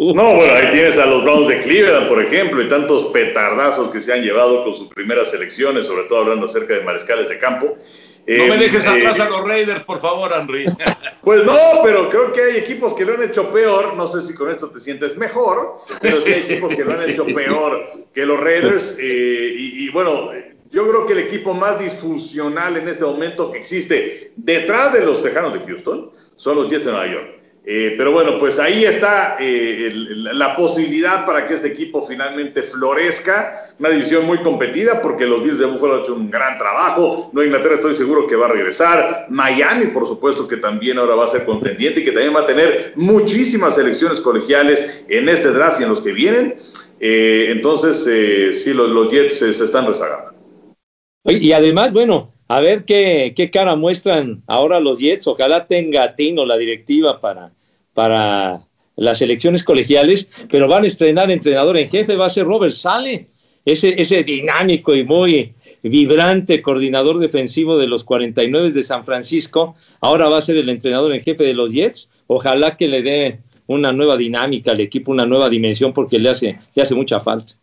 No, 0.00 0.34
bueno, 0.36 0.54
ahí 0.54 0.70
tienes 0.70 0.96
a 0.96 1.06
los 1.06 1.24
Browns 1.24 1.48
de 1.48 1.58
Cleveland, 1.58 2.06
por 2.06 2.22
ejemplo, 2.22 2.62
y 2.62 2.68
tantos 2.68 3.06
petardazos 3.06 3.88
que 3.88 4.00
se 4.00 4.12
han 4.12 4.22
llevado 4.22 4.62
con 4.62 4.72
sus 4.72 4.86
primeras 4.86 5.30
selecciones, 5.30 5.86
sobre 5.86 6.04
todo 6.04 6.20
hablando 6.20 6.46
acerca 6.46 6.74
de 6.74 6.82
mariscales 6.82 7.28
de 7.28 7.36
campo. 7.36 7.74
No 8.28 8.46
me 8.46 8.58
dejes 8.58 8.84
eh, 8.84 8.88
atrás 8.88 9.18
a 9.20 9.28
los 9.28 9.42
Raiders, 9.42 9.82
por 9.84 10.00
favor, 10.00 10.32
Henry. 10.38 10.66
Pues 11.20 11.44
no, 11.44 11.58
pero 11.84 12.08
creo 12.08 12.32
que 12.32 12.40
hay 12.40 12.56
equipos 12.56 12.94
que 12.94 13.04
lo 13.04 13.12
han 13.12 13.22
hecho 13.22 13.50
peor. 13.50 13.94
No 13.96 14.06
sé 14.06 14.22
si 14.22 14.32
con 14.32 14.50
esto 14.50 14.70
te 14.70 14.80
sientes 14.80 15.14
mejor, 15.16 15.74
pero 16.00 16.22
sí 16.22 16.32
hay 16.32 16.42
equipos 16.42 16.74
que 16.74 16.84
lo 16.84 16.92
han 16.92 17.06
hecho 17.10 17.26
peor 17.26 17.84
que 18.14 18.24
los 18.24 18.40
Raiders. 18.40 18.96
Eh, 18.98 19.52
y, 19.54 19.90
bueno, 19.90 20.30
yo 20.70 20.88
creo 20.88 21.04
que 21.04 21.12
el 21.12 21.18
equipo 21.18 21.52
más 21.52 21.78
disfuncional 21.78 22.78
en 22.78 22.88
este 22.88 23.04
momento 23.04 23.50
que 23.50 23.58
existe 23.58 24.32
detrás 24.36 24.94
de 24.94 25.04
los 25.04 25.22
Tejanos 25.22 25.52
de 25.52 25.60
Houston 25.60 26.10
son 26.36 26.56
los 26.56 26.68
Jets 26.68 26.86
de 26.86 26.92
Nueva 26.92 27.12
York. 27.12 27.37
Eh, 27.70 27.96
pero 27.98 28.12
bueno, 28.12 28.38
pues 28.38 28.58
ahí 28.58 28.86
está 28.86 29.36
eh, 29.38 29.90
la 29.92 30.56
posibilidad 30.56 31.26
para 31.26 31.46
que 31.46 31.52
este 31.52 31.68
equipo 31.68 32.02
finalmente 32.02 32.62
florezca. 32.62 33.52
Una 33.78 33.90
división 33.90 34.24
muy 34.24 34.38
competida 34.38 35.02
porque 35.02 35.26
los 35.26 35.42
Bills 35.42 35.58
de 35.58 35.66
Buffalo 35.66 35.96
han 35.96 36.00
hecho 36.00 36.14
un 36.14 36.30
gran 36.30 36.56
trabajo. 36.56 37.28
No 37.34 37.44
Inglaterra 37.44 37.74
estoy 37.74 37.92
seguro 37.92 38.26
que 38.26 38.36
va 38.36 38.46
a 38.46 38.52
regresar. 38.52 39.26
Miami, 39.28 39.88
por 39.88 40.06
supuesto, 40.06 40.48
que 40.48 40.56
también 40.56 40.96
ahora 40.96 41.14
va 41.14 41.26
a 41.26 41.28
ser 41.28 41.44
contendiente 41.44 42.00
y 42.00 42.04
que 42.04 42.12
también 42.12 42.34
va 42.34 42.40
a 42.40 42.46
tener 42.46 42.94
muchísimas 42.96 43.76
elecciones 43.76 44.18
colegiales 44.22 45.04
en 45.06 45.28
este 45.28 45.50
draft 45.50 45.78
y 45.78 45.82
en 45.82 45.90
los 45.90 46.00
que 46.00 46.12
vienen. 46.12 46.54
Eh, 46.98 47.48
entonces, 47.50 48.02
sí, 48.62 48.72
los, 48.72 49.12
Jets 49.12 49.40
se 49.40 49.50
están 49.50 49.86
rezagando. 49.86 50.32
Y 51.26 51.52
además, 51.52 51.92
bueno, 51.92 52.32
a 52.48 52.60
ver 52.60 52.86
qué, 52.86 53.34
qué 53.36 53.50
cara 53.50 53.76
muestran 53.76 54.42
ahora 54.46 54.80
los 54.80 54.98
Jets. 54.98 55.26
Ojalá 55.26 55.66
tenga 55.66 56.14
Tino 56.14 56.46
la 56.46 56.56
directiva 56.56 57.20
para 57.20 57.52
para 57.98 58.60
las 58.94 59.20
elecciones 59.22 59.64
colegiales, 59.64 60.28
pero 60.48 60.68
van 60.68 60.84
a 60.84 60.86
estrenar 60.86 61.32
entrenador 61.32 61.76
en 61.76 61.88
jefe, 61.88 62.14
va 62.14 62.26
a 62.26 62.30
ser 62.30 62.44
Robert 62.44 62.72
Sale, 62.72 63.26
ese, 63.64 64.00
ese 64.00 64.22
dinámico 64.22 64.94
y 64.94 65.02
muy 65.02 65.52
vibrante 65.82 66.62
coordinador 66.62 67.18
defensivo 67.18 67.76
de 67.76 67.88
los 67.88 68.04
49 68.04 68.70
de 68.70 68.84
San 68.84 69.04
Francisco, 69.04 69.74
ahora 70.00 70.28
va 70.28 70.38
a 70.38 70.42
ser 70.42 70.58
el 70.58 70.68
entrenador 70.68 71.12
en 71.12 71.22
jefe 71.22 71.42
de 71.42 71.54
los 71.54 71.72
Jets. 71.72 72.08
Ojalá 72.28 72.76
que 72.76 72.86
le 72.86 73.02
dé 73.02 73.40
una 73.66 73.92
nueva 73.92 74.16
dinámica 74.16 74.70
al 74.70 74.78
equipo, 74.78 75.10
una 75.10 75.26
nueva 75.26 75.50
dimensión, 75.50 75.92
porque 75.92 76.20
le 76.20 76.28
hace, 76.28 76.56
le 76.76 76.82
hace 76.84 76.94
mucha 76.94 77.18
falta. 77.18 77.54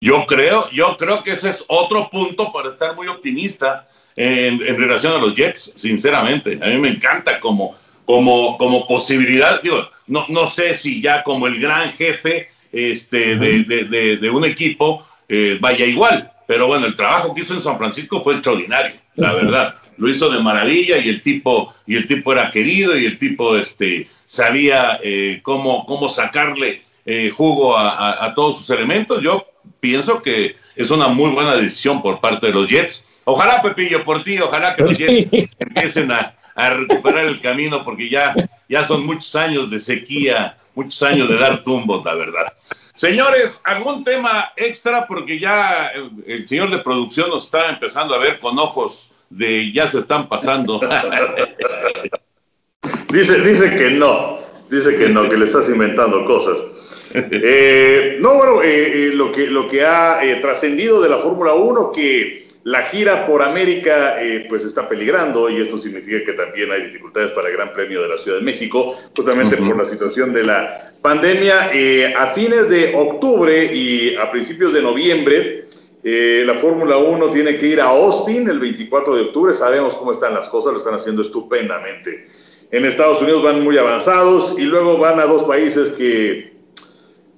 Yo 0.00 0.24
creo, 0.24 0.70
yo 0.70 0.96
creo 0.96 1.22
que 1.22 1.32
ese 1.32 1.50
es 1.50 1.62
otro 1.68 2.08
punto 2.08 2.50
para 2.54 2.70
estar 2.70 2.96
muy 2.96 3.06
optimista 3.06 3.86
en, 4.16 4.66
en 4.66 4.78
relación 4.78 5.12
a 5.12 5.18
los 5.18 5.34
Jets, 5.34 5.74
sinceramente. 5.76 6.58
A 6.62 6.68
mí 6.68 6.78
me 6.78 6.88
encanta 6.88 7.38
cómo 7.38 7.76
como, 8.06 8.56
como 8.56 8.86
posibilidad, 8.86 9.60
digo, 9.60 9.90
no, 10.06 10.24
no 10.28 10.46
sé 10.46 10.74
si 10.74 11.02
ya 11.02 11.22
como 11.22 11.46
el 11.48 11.60
gran 11.60 11.90
jefe 11.90 12.48
este, 12.72 13.36
de, 13.36 14.16
de, 14.20 14.30
un 14.30 14.44
equipo 14.44 15.06
eh, 15.28 15.58
vaya 15.60 15.84
igual, 15.84 16.30
pero 16.46 16.68
bueno, 16.68 16.86
el 16.86 16.94
trabajo 16.94 17.34
que 17.34 17.42
hizo 17.42 17.54
en 17.54 17.62
San 17.62 17.76
Francisco 17.76 18.22
fue 18.22 18.34
extraordinario, 18.34 18.96
la 19.16 19.34
verdad. 19.34 19.74
Lo 19.98 20.08
hizo 20.10 20.28
de 20.30 20.40
maravilla 20.40 20.98
y 20.98 21.08
el 21.08 21.22
tipo, 21.22 21.74
y 21.86 21.96
el 21.96 22.06
tipo 22.06 22.30
era 22.32 22.50
querido 22.50 22.96
y 22.96 23.06
el 23.06 23.18
tipo 23.18 23.56
este, 23.56 24.08
sabía 24.26 25.00
eh, 25.02 25.40
cómo, 25.42 25.86
cómo 25.86 26.08
sacarle 26.08 26.82
eh, 27.06 27.30
jugo 27.30 27.76
a, 27.76 28.24
a, 28.24 28.34
todos 28.34 28.58
sus 28.58 28.70
elementos. 28.70 29.22
Yo 29.22 29.46
pienso 29.80 30.20
que 30.20 30.54
es 30.76 30.90
una 30.90 31.08
muy 31.08 31.30
buena 31.30 31.56
decisión 31.56 32.02
por 32.02 32.20
parte 32.20 32.48
de 32.48 32.52
los 32.52 32.68
Jets. 32.68 33.06
Ojalá, 33.24 33.62
Pepillo, 33.62 34.04
por 34.04 34.22
ti, 34.22 34.38
ojalá 34.38 34.74
que 34.76 34.82
los 34.82 34.98
Jets 34.98 35.30
empiecen 35.58 36.12
a, 36.12 36.35
a 36.56 36.70
recuperar 36.70 37.26
el 37.26 37.40
camino 37.40 37.84
porque 37.84 38.08
ya, 38.08 38.34
ya 38.68 38.82
son 38.82 39.06
muchos 39.06 39.36
años 39.36 39.70
de 39.70 39.78
sequía, 39.78 40.56
muchos 40.74 41.00
años 41.02 41.28
de 41.28 41.36
dar 41.36 41.62
tumbos, 41.62 42.04
la 42.04 42.14
verdad. 42.14 42.52
Señores, 42.94 43.60
algún 43.62 44.02
tema 44.02 44.52
extra 44.56 45.06
porque 45.06 45.38
ya 45.38 45.92
el 46.26 46.48
señor 46.48 46.70
de 46.70 46.78
producción 46.78 47.28
nos 47.28 47.44
está 47.44 47.68
empezando 47.68 48.14
a 48.14 48.18
ver 48.18 48.40
con 48.40 48.58
ojos 48.58 49.12
de 49.28 49.70
ya 49.70 49.86
se 49.86 49.98
están 49.98 50.28
pasando. 50.28 50.80
dice, 53.10 53.40
dice 53.40 53.76
que 53.76 53.90
no, 53.90 54.38
dice 54.70 54.96
que 54.96 55.10
no, 55.10 55.28
que 55.28 55.36
le 55.36 55.44
estás 55.44 55.68
inventando 55.68 56.24
cosas. 56.24 57.10
Eh, 57.12 58.16
no, 58.20 58.34
bueno, 58.34 58.62
eh, 58.62 59.08
eh, 59.08 59.10
lo, 59.12 59.30
que, 59.30 59.46
lo 59.48 59.68
que 59.68 59.84
ha 59.84 60.20
trascendido 60.40 61.02
de 61.02 61.10
la 61.10 61.18
Fórmula 61.18 61.52
1 61.52 61.92
que 61.92 62.45
la 62.66 62.82
gira 62.82 63.24
por 63.26 63.42
América 63.42 64.20
eh, 64.20 64.44
pues 64.48 64.64
está 64.64 64.88
peligrando 64.88 65.48
y 65.48 65.60
esto 65.60 65.78
significa 65.78 66.24
que 66.24 66.32
también 66.32 66.72
hay 66.72 66.82
dificultades 66.86 67.30
para 67.30 67.48
el 67.48 67.54
Gran 67.54 67.72
Premio 67.72 68.02
de 68.02 68.08
la 68.08 68.18
Ciudad 68.18 68.38
de 68.38 68.42
México, 68.42 68.92
justamente 69.16 69.56
por 69.56 69.76
la 69.76 69.84
situación 69.84 70.32
de 70.32 70.42
la 70.42 70.92
pandemia. 71.00 71.70
Eh, 71.72 72.12
a 72.12 72.26
fines 72.34 72.68
de 72.68 72.92
octubre 72.96 73.72
y 73.72 74.16
a 74.16 74.28
principios 74.32 74.72
de 74.72 74.82
noviembre, 74.82 75.62
eh, 76.02 76.42
la 76.44 76.54
Fórmula 76.56 76.96
1 76.96 77.30
tiene 77.30 77.54
que 77.54 77.68
ir 77.68 77.80
a 77.80 77.84
Austin 77.84 78.48
el 78.48 78.58
24 78.58 79.14
de 79.14 79.22
octubre. 79.22 79.52
Sabemos 79.52 79.94
cómo 79.94 80.10
están 80.10 80.34
las 80.34 80.48
cosas, 80.48 80.72
lo 80.72 80.78
están 80.80 80.94
haciendo 80.94 81.22
estupendamente. 81.22 82.24
En 82.72 82.84
Estados 82.84 83.22
Unidos 83.22 83.44
van 83.44 83.62
muy 83.62 83.78
avanzados 83.78 84.56
y 84.58 84.62
luego 84.62 84.98
van 84.98 85.20
a 85.20 85.26
dos 85.26 85.44
países 85.44 85.90
que 85.90 86.56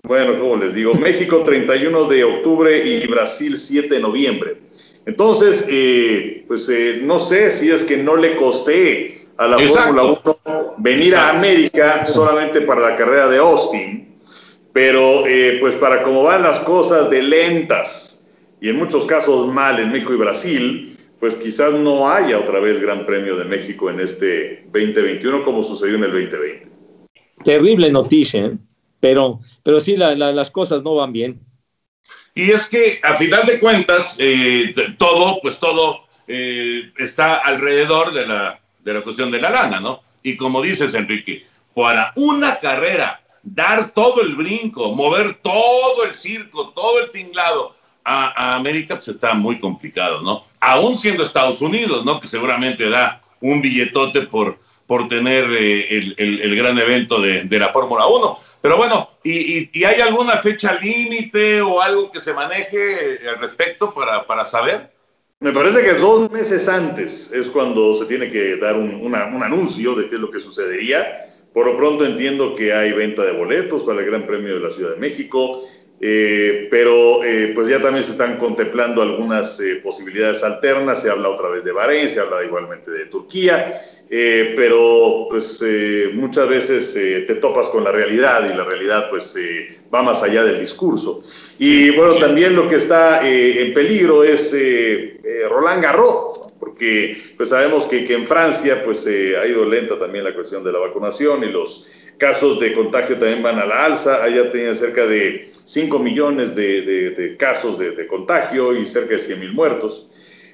bueno, 0.05 0.39
como 0.39 0.57
les 0.57 0.73
digo, 0.73 0.95
México 0.95 1.43
31 1.45 2.05
de 2.05 2.25
octubre 2.25 2.79
y 2.79 3.07
Brasil 3.07 3.59
7 3.59 3.97
de 3.97 4.01
noviembre. 4.01 4.57
Entonces, 5.09 5.65
eh, 5.71 6.45
pues 6.47 6.69
eh, 6.69 7.01
no 7.03 7.19
sé 7.19 7.51
si 7.51 7.71
es 7.71 7.83
que 7.83 7.97
no 7.97 8.15
le 8.15 8.37
costé 8.37 9.29
a 9.39 9.49
la 9.49 9.59
Fórmula 9.59 10.03
1 10.05 10.75
venir 10.77 11.17
a 11.17 11.31
América 11.31 12.05
solamente 12.05 12.61
para 12.61 12.91
la 12.91 12.95
carrera 12.95 13.27
de 13.27 13.39
Austin, 13.39 14.19
pero 14.71 15.27
eh, 15.27 15.57
pues 15.61 15.77
para 15.77 16.03
cómo 16.03 16.25
van 16.25 16.43
las 16.43 16.61
cosas 16.61 17.09
de 17.09 17.23
lentas 17.23 18.23
y 18.61 18.69
en 18.69 18.77
muchos 18.77 19.07
casos 19.07 19.47
mal 19.47 19.81
en 19.81 19.93
México 19.93 20.13
y 20.13 20.19
Brasil, 20.19 20.95
pues 21.19 21.37
quizás 21.37 21.73
no 21.73 22.07
haya 22.07 22.39
otra 22.39 22.61
vez 22.61 22.79
Gran 22.79 23.07
Premio 23.07 23.35
de 23.37 23.47
México 23.47 23.89
en 23.89 24.01
este 24.01 24.67
2021 24.71 25.43
como 25.43 25.63
sucedió 25.63 25.95
en 25.95 26.05
el 26.05 26.13
2020. 26.13 26.69
Terrible 27.45 27.91
noticia, 27.91 28.59
pero, 29.01 29.41
pero 29.63 29.81
sí 29.81 29.97
las 29.97 30.51
cosas 30.51 30.83
no 30.83 30.97
van 30.97 31.15
bien. 31.15 31.48
Y 32.35 32.53
es 32.53 32.69
que 32.69 33.01
a 33.03 33.17
final 33.17 33.47
de 33.47 33.59
cuentas, 33.59 34.17
eh, 34.19 34.73
todo, 34.97 35.41
pues 35.43 35.59
todo 35.59 36.07
eh, 36.29 36.93
está 36.99 37.37
alrededor 37.37 38.13
de 38.13 38.27
la, 38.27 38.61
de 38.85 38.95
la 38.95 39.01
cuestión 39.03 39.31
de 39.31 39.41
la 39.41 39.51
lana, 39.51 39.81
¿no? 39.81 40.03
Y 40.23 40.37
como 40.37 40.63
dices, 40.63 40.95
Enrique, 40.95 41.47
para 41.75 42.13
una 42.17 42.59
carrera, 42.59 43.21
dar 43.43 43.93
todo 43.93 44.21
el 44.21 44.37
brinco, 44.37 44.95
mover 44.95 45.39
todo 45.43 46.05
el 46.05 46.15
circo, 46.15 46.71
todo 46.71 47.01
el 47.01 47.11
tinglado 47.11 47.75
a, 48.05 48.55
América, 48.55 48.95
pues 48.97 49.09
está 49.09 49.35
muy 49.35 49.59
complicado, 49.59 50.23
¿no? 50.23 50.45
Aún 50.61 50.97
siendo 50.97 51.23
Estados 51.23 51.61
Unidos, 51.61 52.05
¿no? 52.05 52.21
Que 52.21 52.29
seguramente 52.29 52.89
da 52.89 53.23
un 53.41 53.61
billetote 53.61 54.23
por, 54.23 54.59
por 54.87 55.09
tener 55.09 55.45
eh, 55.51 55.99
el, 55.99 56.15
el, 56.19 56.57
gran 56.57 56.79
evento 56.79 57.21
de, 57.21 57.45
de 57.45 57.59
la 57.59 57.71
Fórmula 57.71 58.07
1. 58.07 58.39
Pero 58.69 58.77
bueno, 58.77 59.09
¿y, 59.25 59.83
hay 59.83 60.03
alguna 60.03 60.43
fecha 60.43 60.79
límite 60.79 61.63
o 61.63 61.81
algo 61.81 62.11
que 62.11 62.21
se 62.21 62.35
maneje 62.35 63.19
al 63.27 63.41
respecto 63.41 63.95
para, 63.95 64.27
para, 64.27 64.45
saber? 64.45 64.91
Me 65.41 65.53
parece 65.53 65.83
que 65.83 65.95
dos 65.95 66.31
meses 66.31 66.69
antes 66.69 67.33
es 67.33 67.49
cuando 67.49 67.95
se 67.95 68.05
tiene 68.05 68.29
que 68.29 68.57
dar 68.57 68.77
un, 68.77 68.97
un, 68.97 69.15
anuncio 69.15 69.95
de 69.95 70.11
qué 70.11 70.17
es 70.17 70.21
lo 70.21 70.31
que 70.31 70.39
sucedería. 70.39 71.17
Por 71.55 71.65
lo 71.65 71.79
pronto 71.79 72.05
entiendo 72.05 72.55
que 72.55 72.75
hay 72.75 72.93
venta 72.93 73.23
de 73.23 73.33
boletos 73.33 73.85
para 73.85 74.01
el 74.01 74.05
Gran 74.05 74.27
Premio 74.27 74.57
de 74.57 74.61
la 74.61 74.71
Ciudad 74.71 74.91
de 74.91 74.99
México. 74.99 75.63
Eh, 76.01 76.69
pero 76.71 77.25
eh, 77.25 77.53
pues 77.55 77.69
ya 77.69 77.81
también 77.81 78.05
se 78.05 78.13
están 78.13 78.37
contemplando 78.37 79.03
algunas 79.03 79.59
eh, 79.61 79.77
posibilidades 79.83 80.45
alternas, 80.45 81.03
se 81.03 81.11
habla 81.11 81.31
otra 81.31 81.49
vez 81.49 81.65
de 81.65 81.73
Bahrein, 81.73 82.09
se 82.09 82.21
habla 82.21 82.45
igualmente 82.45 82.91
de 82.91 83.07
Turquía, 83.07 83.75
pero 84.09 85.27
pues 85.29 85.63
muchas 86.15 86.49
veces 86.49 86.95
te 86.95 87.35
topas 87.37 87.69
con 87.69 87.85
la 87.85 87.93
realidad 87.93 88.49
y 88.51 88.57
la 88.57 88.65
realidad 88.65 89.11
pues 89.11 89.37
va 89.93 90.03
más 90.03 90.23
allá 90.23 90.45
del 90.45 90.61
discurso. 90.61 91.23
Y 91.59 91.91
bueno, 91.91 92.15
también 92.17 92.57
lo 92.57 92.67
que 92.67 92.77
está 92.77 93.27
en 93.29 93.75
peligro 93.75 94.25
es 94.25 94.57
Roland 95.49 95.83
Garros 95.83 96.53
porque 96.59 97.17
pues 97.37 97.51
sabemos 97.51 97.87
que, 97.87 98.05
que 98.05 98.15
en 98.15 98.27
Francia 98.27 98.83
pues 98.83 99.07
ha 99.07 99.47
ido 99.47 99.65
lenta 99.65 99.99
también 99.99 100.25
la 100.25 100.35
cuestión 100.35 100.65
de 100.65 100.73
la 100.73 100.79
vacunación 100.79 101.45
y 101.45 101.49
los 101.49 102.09
casos 102.19 102.59
de 102.59 102.73
contagio 102.73 103.17
también 103.17 103.43
van 103.43 103.59
a 103.59 103.65
la 103.65 103.85
alza, 103.85 104.23
allá 104.23 104.51
tenía 104.51 104.75
cerca 104.75 105.07
de 105.07 105.49
5 105.65 105.99
millones 106.01 106.55
de, 106.55 107.37
casos 107.39 107.79
de, 107.79 108.07
contagio 108.07 108.77
y 108.77 108.85
cerca 108.85 109.15
de 109.15 109.21
100 109.21 109.41
mil 109.41 109.53
muertos. 109.53 110.09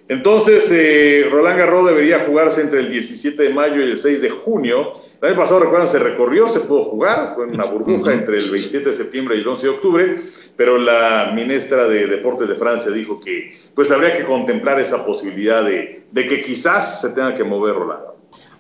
Entonces, 0.07 0.71
eh, 0.71 1.27
Roland 1.31 1.59
Garros 1.59 1.87
debería 1.87 2.21
jugarse 2.21 2.61
entre 2.61 2.81
el 2.81 2.91
17 2.91 3.43
de 3.43 3.49
mayo 3.49 3.77
y 3.81 3.91
el 3.91 3.97
6 3.97 4.21
de 4.21 4.29
junio. 4.29 4.93
El 5.23 5.29
año 5.31 5.39
pasado, 5.39 5.61
recuerdan, 5.61 5.89
se 5.89 5.99
recorrió, 5.99 6.47
se 6.51 6.61
pudo 6.61 6.85
jugar, 6.85 7.33
fue 7.35 7.47
una 7.47 7.65
burbuja 7.65 8.13
entre 8.13 8.39
el 8.39 8.51
27 8.51 8.91
de 8.91 8.95
septiembre 8.95 9.37
y 9.37 9.41
el 9.41 9.49
11 9.49 9.67
de 9.67 9.73
octubre, 9.73 10.17
pero 10.57 10.77
la 10.77 11.33
ministra 11.35 11.89
de 11.89 12.07
Deportes 12.07 12.49
de 12.49 12.55
Francia 12.55 12.91
dijo 12.91 13.19
que 13.19 13.55
pues 13.75 13.91
habría 13.91 14.13
que 14.13 14.25
contemplar 14.25 14.79
esa 14.79 15.07
posibilidad 15.07 15.65
de, 15.65 16.05
de 16.13 16.27
que 16.27 16.43
quizás 16.43 17.01
se 17.01 17.09
tenga 17.11 17.35
que 17.35 17.45
mover 17.45 17.75
Roland 17.75 18.03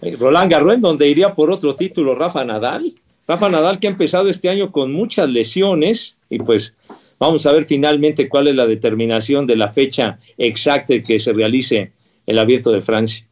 Eh, 0.00 0.16
Roland 0.18 0.50
Garros, 0.50 0.80
donde 0.80 1.06
iría 1.08 1.34
por 1.34 1.50
otro 1.50 1.74
título 1.74 2.14
Rafa 2.14 2.42
Nadal. 2.46 2.94
Rafa 3.28 3.50
Nadal 3.50 3.78
que 3.80 3.86
ha 3.86 3.90
empezado 3.90 4.30
este 4.30 4.48
año 4.48 4.72
con 4.72 4.92
muchas 4.92 5.28
lesiones 5.28 6.16
y 6.30 6.38
pues 6.38 6.74
vamos 7.18 7.46
a 7.46 7.52
ver 7.52 7.66
finalmente 7.66 8.28
cuál 8.28 8.48
es 8.48 8.54
la 8.54 8.66
determinación 8.66 9.46
de 9.46 9.56
la 9.56 9.72
fecha 9.72 10.18
exacta 10.38 11.02
que 11.02 11.18
se 11.18 11.32
realice 11.32 11.92
el 12.26 12.38
abierto 12.38 12.70
de 12.72 12.82
Francia. 12.82 13.26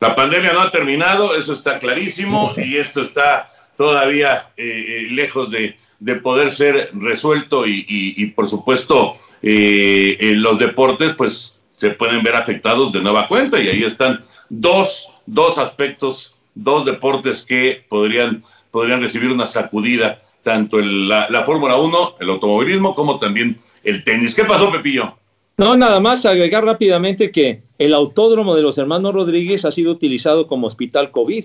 La 0.00 0.14
pandemia 0.14 0.52
no 0.52 0.60
ha 0.60 0.70
terminado, 0.70 1.34
eso 1.34 1.52
está 1.52 1.78
clarísimo 1.78 2.54
y 2.58 2.76
esto 2.76 3.02
está 3.02 3.50
todavía 3.76 4.50
eh, 4.56 5.06
lejos 5.10 5.50
de, 5.50 5.76
poder 6.22 6.52
ser 6.52 6.90
resuelto 6.92 7.64
y, 7.66 8.26
por 8.36 8.46
supuesto 8.46 9.16
eh, 9.42 10.34
los 10.36 10.58
deportes 10.58 11.14
pues 11.14 11.60
se 11.76 11.90
pueden 11.90 12.22
ver 12.22 12.36
afectados 12.36 12.92
de 12.92 13.00
nueva 13.00 13.26
cuenta 13.26 13.60
y 13.60 13.68
ahí 13.68 13.84
están 13.84 14.24
dos, 14.48 15.08
dos 15.26 15.58
aspectos, 15.58 16.34
dos 16.54 16.84
deportes 16.84 17.44
que 17.44 17.84
podrían, 17.88 18.44
podrían 18.70 19.00
recibir 19.00 19.30
una 19.30 19.46
sacudida, 19.46 20.22
tanto 20.44 20.78
la, 20.78 21.28
la 21.28 21.42
Fórmula 21.42 21.76
1, 21.76 22.16
el 22.20 22.30
automovilismo, 22.30 22.94
como 22.94 23.18
también 23.18 23.58
el 23.82 24.04
tenis. 24.04 24.34
¿Qué 24.36 24.44
pasó, 24.44 24.70
Pepillo? 24.70 25.16
No, 25.56 25.76
nada 25.76 26.00
más 26.00 26.26
agregar 26.26 26.64
rápidamente 26.64 27.30
que 27.30 27.62
el 27.78 27.94
autódromo 27.94 28.54
de 28.54 28.62
los 28.62 28.76
hermanos 28.78 29.14
Rodríguez 29.14 29.64
ha 29.64 29.72
sido 29.72 29.92
utilizado 29.92 30.46
como 30.46 30.66
hospital 30.66 31.10
COVID. 31.10 31.44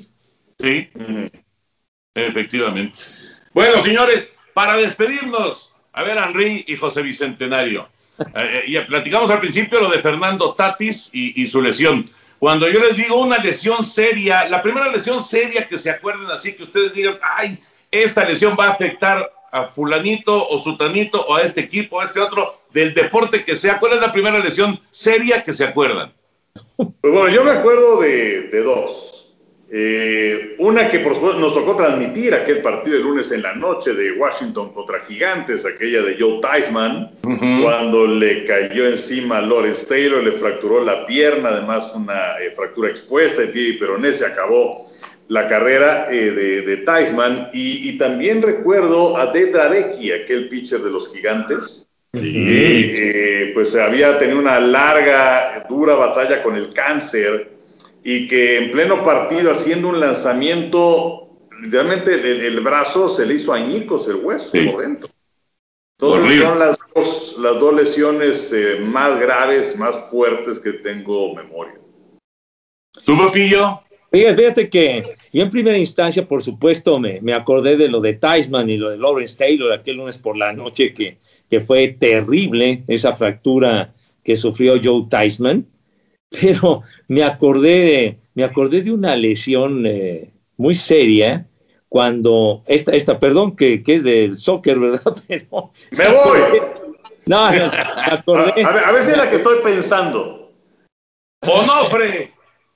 Sí, 0.60 0.90
efectivamente. 2.16 3.00
Bueno, 3.54 3.80
señores, 3.82 4.34
para 4.54 4.78
despedirnos, 4.78 5.76
a 5.94 6.04
ver, 6.04 6.18
Henry 6.18 6.66
y 6.68 6.76
José 6.76 7.02
Bicentenario. 7.02 7.88
Eh, 8.36 8.64
y 8.68 8.80
platicamos 8.80 9.30
al 9.30 9.40
principio 9.40 9.80
lo 9.80 9.90
de 9.90 10.00
Fernando 10.00 10.54
Tatis 10.54 11.10
y, 11.14 11.48
su 11.48 11.62
lesión. 11.62 12.10
Cuando 12.38 12.70
yo 12.70 12.80
les 12.80 12.98
digo 12.98 13.22
una 13.22 13.38
lesión 13.38 13.84
seria, 13.84 14.48
la 14.50 14.62
primera 14.62 14.90
lesión 14.90 15.22
seria 15.22 15.68
que 15.68 15.78
se 15.78 15.90
acuerden 15.90 16.28
así, 16.32 16.54
que 16.54 16.64
ustedes 16.64 16.94
digan, 16.94 17.18
ay, 17.22 17.60
esta 17.92 18.24
lesión 18.24 18.56
va 18.60 18.68
a 18.68 18.72
afectar 18.72 19.32
a 19.52 19.66
fulanito 19.66 20.48
o 20.50 20.60
sutanito 20.60 21.26
o 21.28 21.36
a 21.36 21.42
este 21.42 21.62
equipo 21.62 21.98
o 21.98 22.02
a 22.02 22.06
este 22.06 22.20
otro 22.20 22.62
del 22.72 22.94
deporte 22.94 23.44
que 23.44 23.56
sea. 23.56 23.80
¿Cuál 23.80 23.94
es 23.94 24.02
la 24.02 24.12
primera 24.12 24.40
lesión 24.40 24.80
seria 24.90 25.44
que 25.44 25.54
se 25.54 25.64
acuerdan? 25.64 26.14
Pues 26.78 27.14
bueno, 27.14 27.30
yo 27.30 27.44
me 27.44 27.52
acuerdo 27.52 28.00
de, 28.02 28.44
de 28.44 28.62
dos. 28.62 29.20
Eh, 29.72 30.56
una 30.58 30.88
que 30.90 30.98
por 31.00 31.14
supuesto 31.14 31.40
nos 31.40 31.54
tocó 31.54 31.76
transmitir 31.76 32.34
aquel 32.34 32.60
partido 32.60 32.98
de 32.98 33.04
lunes 33.04 33.32
en 33.32 33.44
la 33.44 33.54
noche 33.54 33.94
de 33.94 34.14
Washington 34.14 34.74
contra 34.74 35.00
Gigantes, 35.00 35.64
aquella 35.64 36.02
de 36.02 36.18
Joe 36.20 36.40
Theismann, 36.42 37.12
cuando 37.62 38.08
le 38.08 38.46
cayó 38.46 38.88
encima 38.88 39.38
a 39.38 39.42
Lawrence 39.42 39.86
Taylor, 39.86 40.24
le 40.24 40.32
fracturó 40.32 40.84
la 40.84 41.06
pierna, 41.06 41.50
además 41.50 41.94
una 41.96 42.40
eh, 42.40 42.52
fractura 42.56 42.90
expuesta 42.90 43.42
de 43.42 43.50
tibia 43.50 43.70
y 43.70 43.78
peroné, 43.78 44.12
se 44.12 44.26
acabó 44.26 44.88
la 45.30 45.48
carrera 45.48 46.12
eh, 46.12 46.32
de, 46.32 46.62
de 46.64 46.78
Theismann. 46.78 47.50
Y, 47.54 47.98
también 47.98 48.42
recuerdo 48.42 49.18
a 49.18 49.28
Dave 49.28 50.22
aquel 50.24 50.50
pitcher 50.50 50.82
de 50.82 50.92
los 50.92 51.14
Gigantes, 51.14 51.88
y 52.14 53.54
pues 53.54 53.76
había 53.76 54.18
tenido 54.18 54.40
una 54.40 54.60
larga, 54.60 55.66
dura 55.70 55.96
batalla 55.96 56.42
con 56.42 56.56
el 56.56 56.74
cáncer 56.74 57.52
y 58.04 58.28
que 58.28 58.58
en 58.58 58.72
pleno 58.72 59.04
partido 59.04 59.52
haciendo 59.52 59.90
un 59.90 60.00
lanzamiento, 60.00 61.30
literalmente 61.62 62.48
el, 62.48 62.60
brazo 62.62 63.10
se 63.10 63.26
le 63.26 63.36
hizo 63.36 63.54
añicos 63.54 64.08
el 64.08 64.16
hueso 64.16 64.52
por 64.72 64.82
dentro. 64.82 65.10
Entonces 66.00 66.40
son 66.40 66.60
las 66.60 66.78
dos, 66.96 67.36
las 67.40 67.60
dos 67.60 67.74
lesiones 67.76 68.54
eh, 68.54 68.78
más 68.80 69.20
graves, 69.20 69.78
más 69.78 70.10
fuertes 70.10 70.60
que 70.60 70.74
tengo 70.74 71.36
memoria. 71.36 71.76
¿Tú, 73.04 73.18
Papillo? 73.18 73.82
Fíjate 74.12 74.70
que 74.70 75.19
yo 75.32 75.44
en 75.44 75.50
primera 75.50 75.78
instancia, 75.78 76.28
por 76.28 76.44
supuesto, 76.44 77.00
me, 77.00 77.22
me 77.22 77.34
acordé 77.34 77.78
de 77.78 77.88
lo 77.88 78.02
de 78.02 78.14
Tyson 78.14 78.70
y 78.70 78.78
lo 78.78 78.90
de 78.90 78.98
Lawrence 78.98 79.38
Taylor 79.38 79.72
aquel 79.72 79.98
lunes 79.98 80.18
por 80.18 80.38
la 80.38 80.54
noche, 80.54 80.94
que, 80.94 81.18
que 81.50 81.62
fue 81.62 81.90
terrible 81.90 82.84
esa 82.88 83.16
fractura 83.16 83.94
que 84.24 84.36
sufrió 84.36 84.80
Joe 84.82 85.06
Tyson 85.10 85.68
pero 86.42 86.84
me 87.08 87.24
acordé 87.24 87.80
de, 87.80 88.20
me 88.36 88.44
acordé 88.44 88.82
de 88.82 88.92
una 88.92 89.16
lesión 89.16 89.86
eh, 89.86 90.32
muy 90.58 90.76
seria 90.76 91.48
cuando, 91.88 92.64
esta, 92.68 92.92
esta 92.92 93.20
perdón, 93.20 93.56
que, 93.56 93.82
que, 93.82 93.96
es 93.96 94.04
del 94.04 94.38
soccer, 94.38 94.78
¿verdad? 94.78 95.16
Pero, 95.28 95.72
¡Me 95.92 96.08
voy! 96.08 96.40
No, 97.26 97.52
me 97.52 97.58
acordé. 97.64 98.64
A, 98.64 98.72
ver, 98.72 98.84
a 98.84 98.92
ver 98.92 99.04
si 99.04 99.12
es 99.12 99.18
la 99.18 99.30
que 99.30 99.38
estoy 99.38 99.60
pensando. 99.64 100.52
¡Onofre! 101.42 102.32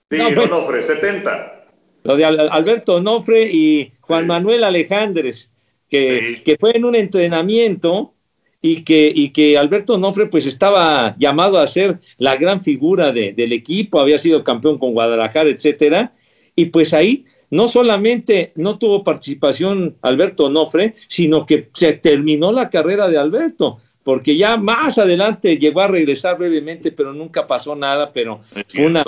Sí, 0.09 0.19
Onofre, 0.19 0.81
70. 0.81 1.62
Lo 2.03 2.17
de 2.17 2.25
Alberto 2.25 2.95
Onofre 2.95 3.49
y 3.51 3.91
Juan 4.01 4.27
Manuel 4.27 4.63
Alejandres, 4.63 5.51
que, 5.89 6.41
que 6.43 6.57
fue 6.57 6.75
en 6.75 6.85
un 6.85 6.95
entrenamiento 6.95 8.13
y 8.65 8.83
que, 8.83 9.11
y 9.13 9.29
que 9.29 9.57
Alberto 9.57 9.97
Nofre 9.97 10.27
pues 10.27 10.45
estaba 10.45 11.15
llamado 11.19 11.59
a 11.59 11.67
ser 11.67 11.99
la 12.17 12.37
gran 12.37 12.61
figura 12.61 13.11
del 13.11 13.51
equipo, 13.51 13.99
había 13.99 14.17
sido 14.17 14.43
campeón 14.43 14.79
con 14.79 14.93
Guadalajara, 14.93 15.49
etcétera, 15.49 16.13
y 16.55 16.65
pues 16.65 16.93
ahí 16.93 17.25
no 17.49 17.67
solamente 17.67 18.53
no 18.55 18.79
tuvo 18.79 19.03
participación 19.03 19.97
Alberto 20.01 20.49
Nofre, 20.49 20.95
sino 21.09 21.45
que 21.45 21.69
se 21.73 21.93
terminó 21.93 22.53
la 22.53 22.69
carrera 22.69 23.09
de 23.09 23.17
Alberto, 23.17 23.79
porque 24.01 24.37
ya 24.37 24.55
más 24.55 24.97
adelante 24.97 25.57
llegó 25.57 25.81
a 25.81 25.87
regresar 25.87 26.37
brevemente, 26.37 26.93
pero 26.93 27.13
nunca 27.13 27.45
pasó 27.45 27.75
nada, 27.75 28.13
pero 28.13 28.39
una, 28.79 29.03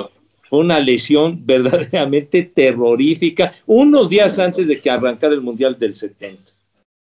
una 0.49 0.79
lesión 0.79 1.39
verdaderamente 1.45 2.43
terrorífica, 2.43 3.53
unos 3.65 4.09
días 4.09 4.39
antes 4.39 4.67
de 4.67 4.79
que 4.79 4.89
arrancara 4.89 5.33
el 5.33 5.41
Mundial 5.41 5.77
del 5.77 5.95
70. 5.95 6.55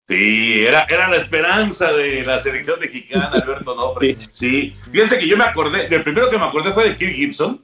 Sí, 0.08 0.64
era, 0.64 0.84
era 0.84 1.08
la 1.08 1.16
esperanza 1.16 1.92
de 1.92 2.24
la 2.24 2.40
selección 2.40 2.80
mexicana, 2.80 3.26
Alberto 3.26 3.74
Nofre. 3.74 4.16
Sí, 4.30 4.72
fíjense 4.90 5.18
que 5.18 5.28
yo 5.28 5.36
me 5.36 5.44
acordé, 5.44 5.86
del 5.86 6.02
primero 6.02 6.30
que 6.30 6.38
me 6.38 6.46
acordé 6.46 6.72
fue 6.72 6.88
de 6.88 6.96
Kirk 6.96 7.14
Gibson, 7.14 7.62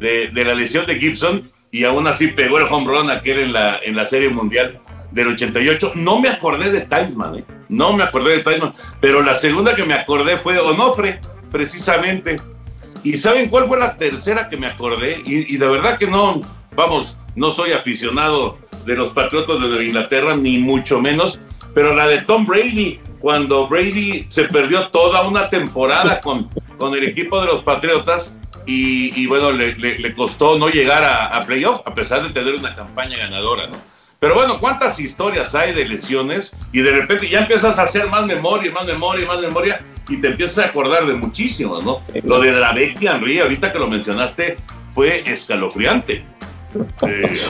de, 0.00 0.30
la 0.32 0.54
lesión 0.54 0.86
de 0.86 0.96
Gibson, 0.96 1.50
y 1.70 1.84
aún 1.84 2.06
así 2.06 2.28
pegó 2.28 2.58
el 2.58 2.64
home 2.64 2.86
run 2.86 3.10
aquel 3.10 3.40
en 3.40 3.52
la, 3.52 3.78
en 3.82 3.94
la 3.94 4.06
Serie 4.06 4.30
Mundial 4.30 4.80
del 5.10 5.28
88. 5.28 5.92
No 5.94 6.18
me 6.18 6.30
acordé 6.30 6.70
de 6.70 6.80
Taisman, 6.80 7.40
¿eh? 7.40 7.44
no 7.68 7.92
me 7.92 8.04
acordé 8.04 8.36
de 8.36 8.42
Taisman, 8.42 8.72
pero 9.00 9.22
la 9.22 9.34
segunda 9.34 9.76
que 9.76 9.84
me 9.84 9.94
acordé 9.94 10.38
fue 10.38 10.54
de 10.54 10.60
Onofre, 10.60 11.20
precisamente. 11.50 12.40
¿Y 13.04 13.14
saben 13.14 13.48
cuál 13.48 13.66
fue 13.66 13.78
la 13.78 13.96
tercera 13.96 14.48
que 14.48 14.56
me 14.56 14.66
acordé? 14.66 15.22
Y, 15.26 15.54
y 15.54 15.58
la 15.58 15.68
verdad 15.68 15.98
que 15.98 16.06
no, 16.06 16.40
vamos, 16.74 17.16
no 17.34 17.50
soy 17.50 17.72
aficionado 17.72 18.58
de 18.84 18.96
los 18.96 19.10
Patriotas 19.10 19.60
de 19.60 19.84
Inglaterra, 19.84 20.36
ni 20.36 20.58
mucho 20.58 21.00
menos, 21.00 21.38
pero 21.74 21.94
la 21.94 22.06
de 22.06 22.18
Tom 22.18 22.46
Brady, 22.46 23.00
cuando 23.20 23.66
Brady 23.68 24.26
se 24.28 24.44
perdió 24.44 24.88
toda 24.88 25.22
una 25.22 25.48
temporada 25.48 26.20
con, 26.20 26.48
con 26.78 26.94
el 26.94 27.04
equipo 27.04 27.40
de 27.40 27.46
los 27.46 27.62
Patriotas 27.62 28.38
y, 28.66 29.26
bueno, 29.26 29.50
le, 29.50 30.14
costó 30.14 30.58
no 30.58 30.68
llegar 30.68 31.02
a, 31.02 31.26
a 31.26 31.44
playoff 31.44 31.80
a 31.84 31.94
pesar 31.94 32.22
de 32.22 32.30
tener 32.30 32.54
una 32.54 32.74
campaña 32.74 33.16
ganadora, 33.16 33.66
¿no? 33.66 33.76
Pero 34.20 34.36
bueno, 34.36 34.60
¿cuántas 34.60 35.00
historias 35.00 35.52
hay 35.56 35.72
de 35.72 35.84
lesiones? 35.84 36.54
Y 36.72 36.80
de 36.80 36.92
repente 36.92 37.28
ya 37.28 37.40
empiezas 37.40 37.80
a 37.80 37.82
hacer 37.82 38.06
más 38.06 38.24
memoria, 38.24 38.70
más 38.70 38.84
memoria, 38.84 39.26
más 39.26 39.40
memoria, 39.40 39.80
y 40.08 40.16
te 40.20 40.28
empiezas 40.28 40.58
a 40.58 40.68
acordar 40.68 41.06
de 41.06 41.14
muchísimos, 41.14 41.84
¿no? 41.84 42.00
Lo 42.24 42.40
de 42.40 42.52
Dravecki, 42.52 43.06
Henry, 43.06 43.38
ahorita 43.38 43.72
que 43.72 43.78
lo 43.78 43.88
mencionaste, 43.88 44.56
fue 44.90 45.22
escalofriante. 45.26 46.24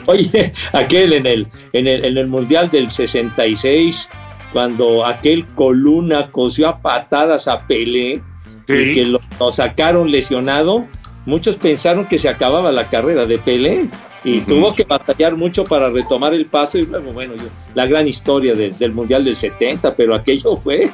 Oye, 0.05 0.53
aquel 0.73 1.13
en 1.13 1.25
el, 1.25 1.47
en 1.73 1.87
el, 1.87 2.05
en 2.05 2.17
el 2.17 2.27
Mundial 2.27 2.69
del 2.69 2.89
66, 2.89 4.07
cuando 4.51 5.05
aquel 5.05 5.45
Coluna 5.55 6.29
cosió 6.31 6.69
a 6.69 6.79
patadas 6.79 7.47
a 7.47 7.65
Pelé 7.65 8.21
y 8.67 8.93
que 8.93 9.05
lo, 9.05 9.19
sacaron 9.51 10.11
lesionado, 10.11 10.85
muchos 11.25 11.57
pensaron 11.57 12.05
que 12.05 12.19
se 12.19 12.29
acababa 12.29 12.71
la 12.71 12.87
carrera 12.87 13.25
de 13.25 13.39
Pelé 13.39 13.89
y 14.23 14.39
tuvo 14.41 14.73
que 14.73 14.83
batallar 14.83 15.35
mucho 15.35 15.65
para 15.65 15.89
retomar 15.89 16.33
el 16.33 16.45
paso 16.45 16.77
y 16.77 16.85
luego, 16.85 17.11
bueno, 17.11 17.33
la 17.75 17.85
gran 17.87 18.07
historia 18.07 18.53
del 18.53 18.91
Mundial 18.93 19.25
del 19.25 19.35
70, 19.35 19.95
pero 19.95 20.15
aquello 20.15 20.55
fue 20.55 20.89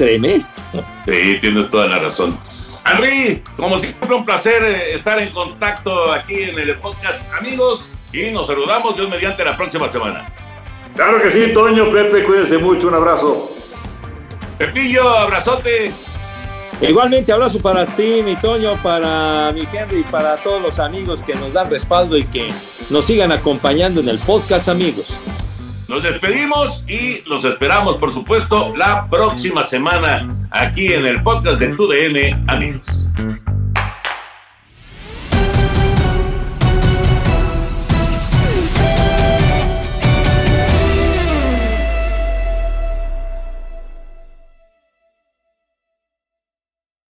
tremendo. 0.00 0.46
Sí, 1.06 1.38
tienes 1.40 1.68
toda 1.68 1.86
la 1.86 1.98
razón. 1.98 2.38
Henry, 2.86 3.42
como 3.56 3.78
siempre, 3.78 4.14
un 4.14 4.24
placer 4.24 4.62
eh, 4.62 4.94
estar 4.94 5.18
en 5.18 5.30
contacto 5.30 6.10
aquí 6.10 6.42
en 6.42 6.58
el 6.58 6.76
podcast, 6.78 7.20
amigos, 7.38 7.90
y 8.10 8.30
nos 8.30 8.46
saludamos 8.46 8.96
Dios 8.96 9.10
mediante 9.10 9.44
la 9.44 9.56
próxima 9.56 9.90
semana. 9.90 10.26
Claro 10.96 11.20
que 11.20 11.30
sí, 11.30 11.52
Toño, 11.52 11.90
Pepe, 11.90 12.24
cuídense 12.24 12.56
mucho, 12.56 12.88
un 12.88 12.94
abrazo. 12.94 13.52
Pepillo, 14.56 15.06
abrazote. 15.10 15.92
Igualmente, 16.80 17.30
abrazo 17.30 17.60
para 17.60 17.84
ti, 17.84 18.22
mi 18.24 18.36
Toño, 18.36 18.76
para 18.82 19.52
mi 19.52 19.68
Henry, 19.70 20.02
para 20.10 20.36
todos 20.36 20.62
los 20.62 20.78
amigos 20.78 21.22
que 21.22 21.34
nos 21.34 21.52
dan 21.52 21.68
respaldo 21.68 22.16
y 22.16 22.24
que 22.24 22.48
nos 22.88 23.04
sigan 23.04 23.32
acompañando 23.32 24.00
en 24.00 24.08
el 24.08 24.18
podcast, 24.18 24.68
amigos. 24.68 25.12
Nos 25.90 26.04
despedimos 26.04 26.84
y 26.86 27.20
los 27.28 27.44
esperamos, 27.44 27.96
por 27.96 28.12
supuesto, 28.12 28.72
la 28.76 29.10
próxima 29.10 29.64
semana 29.64 30.32
aquí 30.52 30.92
en 30.92 31.04
el 31.04 31.20
podcast 31.20 31.58
de 31.58 31.74
TUDN, 31.74 32.48
amigos. 32.48 33.08